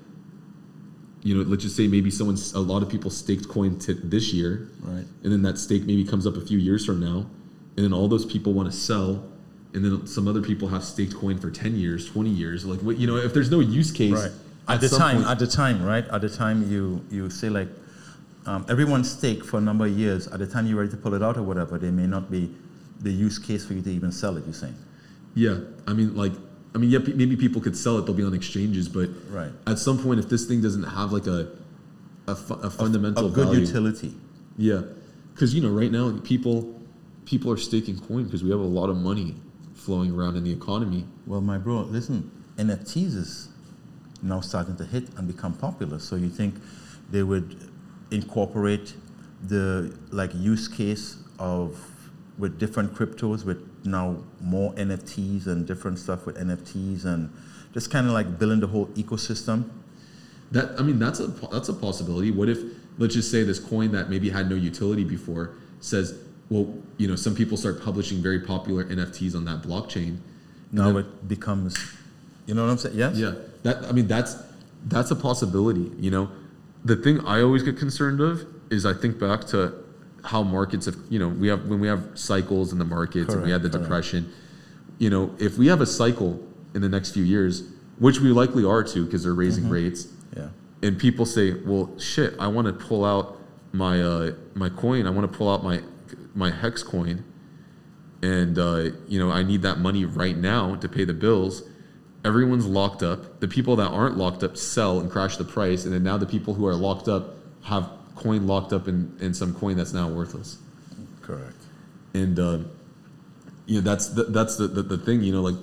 you 1.21 1.35
know 1.35 1.43
let's 1.47 1.63
just 1.63 1.75
say 1.75 1.87
maybe 1.87 2.09
someone's 2.09 2.53
a 2.53 2.59
lot 2.59 2.81
of 2.83 2.89
people 2.89 3.09
staked 3.11 3.47
coin 3.47 3.77
to 3.79 3.93
this 3.93 4.33
year. 4.33 4.69
Right. 4.81 5.05
and 5.23 5.31
then 5.31 5.41
that 5.43 5.57
stake 5.57 5.83
maybe 5.83 6.03
comes 6.03 6.25
up 6.27 6.35
a 6.35 6.41
few 6.41 6.57
years 6.57 6.85
from 6.85 6.99
now. 6.99 7.27
And 7.75 7.83
then 7.85 7.93
all 7.93 8.07
those 8.07 8.25
people 8.25 8.53
want 8.53 8.71
to 8.71 8.77
sell 8.77 9.23
and 9.73 9.83
then 9.83 10.07
some 10.07 10.27
other 10.27 10.41
people 10.41 10.67
have 10.67 10.83
staked 10.83 11.15
coin 11.15 11.37
for 11.37 11.49
10 11.49 11.75
years 11.75 12.09
20 12.09 12.29
years 12.29 12.65
like 12.65 12.79
what 12.81 12.97
you 12.97 13.07
know 13.07 13.17
if 13.17 13.33
there's 13.33 13.49
no 13.51 13.59
use 13.59 13.91
case 13.91 14.11
Right. 14.13 14.31
At 14.65 14.79
the 14.79 14.87
time, 14.87 15.17
point- 15.17 15.27
at 15.27 15.39
the 15.39 15.47
time, 15.47 15.83
right? 15.83 16.07
At 16.07 16.21
the 16.21 16.29
time, 16.29 16.71
you 16.71 17.01
you 17.11 17.29
say 17.29 17.49
like, 17.49 17.67
um, 18.45 18.65
everyone's 18.69 19.11
stake 19.11 19.43
for 19.43 19.57
a 19.57 19.61
number 19.61 19.85
of 19.85 19.91
years. 19.91 20.25
At 20.27 20.39
the 20.39 20.47
time 20.47 20.67
you're 20.67 20.77
ready 20.79 20.91
to 20.91 20.95
pull 20.95 21.13
it 21.15 21.21
out 21.21 21.35
or 21.35 21.43
whatever, 21.43 21.77
there 21.77 21.91
may 21.91 22.07
not 22.07 22.31
be 22.31 22.49
the 23.01 23.11
use 23.11 23.37
case 23.37 23.65
for 23.65 23.73
you 23.73 23.81
to 23.81 23.89
even 23.91 24.09
sell 24.13 24.37
it. 24.37 24.45
You're 24.45 24.53
saying, 24.53 24.75
yeah 25.35 25.57
i 25.87 25.91
mean 25.93 26.15
like 26.15 26.31
i 26.75 26.77
mean 26.77 26.89
yeah 26.89 26.99
pe- 27.05 27.11
maybe 27.21 27.35
people 27.35 27.59
could 27.59 27.75
sell 27.75 27.97
it 27.97 28.05
they'll 28.05 28.15
be 28.23 28.23
on 28.23 28.33
exchanges 28.35 28.87
but 28.87 29.09
Right. 29.29 29.51
at 29.67 29.79
some 29.79 29.97
point 29.97 30.19
if 30.19 30.29
this 30.29 30.45
thing 30.45 30.61
doesn't 30.61 30.83
have 30.99 31.11
like 31.11 31.27
a 31.27 31.39
a, 32.27 32.35
fu- 32.35 32.53
a 32.53 32.69
fundamental 32.69 33.25
a 33.27 33.31
good 33.31 33.47
value, 33.47 33.61
utility. 33.67 34.13
Yeah, 34.57 34.81
because 35.33 35.53
you 35.55 35.61
know, 35.61 35.71
right 35.81 35.91
now 35.91 36.05
people 36.23 36.55
people 37.25 37.51
are 37.51 37.57
staking 37.57 37.97
coin 37.99 38.23
because 38.25 38.43
we 38.45 38.49
have 38.55 38.61
a 38.61 38.71
lot 38.79 38.89
of 38.89 38.95
money 38.95 39.35
flowing 39.83 40.11
around 40.11 40.35
in 40.35 40.43
the 40.43 40.51
economy. 40.51 41.05
Well, 41.25 41.41
my 41.41 41.57
bro, 41.57 41.81
listen, 41.81 42.31
NFTs 42.57 43.15
is 43.15 43.49
now 44.21 44.39
starting 44.41 44.77
to 44.77 44.85
hit 44.85 45.09
and 45.17 45.27
become 45.27 45.53
popular. 45.53 45.99
So 45.99 46.15
you 46.15 46.29
think 46.29 46.55
they 47.09 47.23
would 47.23 47.71
incorporate 48.11 48.95
the 49.43 49.97
like 50.11 50.33
use 50.33 50.67
case 50.67 51.17
of 51.39 51.77
with 52.37 52.57
different 52.57 52.95
cryptos 52.95 53.45
with 53.45 53.59
now 53.85 54.23
more 54.39 54.73
NFTs 54.73 55.47
and 55.47 55.67
different 55.67 55.99
stuff 55.99 56.25
with 56.25 56.37
NFTs 56.37 57.05
and 57.05 57.31
just 57.73 57.91
kind 57.91 58.07
of 58.07 58.13
like 58.13 58.39
building 58.39 58.59
the 58.59 58.67
whole 58.67 58.87
ecosystem. 58.87 59.69
That 60.51 60.79
I 60.79 60.83
mean, 60.83 60.99
that's 60.99 61.19
a 61.19 61.27
that's 61.51 61.69
a 61.69 61.73
possibility. 61.73 62.31
What 62.31 62.49
if 62.49 62.59
let's 62.97 63.15
just 63.15 63.31
say 63.31 63.43
this 63.43 63.59
coin 63.59 63.91
that 63.91 64.09
maybe 64.09 64.29
had 64.29 64.49
no 64.49 64.55
utility 64.55 65.03
before 65.03 65.55
says, 65.79 66.17
well, 66.53 66.71
you 66.97 67.07
know, 67.07 67.15
some 67.15 67.33
people 67.35 67.57
start 67.57 67.81
publishing 67.83 68.21
very 68.21 68.39
popular 68.39 68.83
NFTs 68.85 69.35
on 69.35 69.45
that 69.45 69.63
blockchain. 69.63 70.17
Now 70.71 70.87
then- 70.91 70.97
it 70.97 71.27
becomes, 71.27 71.75
you 72.45 72.53
know 72.53 72.63
what 72.65 72.71
I'm 72.71 72.77
saying? 72.77 72.95
Yes. 72.97 73.15
Yeah, 73.17 73.33
that 73.63 73.83
I 73.85 73.91
mean 73.91 74.07
that's 74.07 74.35
that's 74.85 75.09
a 75.11 75.15
possibility. 75.15 75.91
You 75.97 76.11
know, 76.11 76.29
the 76.85 76.95
thing 76.95 77.19
I 77.25 77.41
always 77.41 77.63
get 77.63 77.77
concerned 77.77 78.21
of 78.21 78.45
is 78.69 78.85
I 78.85 78.93
think 78.93 79.19
back 79.19 79.45
to 79.47 79.73
how 80.23 80.41
markets 80.43 80.85
have 80.85 80.95
you 81.09 81.19
know 81.19 81.27
we 81.29 81.47
have 81.47 81.65
when 81.67 81.79
we 81.79 81.87
have 81.87 82.03
cycles 82.13 82.71
in 82.71 82.77
the 82.79 82.85
markets 82.85 83.33
and 83.33 83.43
we 83.43 83.49
had 83.51 83.63
the 83.63 83.69
correct. 83.69 83.83
depression. 83.83 84.31
You 84.99 85.09
know, 85.09 85.35
if 85.39 85.57
we 85.57 85.67
have 85.67 85.81
a 85.81 85.85
cycle 85.87 86.39
in 86.75 86.81
the 86.81 86.89
next 86.89 87.11
few 87.11 87.23
years, 87.23 87.63
which 87.97 88.19
we 88.19 88.29
likely 88.29 88.63
are 88.63 88.83
to 88.83 89.05
because 89.05 89.23
they're 89.23 89.33
raising 89.33 89.63
Mm-hmm. 89.65 89.73
rates, 89.73 90.07
Yeah. 90.37 90.49
and 90.83 90.97
people 90.99 91.25
say, 91.25 91.53
"Well, 91.65 91.89
shit, 91.97 92.35
I 92.39 92.47
want 92.47 92.67
to 92.67 92.73
pull 92.73 93.03
out 93.05 93.39
my 93.73 94.01
uh, 94.01 94.31
my 94.53 94.69
coin. 94.69 95.07
I 95.07 95.09
want 95.09 95.31
to 95.31 95.37
pull 95.37 95.49
out 95.53 95.63
my 95.63 95.81
my 96.33 96.51
hex 96.51 96.83
coin, 96.83 97.23
and 98.21 98.57
uh, 98.57 98.89
you 99.07 99.19
know, 99.19 99.31
I 99.31 99.43
need 99.43 99.61
that 99.63 99.79
money 99.79 100.05
right 100.05 100.37
now 100.37 100.75
to 100.75 100.89
pay 100.89 101.05
the 101.05 101.13
bills." 101.13 101.63
Everyone's 102.25 102.65
locked 102.65 103.03
up. 103.03 103.41
The 103.41 103.49
people 103.49 103.75
that 103.75 103.89
aren't 103.89 104.17
locked 104.17 104.43
up 104.43 104.55
sell 104.55 105.01
and 105.01 105.11
crash 105.11 105.35
the 105.35 105.43
price, 105.43 105.83
and 105.83 105.93
then 105.93 106.03
now 106.03 106.17
the 106.17 106.25
people 106.25 106.53
who 106.53 106.65
are 106.65 106.75
locked 106.75 107.09
up 107.09 107.35
have 107.63 107.89
coin 108.15 108.47
locked 108.47 108.71
up 108.71 108.87
in, 108.87 109.15
in 109.19 109.33
some 109.33 109.53
coin 109.53 109.75
that's 109.75 109.93
now 109.93 110.07
worthless. 110.07 110.57
Correct. 111.21 111.57
And 112.13 112.39
uh, 112.39 112.59
you 113.65 113.75
know, 113.75 113.81
that's 113.81 114.09
the, 114.09 114.23
that's 114.25 114.57
the, 114.57 114.67
the 114.67 114.83
the 114.83 114.97
thing. 114.97 115.21
You 115.21 115.33
know, 115.33 115.41
like 115.41 115.55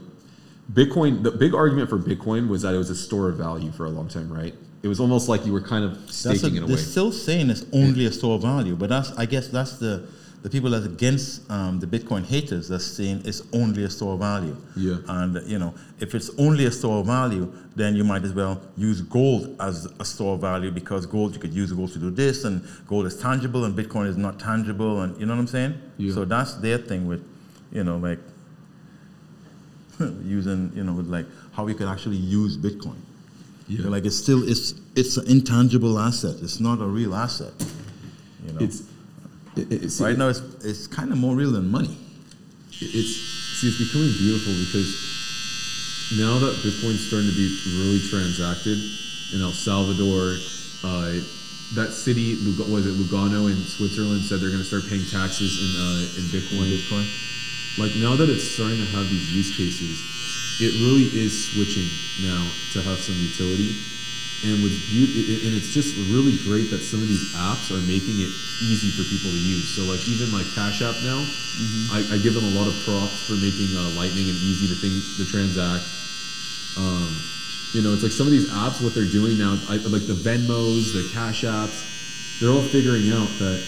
Bitcoin. 0.72 1.22
The 1.22 1.30
big 1.30 1.54
argument 1.54 1.88
for 1.88 1.98
Bitcoin 1.98 2.48
was 2.48 2.62
that 2.62 2.74
it 2.74 2.78
was 2.78 2.90
a 2.90 2.94
store 2.94 3.28
of 3.28 3.36
value 3.36 3.70
for 3.72 3.86
a 3.86 3.90
long 3.90 4.08
time, 4.08 4.32
right? 4.32 4.54
It 4.82 4.88
was 4.88 5.00
almost 5.00 5.28
like 5.28 5.44
you 5.44 5.52
were 5.52 5.60
kind 5.60 5.84
of 5.84 6.00
That's 6.06 6.24
a, 6.24 6.38
staking 6.38 6.62
it 6.62 6.66
they're 6.66 6.78
still 6.78 7.12
saying 7.12 7.50
it's 7.50 7.66
only 7.72 8.06
a 8.06 8.12
store 8.12 8.36
of 8.36 8.42
value, 8.42 8.76
but 8.76 8.88
that's 8.88 9.12
I 9.12 9.26
guess 9.26 9.48
that's 9.48 9.78
the 9.78 10.08
the 10.42 10.48
people 10.48 10.70
that's 10.70 10.86
against 10.86 11.50
um, 11.50 11.78
the 11.80 11.86
Bitcoin 11.86 12.24
haters 12.24 12.68
that's 12.68 12.84
saying 12.84 13.22
it's 13.26 13.42
only 13.52 13.84
a 13.84 13.90
store 13.90 14.14
of 14.14 14.20
value. 14.20 14.56
Yeah. 14.74 14.96
And 15.06 15.40
you 15.46 15.58
know, 15.58 15.74
if 15.98 16.14
it's 16.14 16.30
only 16.38 16.64
a 16.64 16.70
store 16.70 17.00
of 17.00 17.06
value, 17.06 17.52
then 17.76 17.94
you 17.94 18.04
might 18.04 18.24
as 18.24 18.32
well 18.32 18.60
use 18.76 19.02
gold 19.02 19.54
as 19.60 19.86
a 19.98 20.04
store 20.04 20.34
of 20.34 20.40
value 20.40 20.70
because 20.70 21.04
gold 21.04 21.34
you 21.34 21.40
could 21.40 21.52
use 21.52 21.72
gold 21.72 21.92
to 21.92 21.98
do 21.98 22.10
this, 22.10 22.44
and 22.44 22.66
gold 22.86 23.06
is 23.06 23.20
tangible, 23.20 23.64
and 23.64 23.76
Bitcoin 23.76 24.06
is 24.06 24.16
not 24.16 24.40
tangible, 24.40 25.02
and 25.02 25.18
you 25.20 25.26
know 25.26 25.34
what 25.34 25.40
I'm 25.40 25.46
saying? 25.46 25.74
Yeah. 25.98 26.14
So 26.14 26.24
that's 26.24 26.54
their 26.54 26.78
thing 26.78 27.06
with, 27.06 27.26
you 27.70 27.84
know, 27.84 27.98
like 27.98 28.18
using 30.24 30.72
you 30.74 30.84
know 30.84 30.94
with 30.94 31.06
like 31.06 31.26
how 31.52 31.64
we 31.64 31.74
could 31.74 31.88
actually 31.88 32.16
use 32.16 32.56
Bitcoin. 32.56 32.96
Yeah. 33.68 33.88
Like 33.88 34.06
it's 34.06 34.16
still 34.16 34.48
it's 34.48 34.74
it's 34.96 35.18
an 35.18 35.30
intangible 35.30 35.98
asset. 35.98 36.36
It's 36.40 36.60
not 36.60 36.80
a 36.80 36.86
real 36.86 37.14
asset. 37.14 37.52
You 38.46 38.54
know. 38.54 38.60
It's 38.60 38.89
it, 39.60 39.84
it, 39.84 39.90
see, 39.90 40.04
right 40.04 40.16
now 40.16 40.28
it's 40.28 40.40
it's 40.64 40.86
kind 40.86 41.12
of 41.12 41.18
more 41.18 41.34
real 41.34 41.52
than 41.52 41.70
money. 41.70 41.96
it's 42.80 43.12
see 43.60 43.68
it's 43.68 43.78
becoming 43.78 44.12
beautiful 44.16 44.52
because 44.64 44.88
now 46.16 46.38
that 46.40 46.56
Bitcoin's 46.64 47.06
starting 47.06 47.28
to 47.30 47.36
be 47.36 47.46
really 47.78 48.00
transacted 48.08 48.78
in 49.32 49.42
El 49.42 49.52
Salvador, 49.52 50.34
uh, 50.82 51.22
that 51.78 51.92
city 51.94 52.34
Lug- 52.42 52.68
was 52.68 52.86
it 52.86 52.94
Lugano 52.98 53.46
in 53.46 53.62
Switzerland 53.62 54.22
said 54.24 54.40
they're 54.40 54.50
going 54.50 54.64
to 54.64 54.66
start 54.66 54.88
paying 54.88 55.06
taxes 55.06 55.54
in 55.60 55.70
uh, 55.78 56.18
in 56.18 56.24
Bitcoin. 56.34 56.66
Bitcoin. 56.66 57.06
Like 57.78 57.94
now 58.02 58.16
that 58.16 58.28
it's 58.28 58.42
starting 58.42 58.78
to 58.78 58.90
have 58.90 59.06
these 59.06 59.30
use 59.30 59.54
cases, 59.56 60.02
it 60.58 60.74
really 60.82 61.06
is 61.14 61.52
switching 61.54 61.86
now 62.26 62.42
to 62.74 62.82
have 62.82 62.98
some 62.98 63.14
utility. 63.14 63.78
And 64.40 64.56
beautiful, 64.88 65.20
and 65.44 65.52
it's 65.52 65.68
just 65.68 65.92
really 66.08 66.40
great 66.48 66.72
that 66.72 66.80
some 66.80 67.04
of 67.04 67.08
these 67.08 67.28
apps 67.36 67.68
are 67.68 67.82
making 67.84 68.24
it 68.24 68.32
easy 68.64 68.88
for 68.88 69.04
people 69.04 69.28
to 69.28 69.36
use. 69.36 69.68
So 69.76 69.84
like 69.84 70.00
even 70.08 70.32
like 70.32 70.48
Cash 70.56 70.80
App 70.80 70.96
now, 71.04 71.20
I, 71.92 72.00
I 72.08 72.16
give 72.24 72.32
them 72.32 72.48
a 72.48 72.54
lot 72.56 72.64
of 72.64 72.72
props 72.88 73.28
for 73.28 73.36
making 73.36 73.68
uh, 73.76 73.92
Lightning 74.00 74.32
and 74.32 74.38
easy 74.40 74.64
to 74.72 74.76
think 74.80 74.96
to 75.20 75.28
transact. 75.28 75.84
Um, 76.80 77.12
you 77.76 77.84
know, 77.84 77.92
it's 77.92 78.02
like 78.02 78.16
some 78.16 78.26
of 78.26 78.32
these 78.32 78.48
apps, 78.48 78.80
what 78.80 78.96
they're 78.96 79.04
doing 79.04 79.36
now, 79.36 79.60
I, 79.68 79.76
like 79.76 80.08
the 80.08 80.16
Venmos, 80.16 80.96
the 80.96 81.04
Cash 81.12 81.44
Apps, 81.44 81.76
they're 82.40 82.48
all 82.48 82.64
figuring 82.64 83.12
out 83.12 83.28
that 83.44 83.60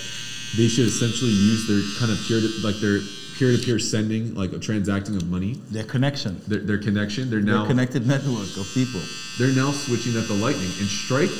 they 0.56 0.68
should 0.68 0.88
essentially 0.88 1.36
use 1.36 1.68
their 1.68 1.84
kind 2.00 2.10
of 2.10 2.16
peer 2.24 2.40
like 2.64 2.80
their 2.80 3.04
peer-to-peer 3.38 3.78
sending, 3.78 4.34
like 4.34 4.52
a 4.52 4.58
transacting 4.58 5.16
of 5.16 5.28
money, 5.30 5.54
Their 5.70 5.84
connection. 5.84 6.40
their, 6.46 6.60
their 6.60 6.78
connection. 6.78 7.30
They're 7.30 7.40
Their 7.40 7.54
now 7.54 7.66
connected 7.66 8.06
network 8.06 8.56
of 8.56 8.66
people. 8.74 9.00
they're 9.38 9.54
now 9.54 9.72
switching 9.72 10.14
that 10.14 10.26
to 10.26 10.34
Lightning 10.34 10.70
and 10.78 10.88
Strike. 10.88 11.30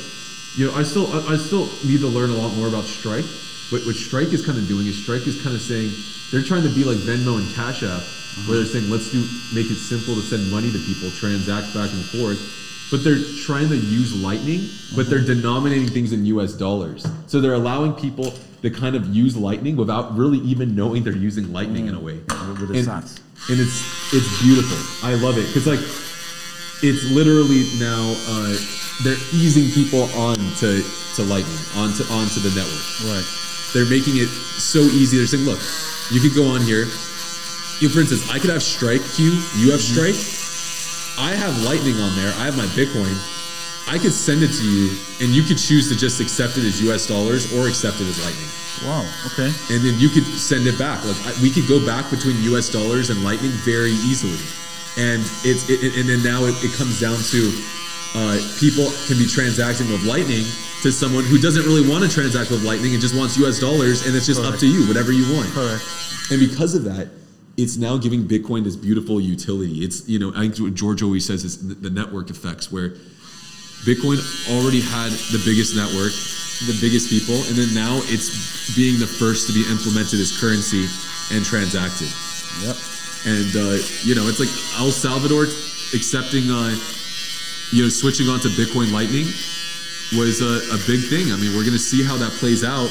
You 0.55 0.67
know, 0.67 0.75
I 0.75 0.83
still 0.83 1.07
I, 1.13 1.33
I 1.33 1.37
still 1.37 1.65
need 1.85 1.99
to 2.01 2.07
learn 2.07 2.29
a 2.29 2.33
lot 2.37 2.53
more 2.55 2.67
about 2.67 2.83
Strike. 2.85 3.25
But 3.71 3.81
what 3.85 3.95
Strike 3.95 4.33
is 4.33 4.45
kind 4.45 4.57
of 4.57 4.67
doing 4.67 4.85
is 4.85 5.01
Strike 5.01 5.25
is 5.25 5.41
kind 5.41 5.55
of 5.55 5.61
saying 5.61 5.91
they're 6.31 6.43
trying 6.45 6.63
to 6.63 6.69
be 6.69 6.83
like 6.83 6.97
Venmo 6.97 7.37
and 7.41 7.47
Cash 7.55 7.81
App, 7.81 8.03
where 8.45 8.57
they're 8.61 8.65
saying 8.69 8.89
let's 8.89 9.09
do 9.11 9.21
make 9.53 9.69
it 9.71 9.77
simple 9.81 10.13
to 10.15 10.21
send 10.21 10.49
money 10.51 10.69
to 10.71 10.77
people, 10.85 11.09
transact 11.11 11.73
back 11.73 11.89
and 11.89 12.05
forth. 12.05 12.37
But 12.93 13.03
they're 13.03 13.17
trying 13.41 13.69
to 13.69 13.75
use 13.75 14.13
Lightning, 14.21 14.69
but 14.95 15.09
they're 15.09 15.25
denominating 15.25 15.87
things 15.87 16.13
in 16.13 16.27
U.S. 16.27 16.53
dollars. 16.53 17.07
So 17.25 17.41
they're 17.41 17.55
allowing 17.55 17.93
people 17.93 18.35
to 18.61 18.69
kind 18.69 18.95
of 18.95 19.07
use 19.07 19.35
Lightning 19.35 19.75
without 19.75 20.15
really 20.15 20.37
even 20.45 20.75
knowing 20.75 21.01
they're 21.01 21.17
using 21.17 21.51
Lightning 21.51 21.87
in 21.87 21.95
a 21.95 21.99
way. 21.99 22.17
With 22.19 22.67
the 22.69 22.77
and, 22.77 22.87
sats. 22.87 23.19
and 23.49 23.59
it's 23.59 23.81
it's 24.13 24.29
beautiful. 24.43 24.77
I 25.01 25.15
love 25.15 25.39
it 25.39 25.47
because 25.47 25.65
like 25.65 25.81
it's 26.85 27.09
literally 27.09 27.65
now 27.81 28.13
uh, 28.29 28.53
they're 29.01 29.17
easing 29.33 29.73
people 29.73 30.03
on 30.13 30.37
to, 30.61 30.85
to 31.15 31.23
Lightning, 31.23 31.57
onto 31.73 32.03
onto 32.13 32.45
the 32.45 32.53
network. 32.53 33.09
Right. 33.09 33.25
They're 33.73 33.89
making 33.89 34.21
it 34.21 34.29
so 34.29 34.81
easy. 34.81 35.17
They're 35.17 35.25
saying, 35.25 35.45
look, 35.45 35.57
you 36.11 36.21
could 36.21 36.35
go 36.35 36.45
on 36.45 36.61
here. 36.61 36.85
You, 37.81 37.89
for 37.89 38.05
instance, 38.05 38.29
I 38.29 38.37
could 38.37 38.51
have 38.51 38.61
Strike 38.61 39.01
Q. 39.17 39.33
You 39.57 39.71
have 39.71 39.81
Strike. 39.81 40.42
I 41.17 41.33
have 41.35 41.61
Lightning 41.63 41.95
on 41.99 42.15
there. 42.15 42.33
I 42.37 42.45
have 42.45 42.57
my 42.57 42.65
Bitcoin. 42.73 43.13
I 43.87 43.97
could 43.99 44.13
send 44.13 44.43
it 44.43 44.51
to 44.53 44.63
you, 44.65 44.97
and 45.21 45.29
you 45.35 45.43
could 45.43 45.57
choose 45.57 45.89
to 45.89 45.95
just 45.95 46.19
accept 46.21 46.57
it 46.57 46.63
as 46.63 46.81
U.S. 46.81 47.05
dollars 47.05 47.51
or 47.53 47.67
accept 47.67 47.99
it 47.99 48.07
as 48.07 48.17
Lightning 48.23 48.49
Wow. 48.87 49.05
Okay. 49.27 49.51
and 49.69 49.83
then 49.85 49.99
you 49.99 50.09
could 50.09 50.25
send 50.25 50.65
it 50.67 50.79
back. 50.79 51.03
Like 51.05 51.19
I, 51.27 51.31
we 51.41 51.51
could 51.51 51.67
go 51.67 51.85
back 51.85 52.09
between 52.09 52.41
U.S. 52.55 52.69
dollars 52.69 53.09
and 53.11 53.23
Lightning 53.23 53.51
very 53.67 53.91
easily, 53.91 54.39
and 54.97 55.21
it's 55.43 55.69
it, 55.69 55.95
and 55.99 56.09
then 56.09 56.23
now 56.23 56.45
it, 56.45 56.55
it 56.63 56.73
comes 56.73 56.99
down 56.99 57.19
to 57.31 57.39
uh, 58.15 58.39
people 58.59 58.89
can 59.05 59.17
be 59.19 59.27
transacting 59.27 59.91
with 59.91 60.03
Lightning 60.03 60.43
to 60.81 60.91
someone 60.91 61.23
who 61.23 61.37
doesn't 61.37 61.63
really 61.63 61.87
want 61.87 62.03
to 62.03 62.09
transact 62.09 62.49
with 62.51 62.63
Lightning 62.63 62.93
and 62.93 63.01
just 63.01 63.15
wants 63.15 63.37
U.S. 63.37 63.59
dollars, 63.59 64.07
and 64.07 64.15
it's 64.15 64.25
just 64.25 64.41
up 64.41 64.57
to 64.59 64.67
you, 64.67 64.87
whatever 64.87 65.11
you 65.11 65.27
want. 65.35 65.49
Correct. 65.51 65.83
And 66.31 66.39
because 66.39 66.73
of 66.73 66.83
that, 66.85 67.07
it's 67.57 67.77
now 67.77 67.97
giving 67.97 68.23
Bitcoin 68.23 68.63
this 68.63 68.75
beautiful 68.75 69.21
utility. 69.21 69.83
It's 69.83 70.07
you 70.07 70.19
know 70.19 70.31
I 70.35 70.47
think 70.47 70.57
what 70.57 70.73
George 70.73 71.03
always 71.03 71.25
says 71.25 71.43
is 71.43 71.79
the, 71.79 71.89
network 71.89 72.29
effects 72.29 72.71
where 72.71 72.89
Bitcoin 73.85 74.17
already 74.49 74.81
had 74.81 75.11
the 75.29 75.41
biggest 75.45 75.75
network, 75.75 76.13
the 76.65 76.77
biggest 76.81 77.09
people, 77.09 77.35
and 77.35 77.55
then 77.55 77.73
now 77.73 78.01
it's 78.09 78.73
being 78.75 78.99
the 78.99 79.07
first 79.07 79.45
to 79.47 79.53
be 79.53 79.61
implemented 79.69 80.19
as 80.19 80.33
currency 80.39 80.87
and 81.35 81.45
transacted. 81.45 82.09
Yep. 82.65 82.77
And 83.25 83.51
uh, 83.53 83.77
you 84.01 84.15
know, 84.15 84.25
it's 84.25 84.41
like 84.41 84.51
El 84.81 84.89
Salvador 84.89 85.45
accepting, 85.93 86.49
uh, 86.49 86.73
you 87.71 87.83
know, 87.85 87.89
switching 87.89 88.29
onto 88.29 88.49
Bitcoin 88.49 88.91
Lightning 88.91 89.29
was 90.17 90.41
a, 90.41 90.61
a 90.73 90.77
big 90.85 91.05
thing. 91.05 91.31
I 91.31 91.37
mean, 91.37 91.53
we're 91.53 91.65
going 91.65 91.77
to 91.77 91.81
see 91.81 92.03
how 92.03 92.17
that 92.17 92.31
plays 92.33 92.63
out. 92.63 92.89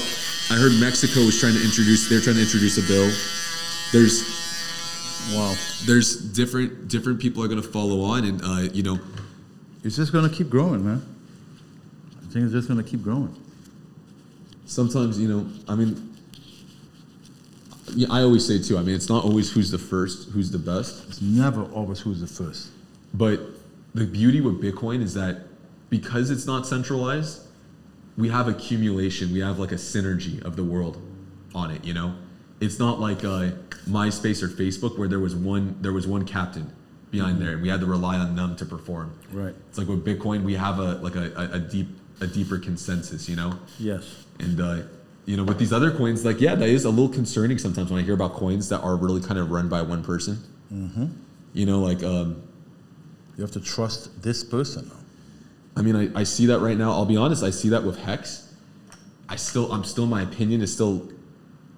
I 0.50 0.58
heard 0.58 0.72
Mexico 0.78 1.20
was 1.26 1.38
trying 1.38 1.54
to 1.54 1.62
introduce. 1.62 2.08
They're 2.08 2.20
trying 2.20 2.36
to 2.36 2.42
introduce 2.42 2.78
a 2.78 2.86
bill. 2.86 3.10
There's 3.92 4.41
Wow. 5.30 5.54
there's 5.86 6.16
different 6.16 6.88
different 6.88 7.20
people 7.20 7.42
are 7.44 7.48
going 7.48 7.62
to 7.62 7.66
follow 7.68 8.00
on, 8.02 8.24
and 8.24 8.42
uh, 8.44 8.72
you 8.72 8.82
know, 8.82 8.98
It's 9.84 9.96
just 9.96 10.12
gonna 10.12 10.28
keep 10.28 10.50
growing, 10.50 10.84
man. 10.84 11.00
I 12.18 12.26
think 12.32 12.44
it's 12.44 12.52
just 12.52 12.68
gonna 12.68 12.82
keep 12.82 13.02
growing. 13.02 13.34
sometimes 14.66 15.18
you 15.20 15.28
know 15.28 15.46
i 15.68 15.74
mean 15.74 15.90
yeah, 17.94 18.06
i 18.10 18.22
always 18.22 18.46
say 18.46 18.58
too 18.58 18.78
i 18.78 18.82
mean 18.82 18.94
it's 18.94 19.08
not 19.10 19.22
always 19.24 19.50
who's 19.52 19.70
the 19.70 19.78
first 19.78 20.30
who's 20.30 20.50
the 20.50 20.58
best 20.58 21.04
It's 21.08 21.20
never 21.20 21.64
always 21.72 22.00
who's 22.00 22.20
the 22.20 22.26
first. 22.26 22.70
but 23.12 23.38
the 23.94 24.06
beauty 24.06 24.40
with 24.40 24.62
bitcoin 24.62 25.02
is 25.02 25.12
that 25.14 25.42
because 25.90 26.30
it's 26.30 26.46
not 26.46 26.66
centralized 26.66 27.42
we 28.16 28.28
have 28.30 28.48
accumulation 28.48 29.30
we 29.32 29.40
have 29.40 29.58
like 29.58 29.72
a 29.72 29.80
synergy 29.92 30.42
of 30.42 30.56
the 30.56 30.64
world 30.64 30.96
on 31.54 31.70
it 31.70 31.84
you 31.84 31.92
know 31.92 32.14
it's 32.64 32.78
not 32.78 33.00
like 33.00 33.20
uh, 33.24 33.50
myspace 33.88 34.42
or 34.42 34.48
facebook 34.48 34.98
where 34.98 35.08
there 35.08 35.18
was 35.26 35.34
one 35.34 35.76
there 35.84 35.92
was 35.92 36.06
one 36.06 36.24
captain 36.24 36.66
behind 37.10 37.40
there 37.42 37.52
and 37.54 37.62
we 37.62 37.68
had 37.68 37.80
to 37.80 37.86
rely 37.86 38.16
on 38.16 38.34
them 38.36 38.56
to 38.56 38.64
perform 38.64 39.08
Right. 39.32 39.54
it's 39.68 39.78
like 39.78 39.88
with 39.88 40.04
bitcoin 40.04 40.42
we 40.44 40.54
have 40.54 40.78
a 40.78 40.90
like 41.06 41.16
a, 41.16 41.26
a, 41.42 41.44
a 41.56 41.58
deep 41.58 41.88
a 42.20 42.26
deeper 42.26 42.58
consensus 42.58 43.28
you 43.28 43.36
know 43.36 43.58
Yes. 43.78 44.04
And 44.38 44.60
uh, 44.60 44.78
you 45.24 45.36
know, 45.36 45.44
with 45.44 45.58
these 45.58 45.72
other 45.72 45.90
coins, 45.92 46.24
like 46.24 46.40
yeah, 46.40 46.56
that 46.56 46.68
is 46.68 46.84
a 46.84 46.90
little 46.90 47.08
concerning 47.08 47.56
sometimes 47.58 47.90
when 47.92 48.00
I 48.00 48.02
hear 48.04 48.14
about 48.14 48.32
coins 48.34 48.68
that 48.70 48.80
are 48.80 48.96
really 48.96 49.20
kind 49.20 49.38
of 49.38 49.52
run 49.52 49.68
by 49.68 49.80
one 49.82 50.02
person. 50.02 50.34
Mm-hmm. 50.72 51.06
You 51.52 51.66
know, 51.66 51.78
like 51.80 52.02
um, 52.02 52.42
You 53.36 53.42
have 53.42 53.52
to 53.52 53.60
trust 53.60 54.20
this 54.22 54.42
person. 54.42 54.90
I 55.76 55.82
mean, 55.82 55.94
I, 55.94 56.20
I 56.20 56.24
see 56.24 56.46
that 56.46 56.58
right 56.58 56.76
now. 56.76 56.90
I'll 56.90 57.04
be 57.06 57.16
honest, 57.16 57.44
I 57.44 57.50
see 57.50 57.68
that 57.68 57.84
with 57.84 57.98
Hex. 58.00 58.52
I 59.28 59.36
still, 59.36 59.70
I'm 59.72 59.84
still, 59.84 60.06
my 60.06 60.22
opinion 60.22 60.60
is 60.60 60.72
still 60.74 61.08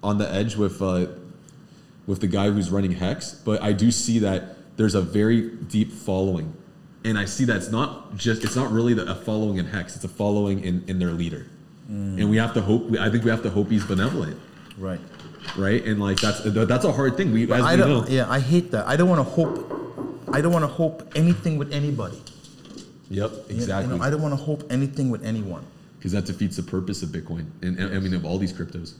on 0.05 0.19
the 0.19 0.33
edge 0.33 0.55
with 0.57 0.81
uh, 0.83 1.07
with 2.07 2.21
the 2.21 2.27
guy 2.29 2.51
who's 2.51 2.71
running 2.71 2.93
Hex, 2.93 3.33
but 3.35 3.63
I 3.63 3.73
do 3.73 3.91
see 3.91 4.19
that 4.21 4.77
there's 4.77 4.95
a 4.95 5.01
very 5.01 5.51
deep 5.51 5.91
following, 5.91 6.55
and 7.05 7.19
I 7.19 7.25
see 7.25 7.45
that 7.47 7.57
it's 7.57 7.71
not 7.71 8.17
just, 8.17 8.45
it's 8.45 8.57
not 8.57 8.71
really 8.71 8.93
the, 8.95 9.11
a 9.11 9.15
following 9.15 9.57
in 9.57 9.67
Hex, 9.67 9.97
it's 9.97 10.05
a 10.05 10.09
following 10.09 10.63
in 10.63 10.85
in 10.87 10.99
their 10.99 11.13
leader, 11.13 11.47
and 11.89 12.29
we 12.31 12.37
have 12.37 12.53
to 12.55 12.61
hope. 12.61 12.93
I 13.01 13.11
think 13.11 13.25
we 13.25 13.31
have 13.31 13.43
to 13.43 13.51
hope 13.51 13.71
he's 13.71 13.85
benevolent. 13.85 14.39
Right. 14.77 15.01
right? 15.57 15.85
And 15.85 16.01
like 16.01 16.21
that's 16.21 16.41
that's 16.45 16.85
a 16.85 16.93
hard 16.93 17.17
thing. 17.17 17.33
We 17.33 17.45
as 17.45 17.63
I 17.63 17.75
we 17.75 17.81
don't. 17.81 17.89
know. 17.89 18.07
Yeah, 18.09 18.29
I 18.31 18.41
hate 18.41 18.71
that. 18.73 18.87
I 18.87 18.97
don't 18.97 19.09
want 19.09 19.21
to 19.27 19.31
hope. 19.39 19.55
I 20.33 20.41
don't 20.41 20.53
want 20.53 20.65
to 20.65 20.75
hope 20.83 21.13
anything 21.15 21.59
with 21.59 21.73
anybody. 21.73 22.21
Yep, 23.11 23.31
exactly. 23.49 23.93
You 23.93 23.99
know, 23.99 24.05
I 24.05 24.11
don't 24.11 24.23
want 24.23 24.33
to 24.37 24.43
hope 24.45 24.65
anything 24.71 25.11
with 25.11 25.25
anyone. 25.25 25.65
because 25.99 26.13
that 26.13 26.25
defeats 26.27 26.57
the 26.57 26.63
purpose 26.63 27.03
of 27.03 27.11
Bitcoin 27.11 27.47
and, 27.63 27.79
and 27.79 27.95
I 27.95 27.99
mean 27.99 28.15
of 28.15 28.25
all 28.25 28.39
these 28.39 28.53
cryptos. 28.53 28.95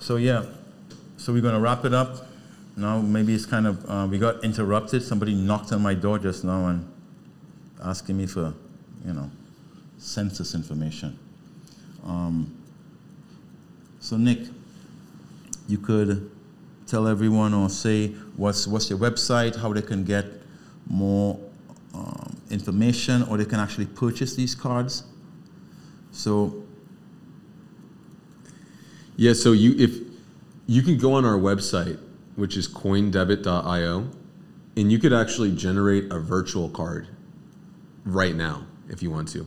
So 0.00 0.16
yeah, 0.16 0.46
so 1.18 1.30
we're 1.30 1.42
gonna 1.42 1.60
wrap 1.60 1.84
it 1.84 1.92
up. 1.92 2.26
Now 2.74 3.02
maybe 3.02 3.34
it's 3.34 3.44
kind 3.44 3.66
of 3.66 3.84
uh, 3.88 4.08
we 4.10 4.18
got 4.18 4.42
interrupted. 4.42 5.02
Somebody 5.02 5.34
knocked 5.34 5.72
on 5.72 5.82
my 5.82 5.92
door 5.92 6.18
just 6.18 6.42
now 6.42 6.68
and 6.68 6.90
asking 7.84 8.16
me 8.16 8.24
for, 8.24 8.54
you 9.04 9.12
know, 9.12 9.30
census 9.98 10.54
information. 10.54 11.18
Um, 12.02 12.56
so 14.00 14.16
Nick, 14.16 14.38
you 15.68 15.76
could 15.76 16.30
tell 16.86 17.06
everyone 17.06 17.52
or 17.52 17.68
say 17.68 18.08
what's 18.36 18.66
what's 18.66 18.88
your 18.88 18.98
website, 18.98 19.54
how 19.54 19.70
they 19.74 19.82
can 19.82 20.02
get 20.02 20.24
more 20.88 21.38
um, 21.94 22.40
information, 22.48 23.22
or 23.24 23.36
they 23.36 23.44
can 23.44 23.60
actually 23.60 23.86
purchase 23.86 24.34
these 24.34 24.54
cards. 24.54 25.04
So 26.10 26.64
Yeah, 29.20 29.34
so 29.34 29.52
you 29.52 29.74
if 29.76 29.98
you 30.66 30.80
can 30.80 30.96
go 30.96 31.12
on 31.12 31.26
our 31.26 31.36
website, 31.36 32.00
which 32.36 32.56
is 32.56 32.66
coindebit.io, 32.66 34.10
and 34.76 34.90
you 34.90 34.98
could 34.98 35.12
actually 35.12 35.54
generate 35.54 36.10
a 36.10 36.18
virtual 36.18 36.70
card 36.70 37.06
right 38.06 38.34
now 38.34 38.64
if 38.88 39.02
you 39.02 39.10
want 39.10 39.28
to. 39.28 39.46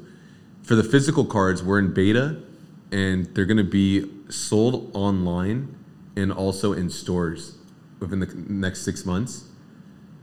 For 0.61 0.75
the 0.75 0.83
physical 0.83 1.25
cards, 1.25 1.63
we're 1.63 1.79
in 1.79 1.91
beta 1.91 2.43
and 2.91 3.25
they're 3.33 3.47
going 3.47 3.57
to 3.57 3.63
be 3.63 4.07
sold 4.29 4.91
online 4.93 5.75
and 6.15 6.31
also 6.31 6.73
in 6.73 6.91
stores 6.91 7.57
within 7.99 8.19
the 8.19 8.27
next 8.47 8.85
6 8.85 9.07
months. 9.07 9.45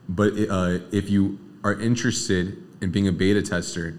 But 0.08 0.34
uh, 0.48 0.78
if 0.92 1.10
you 1.10 1.40
are 1.64 1.74
interested 1.74 2.56
in 2.80 2.92
being 2.92 3.08
a 3.08 3.12
beta 3.12 3.42
tester, 3.42 3.98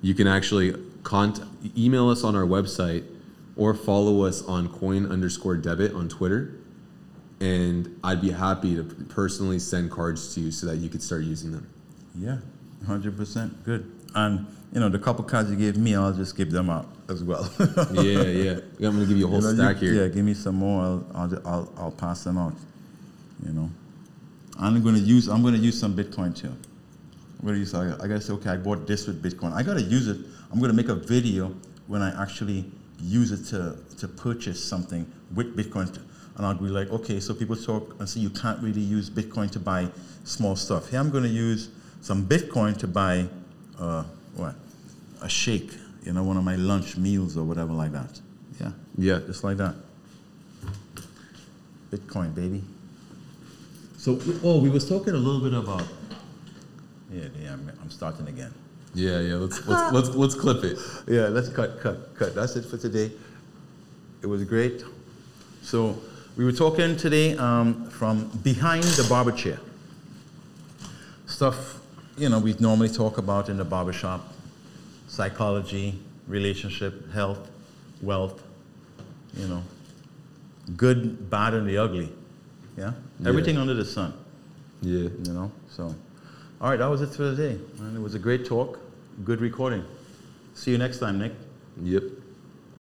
you 0.00 0.14
can 0.14 0.28
actually 0.28 0.76
cont- 1.02 1.42
email 1.76 2.08
us 2.08 2.22
on 2.22 2.36
our 2.36 2.46
website 2.46 3.04
or 3.56 3.74
follow 3.74 4.24
us 4.24 4.42
on 4.42 4.68
coin 4.68 5.06
underscore 5.10 5.56
debit 5.56 5.92
on 5.94 6.08
Twitter. 6.08 6.54
And 7.40 7.98
I'd 8.04 8.20
be 8.20 8.30
happy 8.30 8.76
to 8.76 8.84
personally 9.08 9.58
send 9.58 9.90
cards 9.90 10.32
to 10.34 10.40
you 10.40 10.50
so 10.52 10.66
that 10.66 10.76
you 10.76 10.88
could 10.88 11.02
start 11.02 11.22
using 11.22 11.50
them. 11.50 11.68
Yeah, 12.14 12.38
hundred 12.86 13.16
percent 13.16 13.64
good. 13.64 13.90
And 14.14 14.46
you 14.72 14.78
know, 14.80 14.88
the 14.88 14.98
couple 14.98 15.24
cards 15.24 15.50
you 15.50 15.56
gave 15.56 15.76
me, 15.76 15.94
I'll 15.96 16.12
just 16.12 16.36
give 16.36 16.50
them 16.52 16.70
out 16.70 16.86
as 17.08 17.24
well. 17.24 17.50
yeah, 17.92 18.22
yeah. 18.22 18.52
I'm 18.86 18.94
gonna 18.94 19.06
give 19.06 19.16
you 19.18 19.26
a 19.26 19.28
whole 19.28 19.40
You 19.42 19.48
know, 19.48 19.54
stack 19.54 19.82
you- 19.82 19.92
here. 19.92 20.02
Yeah, 20.04 20.08
give 20.08 20.24
me 20.24 20.34
some 20.34 20.54
more. 20.56 20.82
I'll, 20.82 21.06
I'll, 21.14 21.42
I'll, 21.46 21.72
I'll 21.78 21.90
pass 21.90 22.22
them 22.22 22.38
out. 22.38 22.54
You 23.44 23.52
know, 23.52 23.70
I'm 24.60 24.80
gonna 24.84 24.98
use. 24.98 25.26
I'm 25.28 25.42
gonna 25.42 25.58
use 25.58 25.78
some 25.80 25.96
Bitcoin 25.96 26.36
too. 26.36 26.46
I'm 27.40 27.46
gonna 27.46 27.58
use. 27.58 27.74
I, 27.74 27.92
I 27.94 28.06
gotta 28.06 28.20
say, 28.20 28.32
okay, 28.34 28.50
I 28.50 28.56
bought 28.56 28.86
this 28.86 29.08
with 29.08 29.20
Bitcoin. 29.20 29.52
I 29.52 29.64
gotta 29.64 29.82
use 29.82 30.06
it. 30.06 30.18
I'm 30.52 30.60
gonna 30.60 30.74
make 30.74 30.90
a 30.90 30.94
video 30.94 31.52
when 31.88 32.02
I 32.02 32.22
actually 32.22 32.70
use 33.02 33.32
it 33.32 33.44
to 33.50 33.76
to 33.98 34.08
purchase 34.08 34.62
something 34.62 35.10
with 35.34 35.56
Bitcoin. 35.56 35.94
And 36.36 36.46
I'll 36.46 36.54
be 36.54 36.68
like, 36.68 36.90
okay, 36.90 37.20
so 37.20 37.34
people 37.34 37.56
talk 37.56 37.96
and 37.98 38.08
say 38.08 38.20
you 38.20 38.30
can't 38.30 38.62
really 38.62 38.80
use 38.80 39.10
Bitcoin 39.10 39.50
to 39.50 39.58
buy 39.58 39.88
small 40.24 40.56
stuff. 40.56 40.88
Here, 40.88 40.98
I'm 40.98 41.10
gonna 41.10 41.28
use 41.28 41.68
some 42.00 42.26
Bitcoin 42.26 42.76
to 42.78 42.86
buy 42.86 43.26
uh, 43.78 44.04
what 44.36 44.54
a 45.20 45.28
shake. 45.28 45.72
You 46.04 46.12
know, 46.12 46.24
one 46.24 46.36
of 46.36 46.44
my 46.44 46.56
lunch 46.56 46.96
meals 46.96 47.36
or 47.36 47.44
whatever 47.44 47.72
like 47.72 47.92
that. 47.92 48.20
Yeah. 48.60 48.72
Yeah. 48.96 49.20
Just 49.26 49.44
like 49.44 49.58
that. 49.58 49.74
Bitcoin, 51.90 52.34
baby. 52.34 52.62
So, 53.98 54.18
oh, 54.42 54.60
we 54.60 54.70
was 54.70 54.88
talking 54.88 55.14
a 55.14 55.18
little 55.18 55.40
bit 55.40 55.52
about. 55.52 55.86
Yeah, 57.12 57.28
yeah, 57.40 57.52
I'm, 57.52 57.70
I'm 57.82 57.90
starting 57.90 58.26
again. 58.26 58.52
Yeah, 58.94 59.20
yeah. 59.20 59.34
Let's 59.34 59.66
let's 59.66 59.92
let's 59.92 60.08
let's 60.10 60.34
clip 60.34 60.64
it. 60.64 60.78
Yeah, 61.06 61.28
let's 61.28 61.48
cut, 61.48 61.80
cut, 61.80 62.14
cut. 62.16 62.34
That's 62.34 62.56
it 62.56 62.64
for 62.64 62.76
today. 62.76 63.10
It 64.22 64.26
was 64.26 64.44
great. 64.44 64.84
So, 65.62 65.98
we 66.36 66.44
were 66.44 66.52
talking 66.52 66.96
today 66.96 67.36
um, 67.36 67.88
from 67.90 68.28
behind 68.42 68.84
the 68.84 69.06
barber 69.08 69.32
chair. 69.32 69.58
Stuff, 71.26 71.80
you 72.16 72.28
know, 72.28 72.38
we 72.38 72.54
normally 72.58 72.88
talk 72.88 73.18
about 73.18 73.48
in 73.48 73.56
the 73.56 73.64
barbershop 73.64 74.32
psychology, 75.08 75.98
relationship, 76.26 77.12
health, 77.12 77.50
wealth, 78.00 78.42
you 79.36 79.46
know, 79.46 79.62
good, 80.76 81.28
bad, 81.28 81.54
and 81.54 81.68
the 81.68 81.78
ugly. 81.78 82.10
Yeah? 82.76 82.92
Yeah. 83.20 83.28
Everything 83.28 83.58
under 83.58 83.74
the 83.74 83.84
sun, 83.84 84.14
Yeah. 84.80 85.08
you 85.22 85.32
know? 85.32 85.52
So, 85.70 85.94
all 86.60 86.70
right, 86.70 86.78
that 86.78 86.86
was 86.88 87.02
it 87.02 87.10
for 87.10 87.34
today. 87.34 87.58
And 87.80 87.96
it 87.96 88.00
was 88.00 88.14
a 88.14 88.18
great 88.18 88.46
talk, 88.46 88.78
good 89.24 89.40
recording. 89.40 89.84
See 90.54 90.70
you 90.70 90.78
next 90.78 90.98
time, 90.98 91.18
Nick. 91.18 91.32
Yep. 91.82 92.21